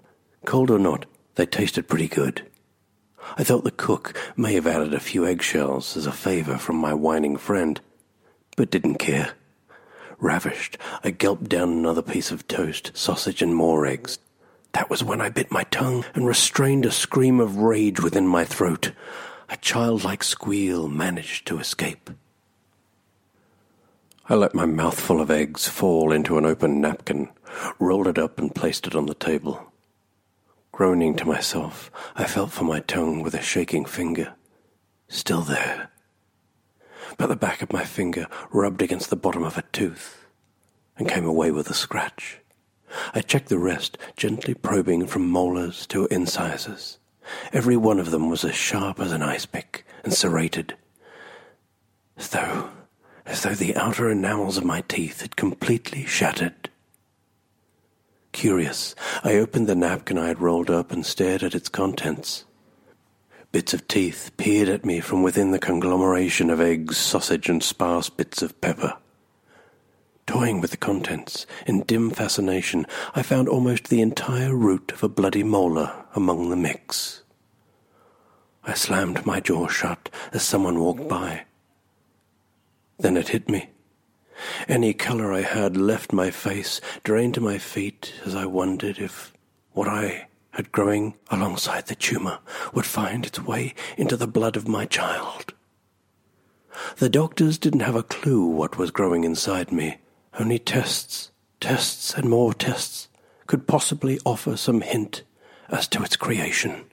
Cold 0.45 0.69
or 0.69 0.77
not, 0.77 1.05
they 1.35 1.45
tasted 1.45 1.87
pretty 1.87 2.07
good. 2.07 2.45
I 3.37 3.43
thought 3.43 3.63
the 3.63 3.71
cook 3.71 4.15
may 4.37 4.53
have 4.53 4.67
added 4.67 4.93
a 4.93 4.99
few 4.99 5.25
eggshells 5.25 5.97
as 5.97 6.05
a 6.05 6.11
favor 6.11 6.57
from 6.57 6.75
my 6.75 6.93
whining 6.93 7.37
friend, 7.37 7.79
but 8.55 8.71
didn't 8.71 8.95
care. 8.95 9.33
Ravished, 10.19 10.77
I 11.03 11.11
gulped 11.11 11.49
down 11.49 11.69
another 11.69 12.01
piece 12.01 12.31
of 12.31 12.47
toast, 12.47 12.91
sausage, 12.93 13.41
and 13.41 13.53
more 13.53 13.85
eggs. 13.85 14.19
That 14.71 14.89
was 14.89 15.03
when 15.03 15.21
I 15.21 15.29
bit 15.29 15.51
my 15.51 15.63
tongue 15.63 16.05
and 16.13 16.25
restrained 16.25 16.85
a 16.85 16.91
scream 16.91 17.39
of 17.39 17.57
rage 17.57 18.01
within 18.01 18.27
my 18.27 18.45
throat. 18.45 18.91
A 19.49 19.57
childlike 19.57 20.23
squeal 20.23 20.87
managed 20.87 21.45
to 21.47 21.59
escape. 21.59 22.09
I 24.27 24.35
let 24.35 24.55
my 24.55 24.65
mouthful 24.65 25.21
of 25.21 25.29
eggs 25.29 25.67
fall 25.67 26.11
into 26.11 26.37
an 26.37 26.45
open 26.45 26.81
napkin, 26.81 27.29
rolled 27.79 28.07
it 28.07 28.17
up, 28.17 28.39
and 28.39 28.55
placed 28.55 28.87
it 28.87 28.95
on 28.95 29.05
the 29.05 29.13
table. 29.13 29.71
Groaning 30.75 31.15
to 31.15 31.25
myself, 31.25 31.89
I 32.17 32.25
felt 32.25 32.51
for 32.51 32.65
my 32.65 32.81
tongue 32.81 33.21
with 33.21 33.33
a 33.33 33.41
shaking 33.41 33.85
finger. 33.85 34.35
Still 35.07 35.39
there. 35.39 35.89
But 37.17 37.27
the 37.27 37.37
back 37.37 37.61
of 37.61 37.71
my 37.71 37.85
finger 37.85 38.27
rubbed 38.51 38.81
against 38.81 39.09
the 39.09 39.15
bottom 39.15 39.43
of 39.45 39.57
a 39.57 39.61
tooth 39.71 40.25
and 40.97 41.07
came 41.07 41.25
away 41.25 41.49
with 41.49 41.69
a 41.69 41.73
scratch. 41.73 42.39
I 43.13 43.21
checked 43.21 43.47
the 43.47 43.57
rest, 43.57 43.97
gently 44.17 44.53
probing 44.53 45.07
from 45.07 45.31
molars 45.31 45.87
to 45.87 46.07
incisors. 46.07 46.99
Every 47.53 47.77
one 47.77 47.97
of 47.97 48.11
them 48.11 48.29
was 48.29 48.43
as 48.43 48.55
sharp 48.55 48.99
as 48.99 49.13
an 49.13 49.21
ice 49.21 49.45
pick 49.45 49.85
and 50.03 50.13
serrated, 50.13 50.75
as 52.17 52.27
though, 52.27 52.69
as 53.25 53.43
though 53.43 53.55
the 53.55 53.77
outer 53.77 54.11
enamels 54.11 54.57
of 54.57 54.65
my 54.65 54.81
teeth 54.89 55.21
had 55.21 55.37
completely 55.37 56.03
shattered. 56.03 56.69
Curious, 58.35 58.95
I 59.23 59.35
opened 59.37 59.67
the 59.67 59.75
napkin 59.75 60.17
I 60.17 60.27
had 60.27 60.41
rolled 60.41 60.69
up 60.69 60.91
and 60.91 61.05
stared 61.05 61.41
at 61.41 61.55
its 61.55 61.69
contents. 61.69 62.43
Bits 63.53 63.73
of 63.73 63.87
teeth 63.87 64.29
peered 64.35 64.67
at 64.67 64.83
me 64.83 64.99
from 64.99 65.23
within 65.23 65.51
the 65.51 65.57
conglomeration 65.57 66.49
of 66.49 66.59
eggs, 66.59 66.97
sausage, 66.97 67.47
and 67.47 67.63
sparse 67.63 68.09
bits 68.09 68.41
of 68.41 68.59
pepper. 68.59 68.97
Toying 70.27 70.59
with 70.59 70.71
the 70.71 70.77
contents, 70.77 71.47
in 71.65 71.83
dim 71.83 72.09
fascination, 72.09 72.85
I 73.15 73.21
found 73.21 73.47
almost 73.47 73.87
the 73.87 74.01
entire 74.01 74.53
root 74.53 74.91
of 74.91 75.01
a 75.01 75.07
bloody 75.07 75.41
molar 75.41 76.05
among 76.13 76.49
the 76.49 76.57
mix. 76.57 77.23
I 78.65 78.73
slammed 78.73 79.25
my 79.25 79.39
jaw 79.39 79.69
shut 79.69 80.09
as 80.33 80.43
someone 80.43 80.81
walked 80.81 81.07
by. 81.07 81.45
Then 82.99 83.15
it 83.15 83.29
hit 83.29 83.47
me. 83.47 83.69
Any 84.67 84.93
color 84.93 85.33
I 85.33 85.41
had 85.41 85.77
left 85.77 86.13
my 86.13 86.29
face, 86.31 86.81
drained 87.03 87.33
to 87.35 87.41
my 87.41 87.57
feet 87.57 88.13
as 88.25 88.35
I 88.35 88.45
wondered 88.45 88.99
if 88.99 89.33
what 89.73 89.87
I 89.87 90.27
had 90.51 90.71
growing 90.71 91.15
alongside 91.29 91.87
the 91.87 91.95
tumor 91.95 92.39
would 92.73 92.85
find 92.85 93.25
its 93.25 93.41
way 93.41 93.73
into 93.97 94.15
the 94.15 94.27
blood 94.27 94.55
of 94.55 94.67
my 94.67 94.85
child. 94.85 95.53
The 96.97 97.09
doctors 97.09 97.57
didn't 97.57 97.81
have 97.81 97.95
a 97.95 98.03
clue 98.03 98.45
what 98.45 98.77
was 98.77 98.91
growing 98.91 99.23
inside 99.23 99.71
me. 99.71 99.97
Only 100.39 100.59
tests, 100.59 101.31
tests, 101.59 102.13
and 102.13 102.29
more 102.29 102.53
tests 102.53 103.09
could 103.47 103.67
possibly 103.67 104.19
offer 104.25 104.57
some 104.57 104.81
hint 104.81 105.23
as 105.69 105.87
to 105.89 106.03
its 106.03 106.15
creation. 106.15 106.85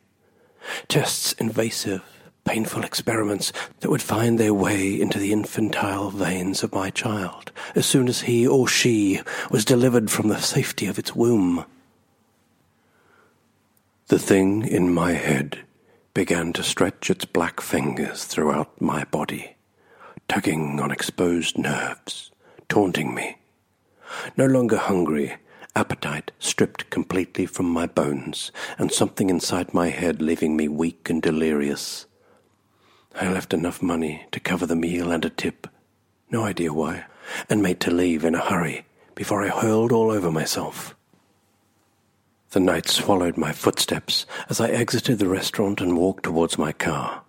Tests 0.88 1.32
invasive, 1.32 2.04
painful 2.44 2.84
experiments 2.84 3.52
that 3.80 3.90
would 3.90 4.02
find 4.02 4.38
their 4.38 4.54
way 4.54 5.00
into 5.00 5.18
the 5.18 5.32
infantile 5.32 6.10
veins 6.10 6.62
of 6.62 6.74
my 6.74 6.90
child 6.90 7.52
as 7.74 7.86
soon 7.86 8.08
as 8.08 8.22
he 8.22 8.46
or 8.46 8.66
she 8.66 9.20
was 9.50 9.64
delivered 9.64 10.10
from 10.10 10.28
the 10.28 10.40
safety 10.40 10.86
of 10.86 10.98
its 10.98 11.14
womb. 11.14 11.64
The 14.08 14.18
thing 14.18 14.66
in 14.66 14.92
my 14.92 15.12
head 15.12 15.60
began 16.14 16.52
to 16.52 16.62
stretch 16.62 17.08
its 17.08 17.24
black 17.24 17.60
fingers 17.60 18.24
throughout 18.24 18.80
my 18.80 19.04
body, 19.04 19.56
tugging 20.28 20.80
on 20.80 20.90
exposed 20.90 21.56
nerves, 21.56 22.30
taunting 22.68 23.14
me. 23.14 23.38
No 24.36 24.44
longer 24.44 24.76
hungry, 24.76 25.36
appetite 25.74 26.32
stripped 26.38 26.90
completely 26.90 27.46
from 27.46 27.66
my 27.66 27.86
bones, 27.86 28.52
and 28.78 28.92
something 28.92 29.30
inside 29.30 29.72
my 29.72 29.88
head 29.88 30.20
leaving 30.20 30.56
me 30.56 30.68
weak 30.68 31.08
and 31.08 31.22
delirious. 31.22 32.06
I 33.14 33.30
left 33.30 33.52
enough 33.52 33.82
money 33.82 34.26
to 34.32 34.40
cover 34.40 34.66
the 34.66 34.76
meal 34.76 35.10
and 35.10 35.24
a 35.24 35.30
tip, 35.30 35.66
no 36.30 36.44
idea 36.44 36.72
why, 36.72 37.04
and 37.48 37.62
made 37.62 37.80
to 37.80 37.90
leave 37.90 38.24
in 38.24 38.34
a 38.34 38.40
hurry 38.40 38.86
before 39.14 39.44
I 39.44 39.48
hurled 39.48 39.92
all 39.92 40.10
over 40.10 40.30
myself. 40.30 40.94
The 42.50 42.60
night 42.60 42.88
swallowed 42.88 43.36
my 43.36 43.52
footsteps 43.52 44.26
as 44.48 44.60
I 44.60 44.68
exited 44.68 45.18
the 45.18 45.28
restaurant 45.28 45.80
and 45.80 45.96
walked 45.96 46.24
towards 46.24 46.58
my 46.58 46.72
car. 46.72 47.22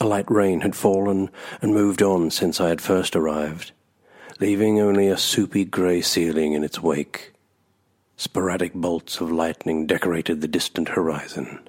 A 0.00 0.06
light 0.06 0.30
rain 0.30 0.62
had 0.62 0.74
fallen 0.74 1.30
and 1.62 1.74
moved 1.74 2.02
on 2.02 2.30
since 2.30 2.60
I 2.60 2.68
had 2.68 2.80
first 2.80 3.14
arrived, 3.14 3.72
leaving 4.40 4.80
only 4.80 5.08
a 5.08 5.16
soupy 5.16 5.64
grey 5.64 6.00
ceiling 6.00 6.52
in 6.52 6.64
its 6.64 6.82
wake. 6.82 7.32
Sporadic 8.16 8.74
bolts 8.74 9.20
of 9.20 9.30
lightning 9.30 9.86
decorated 9.86 10.40
the 10.40 10.48
distant 10.48 10.90
horizon, 10.90 11.68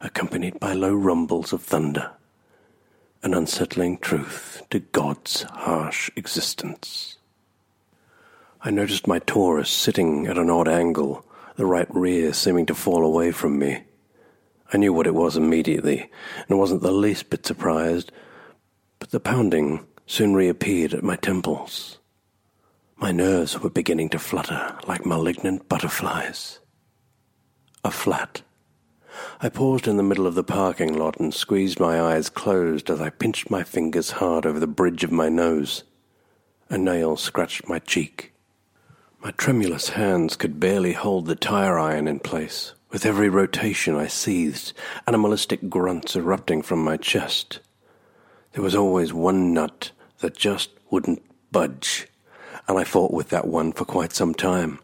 accompanied 0.00 0.60
by 0.60 0.72
low 0.72 0.94
rumbles 0.94 1.52
of 1.52 1.62
thunder, 1.62 2.12
an 3.22 3.34
unsettling 3.34 3.98
truth 3.98 4.62
to 4.70 4.78
God's 4.80 5.42
harsh 5.42 6.10
existence. 6.16 7.18
I 8.62 8.70
noticed 8.70 9.06
my 9.06 9.18
Taurus 9.20 9.70
sitting 9.70 10.26
at 10.26 10.38
an 10.38 10.50
odd 10.50 10.68
angle 10.68 11.24
the 11.56 11.66
right 11.66 11.92
rear 11.94 12.32
seeming 12.32 12.66
to 12.66 12.74
fall 12.74 13.04
away 13.04 13.30
from 13.30 13.58
me. 13.58 13.82
I 14.72 14.78
knew 14.78 14.92
what 14.92 15.06
it 15.06 15.14
was 15.14 15.36
immediately, 15.36 16.10
and 16.48 16.58
wasn't 16.58 16.82
the 16.82 16.92
least 16.92 17.28
bit 17.28 17.44
surprised, 17.44 18.12
but 18.98 19.10
the 19.10 19.20
pounding 19.20 19.86
soon 20.06 20.34
reappeared 20.34 20.94
at 20.94 21.02
my 21.02 21.16
temples. 21.16 21.98
My 22.96 23.12
nerves 23.12 23.58
were 23.60 23.70
beginning 23.70 24.10
to 24.10 24.18
flutter 24.18 24.78
like 24.86 25.04
malignant 25.04 25.68
butterflies. 25.68 26.60
A 27.84 27.90
flat. 27.90 28.42
I 29.40 29.48
paused 29.48 29.88
in 29.88 29.96
the 29.96 30.02
middle 30.02 30.26
of 30.26 30.34
the 30.34 30.44
parking 30.44 30.96
lot 30.96 31.18
and 31.18 31.32
squeezed 31.32 31.80
my 31.80 32.00
eyes 32.00 32.28
closed 32.28 32.90
as 32.90 33.00
I 33.00 33.10
pinched 33.10 33.50
my 33.50 33.62
fingers 33.62 34.12
hard 34.12 34.46
over 34.46 34.60
the 34.60 34.66
bridge 34.66 35.04
of 35.04 35.12
my 35.12 35.28
nose. 35.28 35.84
A 36.68 36.78
nail 36.78 37.16
scratched 37.16 37.68
my 37.68 37.78
cheek. 37.78 38.32
My 39.22 39.32
tremulous 39.32 39.90
hands 39.90 40.36
could 40.36 40.60
barely 40.60 40.92
hold 40.92 41.26
the 41.26 41.34
tire 41.34 41.78
iron 41.78 42.08
in 42.08 42.20
place. 42.20 42.74
With 42.90 43.06
every 43.06 43.28
rotation, 43.28 43.94
I 43.94 44.06
seethed, 44.06 44.72
animalistic 45.06 45.68
grunts 45.68 46.16
erupting 46.16 46.62
from 46.62 46.82
my 46.82 46.96
chest. 46.96 47.60
There 48.52 48.64
was 48.64 48.74
always 48.74 49.12
one 49.12 49.52
nut 49.52 49.92
that 50.20 50.36
just 50.36 50.70
wouldn't 50.90 51.22
budge, 51.52 52.08
and 52.66 52.78
I 52.78 52.84
fought 52.84 53.12
with 53.12 53.28
that 53.28 53.46
one 53.46 53.72
for 53.72 53.84
quite 53.84 54.12
some 54.12 54.34
time. 54.34 54.80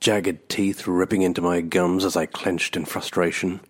Jagged 0.00 0.48
teeth 0.48 0.86
ripping 0.86 1.22
into 1.22 1.40
my 1.40 1.60
gums 1.60 2.04
as 2.04 2.16
I 2.16 2.26
clenched 2.26 2.76
in 2.76 2.84
frustration. 2.84 3.60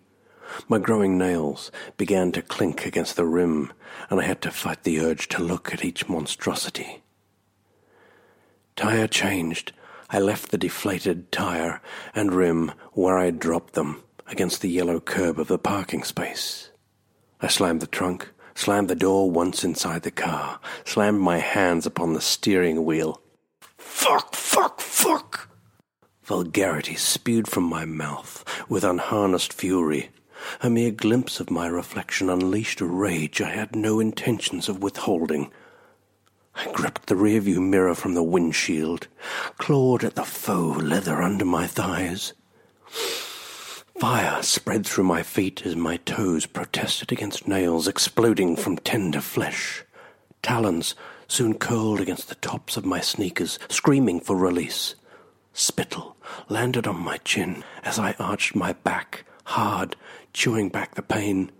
My 0.69 0.79
growing 0.79 1.19
nails 1.19 1.71
began 1.97 2.33
to 2.33 2.43
clink 2.43 2.87
against 2.87 3.17
the 3.17 3.25
rim, 3.25 3.73
and 4.11 4.21
I 4.21 4.25
had 4.25 4.41
to 4.43 4.51
fight 4.51 4.85
the 4.85 5.01
urge 5.01 5.29
to 5.29 5.43
look 5.43 5.73
at 5.73 5.85
each 5.85 6.09
monstrosity. 6.09 7.03
Tire 8.77 9.09
changed, 9.09 9.73
I 10.11 10.21
left 10.21 10.51
the 10.51 10.59
deflated 10.59 11.33
tire 11.33 11.81
and 12.15 12.33
rim 12.33 12.73
where 12.93 13.19
I 13.19 13.25
had 13.25 13.41
dropped 13.41 13.75
them 13.75 14.03
against 14.27 14.61
the 14.61 14.69
yellow 14.69 15.01
curb 15.01 15.39
of 15.41 15.49
the 15.49 15.59
parking 15.59 16.05
space. 16.05 16.71
I 17.41 17.49
slammed 17.49 17.81
the 17.81 17.87
trunk, 17.87 18.31
slammed 18.55 18.89
the 18.89 18.95
door 18.95 19.31
once 19.31 19.65
inside 19.65 20.03
the 20.03 20.11
car, 20.11 20.61
slammed 20.85 21.21
my 21.21 21.39
hands 21.39 21.87
upon 21.87 22.13
the 22.13 22.21
steering 22.21 22.85
wheel. 22.85 23.21
Fuck, 23.79 24.35
fuck, 24.35 24.81
fuck! 24.81 25.46
Vulgarity 26.27 26.97
spewed 26.97 27.47
from 27.47 27.63
my 27.63 27.85
mouth 27.85 28.45
with 28.69 28.83
unharnessed 28.83 29.53
fury. 29.53 30.11
A 30.61 30.69
mere 30.69 30.91
glimpse 30.91 31.39
of 31.39 31.53
my 31.53 31.69
reflection 31.69 32.29
unleashed 32.29 32.81
a 32.81 32.85
rage 32.85 33.41
I 33.41 33.51
had 33.51 33.77
no 33.77 34.01
intentions 34.01 34.69
of 34.69 34.83
withholding. 34.83 35.53
I 36.57 36.73
gripped 36.73 37.07
the 37.07 37.15
rearview 37.15 37.61
mirror 37.61 37.95
from 37.95 38.15
the 38.15 38.25
windshield, 38.25 39.07
clawed 39.59 40.03
at 40.03 40.17
the 40.17 40.25
faux 40.25 40.83
leather 40.83 41.23
under 41.23 41.45
my 41.45 41.69
thighs. 41.69 42.33
Fire 44.01 44.43
spread 44.43 44.85
through 44.85 45.05
my 45.05 45.23
feet 45.23 45.65
as 45.65 45.77
my 45.77 45.99
toes 45.99 46.45
protested 46.45 47.13
against 47.13 47.47
nails 47.47 47.87
exploding 47.87 48.57
from 48.57 48.79
tender 48.79 49.21
flesh. 49.21 49.85
Talons 50.43 50.97
soon 51.29 51.55
curled 51.55 52.01
against 52.01 52.29
the 52.29 52.35
tops 52.35 52.77
of 52.77 52.85
my 52.85 53.01
sneakers, 53.01 53.61
screaming 53.69 54.19
for 54.19 54.35
release. 54.35 54.97
Spittle 55.59 56.19
landed 56.51 56.87
on 56.87 57.01
my 57.01 57.17
chin 57.19 57.65
as 57.83 57.99
I 57.99 58.15
arched 58.19 58.55
my 58.55 58.75
back, 58.75 59.25
hard, 59.45 59.97
chewing 60.35 60.69
back 60.69 60.95
the 60.95 61.03
pain 61.03 61.51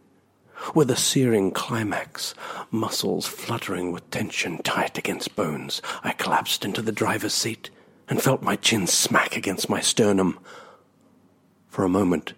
with 0.75 0.91
a 0.91 0.97
searing 0.97 1.51
climax, 1.51 2.35
muscles 2.71 3.27
fluttering 3.27 3.93
with 3.93 4.11
tension 4.11 4.59
tight 4.59 4.99
against 4.99 5.35
bones. 5.35 5.81
I 6.05 6.13
collapsed 6.13 6.63
into 6.63 6.83
the 6.83 6.93
driver's 6.93 7.33
seat 7.33 7.71
and 8.07 8.21
felt 8.21 8.43
my 8.43 8.57
chin 8.57 8.87
smack 8.87 9.35
against 9.35 9.71
my 9.71 9.81
sternum. 9.81 10.39
For 11.71 11.83
a 11.83 11.89
moment, 11.89 12.35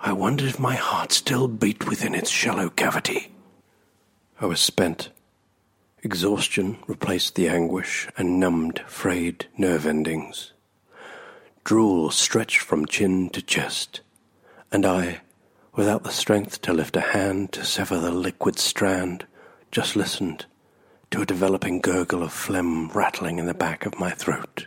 I 0.00 0.12
wondered 0.12 0.48
if 0.48 0.60
my 0.60 0.74
heart 0.74 1.12
still 1.12 1.48
beat 1.48 1.88
within 1.88 2.14
its 2.14 2.28
shallow 2.28 2.68
cavity. 2.68 3.32
I 4.38 4.44
was 4.44 4.60
spent. 4.60 5.08
Exhaustion 6.02 6.76
replaced 6.86 7.36
the 7.36 7.48
anguish 7.48 8.06
and 8.18 8.38
numbed, 8.38 8.80
frayed 8.86 9.46
nerve 9.56 9.86
endings. 9.86 10.52
Drool 11.68 12.10
stretched 12.10 12.62
from 12.62 12.86
chin 12.86 13.28
to 13.28 13.42
chest, 13.42 14.00
and 14.72 14.86
I, 14.86 15.20
without 15.74 16.02
the 16.02 16.10
strength 16.10 16.62
to 16.62 16.72
lift 16.72 16.96
a 16.96 17.02
hand 17.02 17.52
to 17.52 17.62
sever 17.62 17.98
the 17.98 18.10
liquid 18.10 18.58
strand, 18.58 19.26
just 19.70 19.94
listened 19.94 20.46
to 21.10 21.20
a 21.20 21.26
developing 21.26 21.82
gurgle 21.82 22.22
of 22.22 22.32
phlegm 22.32 22.88
rattling 22.94 23.38
in 23.38 23.44
the 23.44 23.52
back 23.52 23.84
of 23.84 24.00
my 24.00 24.12
throat. 24.12 24.66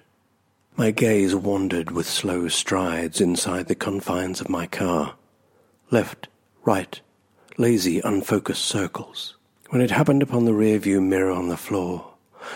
My 0.76 0.92
gaze 0.92 1.34
wandered 1.34 1.90
with 1.90 2.08
slow 2.08 2.48
strides 2.50 3.20
inside 3.20 3.68
the 3.68 3.74
confines 3.74 4.40
of 4.40 4.48
my 4.48 4.68
car. 4.68 5.16
Left, 5.90 6.28
right, 6.66 7.02
lazy, 7.58 8.00
unfocused 8.02 8.64
circles. 8.64 9.36
When 9.70 9.82
it 9.82 9.90
happened 9.90 10.22
upon 10.22 10.46
the 10.46 10.54
rear 10.54 10.78
view 10.78 11.02
mirror 11.02 11.32
on 11.32 11.48
the 11.48 11.58
floor, 11.58 12.11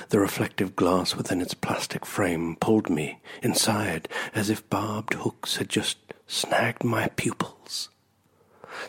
the 0.09 0.19
reflective 0.19 0.75
glass 0.75 1.15
within 1.15 1.41
its 1.41 1.53
plastic 1.53 2.05
frame 2.05 2.55
pulled 2.55 2.89
me 2.89 3.19
inside 3.41 4.07
as 4.33 4.49
if 4.49 4.69
barbed 4.69 5.13
hooks 5.15 5.57
had 5.57 5.69
just 5.69 5.97
snagged 6.27 6.83
my 6.83 7.07
pupils 7.09 7.89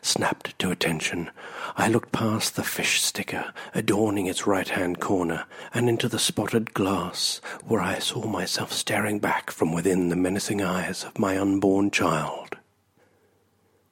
snapped 0.03 0.59
to 0.59 0.70
attention. 0.70 1.30
I 1.76 1.88
looked 1.88 2.12
past 2.12 2.57
the 2.57 2.64
fish 2.64 3.01
sticker 3.03 3.53
adorning 3.74 4.26
its 4.26 4.47
right 4.47 4.68
hand 4.68 5.01
corner 5.01 5.44
and 5.72 5.88
into 5.88 6.09
the 6.09 6.18
spotted 6.18 6.74
glass 6.74 7.40
where 7.64 7.80
I 7.80 7.99
saw 7.99 8.26
myself 8.26 8.72
staring 8.72 9.18
back 9.18 9.51
from 9.51 9.72
within 9.72 10.09
the 10.09 10.16
menacing 10.16 10.62
eyes 10.62 11.05
of 11.05 11.18
my 11.18 11.38
unborn 11.38 11.90
child. 11.90 12.57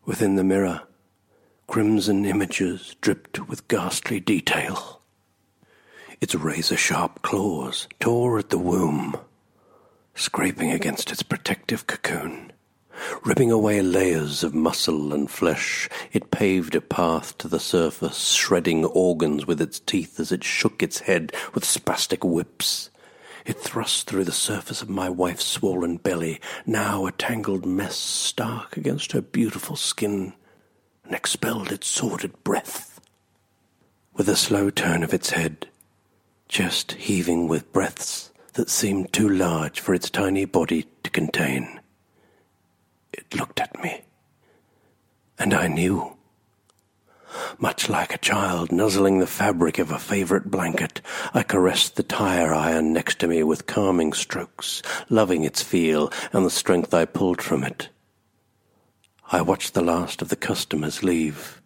Within 0.05 0.37
the 0.37 0.45
mirror, 0.45 0.83
crimson 1.67 2.25
images 2.25 2.97
dripped 3.01 3.49
with 3.49 3.69
ghastly 3.69 4.21
detail. 4.21 4.94
Its 6.25 6.35
razor 6.35 6.79
sharp 6.79 7.21
claws 7.21 7.87
tore 8.01 8.39
at 8.39 8.49
the 8.49 8.57
womb, 8.57 9.15
scraping 10.15 10.71
against 10.71 11.13
its 11.13 11.23
protective 11.23 11.87
cocoon. 11.87 12.51
Ripping 13.27 13.51
away 13.53 13.83
layers 13.83 14.43
of 14.43 14.55
muscle 14.55 15.13
and 15.13 15.31
flesh, 15.31 15.87
it 16.13 16.31
paved 16.31 16.75
a 16.75 16.81
path 16.81 17.37
to 17.37 17.47
the 17.47 17.61
surface, 17.61 18.33
shredding 18.33 18.87
organs 18.87 19.47
with 19.47 19.61
its 19.61 19.79
teeth 19.79 20.19
as 20.19 20.33
it 20.33 20.43
shook 20.43 20.83
its 20.83 21.01
head 21.01 21.31
with 21.53 21.63
spastic 21.63 22.27
whips. 22.27 22.89
It 23.45 23.59
thrust 23.59 24.07
through 24.07 24.25
the 24.25 24.33
surface 24.33 24.81
of 24.81 24.89
my 24.89 25.11
wife's 25.11 25.45
swollen 25.45 25.99
belly, 25.99 26.41
now 26.65 27.05
a 27.05 27.13
tangled 27.13 27.67
mess 27.67 27.97
stark 27.97 28.79
against 28.79 29.13
her 29.13 29.21
beautiful 29.21 29.77
skin, 29.77 30.33
and 31.05 31.15
expelled 31.15 31.71
its 31.71 31.87
sordid 31.87 32.43
breath. 32.45 32.99
With 34.15 34.31
a 34.31 34.37
slow 34.37 34.71
turn 34.71 35.03
of 35.03 35.13
its 35.13 35.29
head, 35.29 35.69
chest 36.49 36.93
heaving 36.93 37.49
with 37.49 37.73
breaths 37.73 38.31
that 38.55 38.71
seemed 38.71 39.13
too 39.13 39.29
large 39.29 39.81
for 39.81 39.95
its 39.95 40.11
tiny 40.11 40.45
body 40.45 40.87
to 41.03 41.11
contain, 41.11 41.81
it 43.13 43.35
looked 43.35 43.61
at 43.61 43.83
me. 43.83 44.03
And 45.39 45.53
I 45.53 45.69
knew. 45.69 46.17
Much 47.59 47.89
like 47.89 48.15
a 48.15 48.19
child 48.19 48.71
nuzzling 48.71 49.19
the 49.19 49.27
fabric 49.27 49.79
of 49.79 49.91
a 49.91 49.99
favorite 49.99 50.51
blanket, 50.51 51.01
I 51.33 51.43
caressed 51.43 51.97
the 51.97 52.03
tire 52.05 52.55
iron 52.55 52.93
next 52.93 53.19
to 53.21 53.27
me 53.27 53.43
with 53.43 53.67
calming 53.67 54.13
strokes, 54.13 54.83
loving 55.09 55.43
its 55.43 55.63
feel 55.63 56.13
and 56.33 56.47
the 56.47 56.51
strength 56.51 56.95
I 56.95 57.05
pulled 57.05 57.43
from 57.43 57.65
it. 57.65 57.89
I 59.33 59.43
watched 59.43 59.75
the 59.75 59.83
last 59.83 60.23
of 60.23 60.29
the 60.29 60.37
customers 60.37 61.03
leave, 61.03 61.61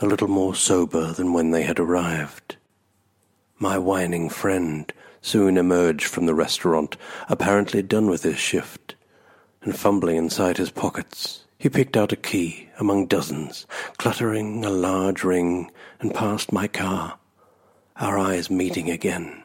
a 0.00 0.06
little 0.06 0.28
more 0.28 0.54
sober 0.54 1.12
than 1.12 1.34
when 1.34 1.50
they 1.50 1.64
had 1.64 1.78
arrived. 1.78 2.56
My 3.62 3.76
whining 3.76 4.30
friend 4.30 4.90
soon 5.20 5.58
emerged 5.58 6.06
from 6.06 6.24
the 6.24 6.34
restaurant, 6.34 6.96
apparently 7.28 7.82
done 7.82 8.08
with 8.08 8.22
his 8.22 8.38
shift, 8.38 8.94
and 9.60 9.78
fumbling 9.78 10.16
inside 10.16 10.56
his 10.56 10.70
pockets, 10.70 11.44
he 11.58 11.68
picked 11.68 11.94
out 11.94 12.10
a 12.10 12.16
key 12.16 12.70
among 12.78 13.04
dozens, 13.04 13.66
cluttering 13.98 14.64
a 14.64 14.70
large 14.70 15.24
ring, 15.24 15.70
and 16.00 16.14
passed 16.14 16.54
my 16.54 16.68
car, 16.68 17.18
our 17.96 18.18
eyes 18.18 18.48
meeting 18.48 18.88
again. 18.88 19.42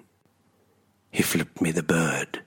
He 1.11 1.22
flipped 1.22 1.59
me 1.59 1.72
the 1.72 1.84
bird. 1.84 2.41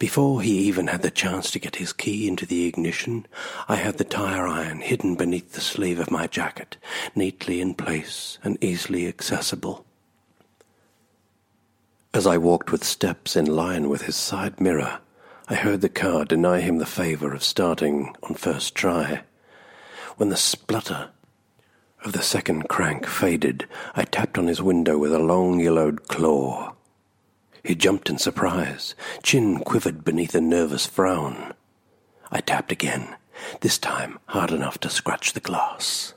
Before 0.00 0.42
he 0.42 0.58
even 0.58 0.88
had 0.88 1.02
the 1.02 1.12
chance 1.12 1.52
to 1.52 1.60
get 1.60 1.76
his 1.76 1.92
key 1.92 2.26
into 2.26 2.44
the 2.44 2.66
ignition, 2.66 3.28
I 3.68 3.76
had 3.76 3.98
the 3.98 4.04
tire 4.04 4.48
iron 4.48 4.80
hidden 4.80 5.14
beneath 5.14 5.52
the 5.52 5.60
sleeve 5.60 6.00
of 6.00 6.10
my 6.10 6.26
jacket, 6.26 6.76
neatly 7.14 7.60
in 7.60 7.74
place 7.74 8.40
and 8.42 8.58
easily 8.60 9.06
accessible. 9.06 9.86
As 12.14 12.28
I 12.28 12.38
walked 12.38 12.70
with 12.70 12.84
steps 12.84 13.34
in 13.34 13.44
line 13.44 13.88
with 13.88 14.02
his 14.02 14.14
side 14.14 14.60
mirror, 14.60 15.00
I 15.48 15.56
heard 15.56 15.80
the 15.80 15.88
car 15.88 16.24
deny 16.24 16.60
him 16.60 16.78
the 16.78 16.86
favor 16.86 17.34
of 17.34 17.42
starting 17.42 18.14
on 18.22 18.36
first 18.36 18.76
try. 18.76 19.24
When 20.16 20.28
the 20.28 20.36
splutter 20.36 21.10
of 22.04 22.12
the 22.12 22.22
second 22.22 22.68
crank 22.68 23.04
faded, 23.04 23.66
I 23.96 24.04
tapped 24.04 24.38
on 24.38 24.46
his 24.46 24.62
window 24.62 24.96
with 24.96 25.12
a 25.12 25.18
long 25.18 25.58
yellowed 25.58 26.06
claw. 26.06 26.74
He 27.64 27.74
jumped 27.74 28.08
in 28.08 28.18
surprise, 28.18 28.94
chin 29.24 29.58
quivered 29.58 30.04
beneath 30.04 30.36
a 30.36 30.40
nervous 30.40 30.86
frown. 30.86 31.52
I 32.30 32.42
tapped 32.42 32.70
again, 32.70 33.16
this 33.60 33.76
time 33.76 34.20
hard 34.26 34.52
enough 34.52 34.78
to 34.78 34.88
scratch 34.88 35.32
the 35.32 35.40
glass. 35.40 36.14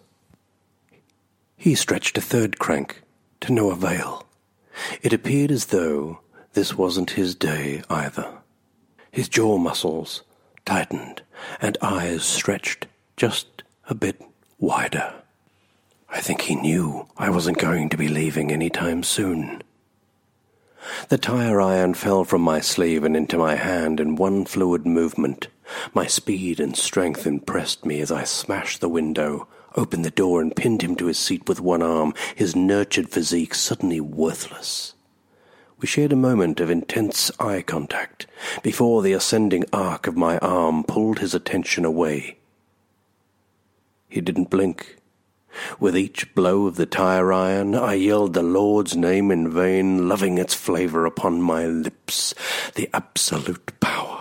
He 1.55 1.73
stretched 1.73 2.19
a 2.19 2.21
third 2.21 2.59
crank, 2.59 3.01
to 3.39 3.51
no 3.51 3.71
avail. 3.71 4.26
It 5.01 5.13
appeared 5.13 5.51
as 5.51 5.67
though 5.67 6.19
this 6.53 6.75
wasn't 6.75 7.11
his 7.11 7.35
day 7.35 7.81
either. 7.89 8.27
His 9.11 9.29
jaw 9.29 9.57
muscles 9.57 10.23
tightened 10.65 11.21
and 11.61 11.77
eyes 11.81 12.23
stretched 12.23 12.87
just 13.15 13.63
a 13.89 13.95
bit 13.95 14.21
wider. 14.59 15.13
I 16.09 16.21
think 16.21 16.41
he 16.41 16.55
knew 16.55 17.07
I 17.17 17.29
wasn't 17.29 17.57
going 17.57 17.89
to 17.89 17.97
be 17.97 18.07
leaving 18.07 18.51
any 18.51 18.69
time 18.69 19.03
soon. 19.03 19.61
The 21.09 21.17
tire 21.17 21.59
iron 21.59 21.93
fell 21.93 22.23
from 22.23 22.41
my 22.41 22.59
sleeve 22.61 23.03
and 23.03 23.15
into 23.15 23.37
my 23.37 23.55
hand 23.55 23.99
in 23.99 24.15
one 24.15 24.45
fluid 24.45 24.85
movement. 24.85 25.47
My 25.93 26.07
speed 26.07 26.59
and 26.59 26.77
strength 26.77 27.27
impressed 27.27 27.85
me 27.85 27.99
as 27.99 28.11
I 28.11 28.23
smashed 28.23 28.79
the 28.79 28.89
window, 28.89 29.47
opened 29.77 30.03
the 30.03 30.11
door, 30.11 30.41
and 30.41 30.55
pinned 30.55 30.81
him 30.81 30.95
to 30.97 31.05
his 31.05 31.17
seat 31.17 31.47
with 31.47 31.61
one 31.61 31.81
arm, 31.81 32.13
his 32.35 32.55
nurtured 32.55 33.09
physique 33.09 33.55
suddenly 33.55 34.01
worthless. 34.01 34.95
We 35.79 35.87
shared 35.87 36.11
a 36.11 36.17
moment 36.17 36.59
of 36.59 36.71
intense 36.71 37.29
eye 37.39 37.61
contact 37.61 38.25
before 38.63 39.03
the 39.03 39.13
ascending 39.13 39.65
arc 39.71 40.07
of 40.07 40.17
my 40.17 40.39
arm 40.39 40.83
pulled 40.83 41.19
his 41.19 41.35
attention 41.35 41.85
away. 41.85 42.39
He 44.09 44.21
didn't 44.21 44.49
blink. 44.49 44.97
With 45.79 45.95
each 45.95 46.33
blow 46.33 46.65
of 46.65 46.75
the 46.75 46.85
tire 46.85 47.31
iron, 47.31 47.75
I 47.75 47.93
yelled 47.93 48.33
the 48.33 48.43
Lord's 48.43 48.95
name 48.95 49.31
in 49.31 49.51
vain, 49.51 50.07
loving 50.09 50.37
its 50.37 50.53
flavor 50.53 51.05
upon 51.05 51.41
my 51.41 51.65
lips, 51.65 52.33
the 52.75 52.89
absolute 52.93 53.79
power. 53.79 54.16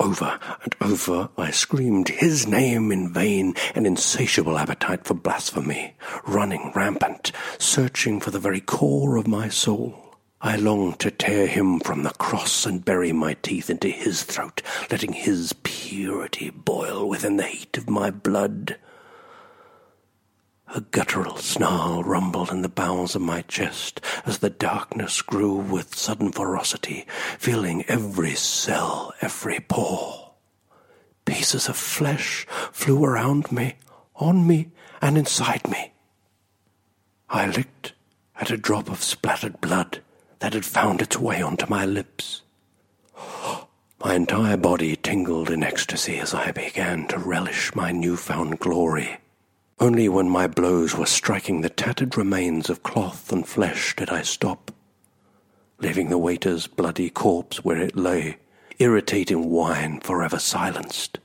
Over 0.00 0.38
and 0.62 0.74
over 0.80 1.28
I 1.36 1.50
screamed 1.50 2.08
his 2.08 2.46
name 2.46 2.90
in 2.90 3.12
vain, 3.12 3.54
an 3.74 3.86
insatiable 3.86 4.58
appetite 4.58 5.04
for 5.04 5.14
blasphemy, 5.14 5.94
running 6.26 6.72
rampant, 6.74 7.32
searching 7.58 8.20
for 8.20 8.30
the 8.30 8.38
very 8.38 8.60
core 8.60 9.16
of 9.16 9.26
my 9.26 9.48
soul. 9.48 10.16
I 10.40 10.56
longed 10.56 11.00
to 11.00 11.10
tear 11.10 11.48
him 11.48 11.80
from 11.80 12.04
the 12.04 12.10
cross 12.10 12.64
and 12.64 12.84
bury 12.84 13.12
my 13.12 13.34
teeth 13.42 13.68
into 13.68 13.88
his 13.88 14.22
throat, 14.22 14.62
letting 14.90 15.12
his 15.12 15.52
purity 15.64 16.50
boil 16.50 17.08
within 17.08 17.36
the 17.36 17.46
heat 17.46 17.76
of 17.76 17.90
my 17.90 18.10
blood. 18.10 18.76
A 20.74 20.82
guttural 20.82 21.38
snarl 21.38 22.02
rumbled 22.04 22.50
in 22.50 22.60
the 22.60 22.68
bowels 22.68 23.14
of 23.14 23.22
my 23.22 23.40
chest 23.42 24.02
as 24.26 24.38
the 24.38 24.50
darkness 24.50 25.22
grew 25.22 25.54
with 25.54 25.94
sudden 25.94 26.30
ferocity, 26.30 27.06
filling 27.38 27.84
every 27.86 28.34
cell, 28.34 29.14
every 29.22 29.60
pore. 29.60 30.32
Pieces 31.24 31.68
of 31.68 31.76
flesh 31.76 32.46
flew 32.70 33.02
around 33.02 33.50
me, 33.50 33.76
on 34.16 34.46
me, 34.46 34.70
and 35.00 35.16
inside 35.16 35.66
me. 35.70 35.92
I 37.30 37.46
licked 37.46 37.94
at 38.38 38.50
a 38.50 38.58
drop 38.58 38.90
of 38.90 39.02
splattered 39.02 39.62
blood 39.62 40.00
that 40.40 40.52
had 40.52 40.66
found 40.66 41.00
its 41.00 41.18
way 41.18 41.40
onto 41.40 41.66
my 41.66 41.86
lips. 41.86 42.42
My 44.04 44.14
entire 44.14 44.56
body 44.56 44.96
tingled 44.96 45.50
in 45.50 45.64
ecstasy 45.64 46.18
as 46.18 46.32
I 46.32 46.52
began 46.52 47.08
to 47.08 47.18
relish 47.18 47.74
my 47.74 47.90
newfound 47.90 48.60
glory. 48.60 49.18
Only 49.80 50.08
when 50.08 50.28
my 50.28 50.48
blows 50.48 50.96
were 50.96 51.06
striking 51.06 51.60
the 51.60 51.70
tattered 51.70 52.16
remains 52.16 52.68
of 52.68 52.82
cloth 52.82 53.30
and 53.30 53.46
flesh 53.46 53.94
did 53.94 54.10
I 54.10 54.22
stop, 54.22 54.72
leaving 55.78 56.08
the 56.10 56.18
waiter's 56.18 56.66
bloody 56.66 57.10
corpse 57.10 57.64
where 57.64 57.80
it 57.80 57.96
lay, 57.96 58.38
irritating 58.80 59.50
whine 59.50 60.00
forever 60.00 60.40
silenced. 60.40 61.20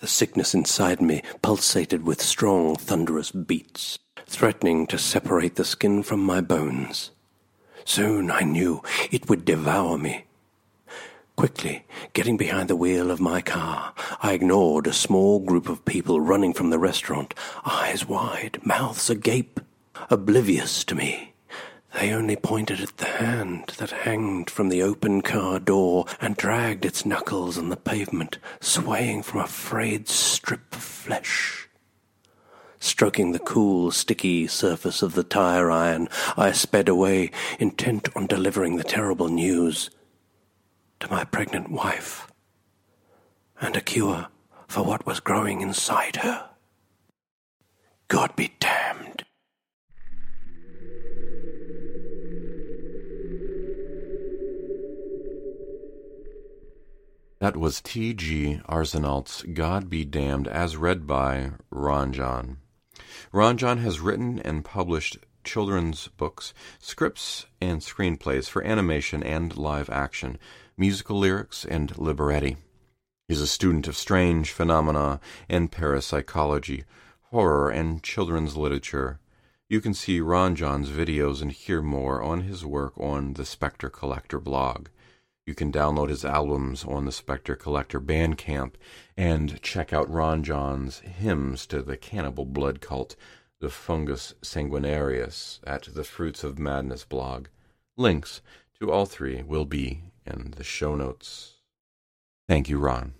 The 0.00 0.08
sickness 0.08 0.52
inside 0.52 1.00
me 1.00 1.22
pulsated 1.42 2.04
with 2.04 2.20
strong, 2.20 2.76
thunderous 2.76 3.30
beats, 3.30 3.98
threatening 4.26 4.86
to 4.88 4.98
separate 4.98 5.56
the 5.56 5.64
skin 5.64 6.02
from 6.02 6.20
my 6.20 6.42
bones. 6.42 7.12
Soon 7.86 8.30
I 8.30 8.40
knew 8.40 8.82
it 9.10 9.30
would 9.30 9.46
devour 9.46 9.96
me. 9.96 10.26
Quickly, 11.36 11.84
getting 12.12 12.36
behind 12.36 12.68
the 12.68 12.76
wheel 12.76 13.10
of 13.10 13.20
my 13.20 13.40
car, 13.40 13.94
I 14.20 14.32
ignored 14.34 14.86
a 14.86 14.92
small 14.92 15.40
group 15.40 15.68
of 15.68 15.84
people 15.84 16.20
running 16.20 16.52
from 16.52 16.70
the 16.70 16.78
restaurant, 16.78 17.34
eyes 17.64 18.06
wide, 18.06 18.58
mouths 18.64 19.08
agape, 19.08 19.58
oblivious 20.10 20.84
to 20.84 20.94
me. 20.94 21.32
They 21.94 22.12
only 22.12 22.36
pointed 22.36 22.80
at 22.80 22.98
the 22.98 23.06
hand 23.06 23.74
that 23.78 23.90
hanged 23.90 24.50
from 24.50 24.68
the 24.68 24.82
open 24.82 25.22
car 25.22 25.58
door 25.58 26.06
and 26.20 26.36
dragged 26.36 26.84
its 26.84 27.06
knuckles 27.06 27.56
on 27.58 27.70
the 27.70 27.76
pavement, 27.76 28.38
swaying 28.60 29.22
from 29.22 29.40
a 29.40 29.46
frayed 29.46 30.08
strip 30.08 30.74
of 30.74 30.82
flesh. 30.82 31.68
Stroking 32.78 33.32
the 33.32 33.38
cool, 33.38 33.90
sticky 33.90 34.46
surface 34.46 35.02
of 35.02 35.14
the 35.14 35.24
tire 35.24 35.70
iron, 35.70 36.08
I 36.36 36.52
sped 36.52 36.88
away, 36.88 37.30
intent 37.58 38.08
on 38.14 38.26
delivering 38.26 38.76
the 38.76 38.84
terrible 38.84 39.28
news 39.28 39.88
to 41.02 41.10
my 41.10 41.24
pregnant 41.24 41.68
wife 41.68 42.28
and 43.60 43.76
a 43.76 43.80
cure 43.80 44.28
for 44.68 44.84
what 44.84 45.04
was 45.04 45.18
growing 45.18 45.60
inside 45.60 46.14
her. 46.14 46.48
God 48.06 48.36
be 48.36 48.54
damned. 48.60 49.24
That 57.40 57.56
was 57.56 57.80
T.G. 57.80 58.60
Arsenault's 58.68 59.42
God 59.42 59.90
Be 59.90 60.04
Damned, 60.04 60.46
as 60.46 60.76
read 60.76 61.08
by 61.08 61.50
Ron 61.70 62.12
Jon. 62.12 62.58
Ranjan 63.32 63.78
has 63.78 63.98
written 63.98 64.38
and 64.38 64.64
published 64.64 65.18
children's 65.42 66.06
books, 66.16 66.54
scripts 66.78 67.46
and 67.60 67.80
screenplays 67.80 68.48
for 68.48 68.64
animation 68.64 69.24
and 69.24 69.56
live 69.56 69.90
action, 69.90 70.38
musical 70.82 71.16
lyrics, 71.16 71.64
and 71.64 71.96
libretti. 71.96 72.56
He's 73.28 73.40
a 73.40 73.46
student 73.46 73.86
of 73.86 73.96
strange 73.96 74.50
phenomena 74.50 75.20
and 75.48 75.70
parapsychology, 75.70 76.82
horror, 77.30 77.70
and 77.70 78.02
children's 78.02 78.56
literature. 78.56 79.20
You 79.68 79.80
can 79.80 79.94
see 79.94 80.20
Ron 80.20 80.56
Jon's 80.56 80.90
videos 80.90 81.40
and 81.40 81.52
hear 81.52 81.82
more 81.82 82.20
on 82.20 82.40
his 82.40 82.66
work 82.66 82.98
on 82.98 83.34
the 83.34 83.44
Spectre 83.44 83.90
Collector 83.90 84.40
blog. 84.40 84.88
You 85.46 85.54
can 85.54 85.70
download 85.70 86.08
his 86.08 86.24
albums 86.24 86.84
on 86.84 87.04
the 87.04 87.12
Spectre 87.12 87.54
Collector 87.54 88.00
Bandcamp 88.00 88.72
and 89.16 89.62
check 89.62 89.92
out 89.92 90.10
Ron 90.10 90.42
Jon's 90.42 90.98
hymns 90.98 91.64
to 91.68 91.80
the 91.82 91.96
cannibal 91.96 92.44
blood 92.44 92.80
cult, 92.80 93.14
the 93.60 93.70
Fungus 93.70 94.34
Sanguinarius, 94.42 95.60
at 95.64 95.94
the 95.94 96.02
Fruits 96.02 96.42
of 96.42 96.58
Madness 96.58 97.04
blog. 97.04 97.46
Links 97.96 98.42
to 98.80 98.90
all 98.90 99.06
three 99.06 99.44
will 99.44 99.64
be 99.64 100.00
in 100.26 100.54
the 100.56 100.64
show 100.64 100.94
notes. 100.94 101.54
Thank 102.48 102.68
you, 102.68 102.78
Ron. 102.78 103.14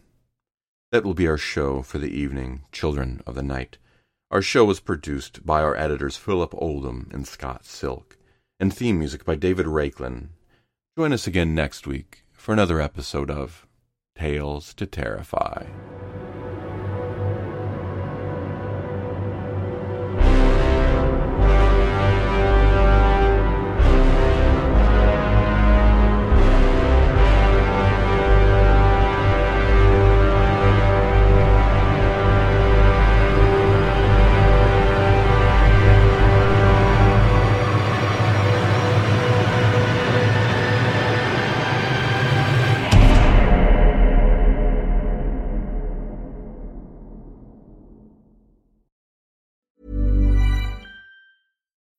That 0.90 1.04
will 1.04 1.14
be 1.14 1.26
our 1.26 1.38
show 1.38 1.82
for 1.82 1.98
the 1.98 2.10
evening, 2.10 2.64
Children 2.70 3.22
of 3.26 3.34
the 3.34 3.42
Night. 3.42 3.78
Our 4.30 4.42
show 4.42 4.64
was 4.64 4.80
produced 4.80 5.44
by 5.44 5.62
our 5.62 5.76
editors 5.76 6.16
Philip 6.16 6.54
Oldham 6.56 7.08
and 7.12 7.26
Scott 7.26 7.64
Silk, 7.64 8.16
and 8.60 8.74
theme 8.74 8.98
music 8.98 9.24
by 9.24 9.34
David 9.34 9.66
Raiklen. 9.66 10.28
Join 10.96 11.12
us 11.12 11.26
again 11.26 11.54
next 11.54 11.86
week 11.86 12.24
for 12.32 12.52
another 12.52 12.80
episode 12.80 13.30
of 13.30 13.66
Tales 14.16 14.74
to 14.74 14.86
Terrify. 14.86 15.64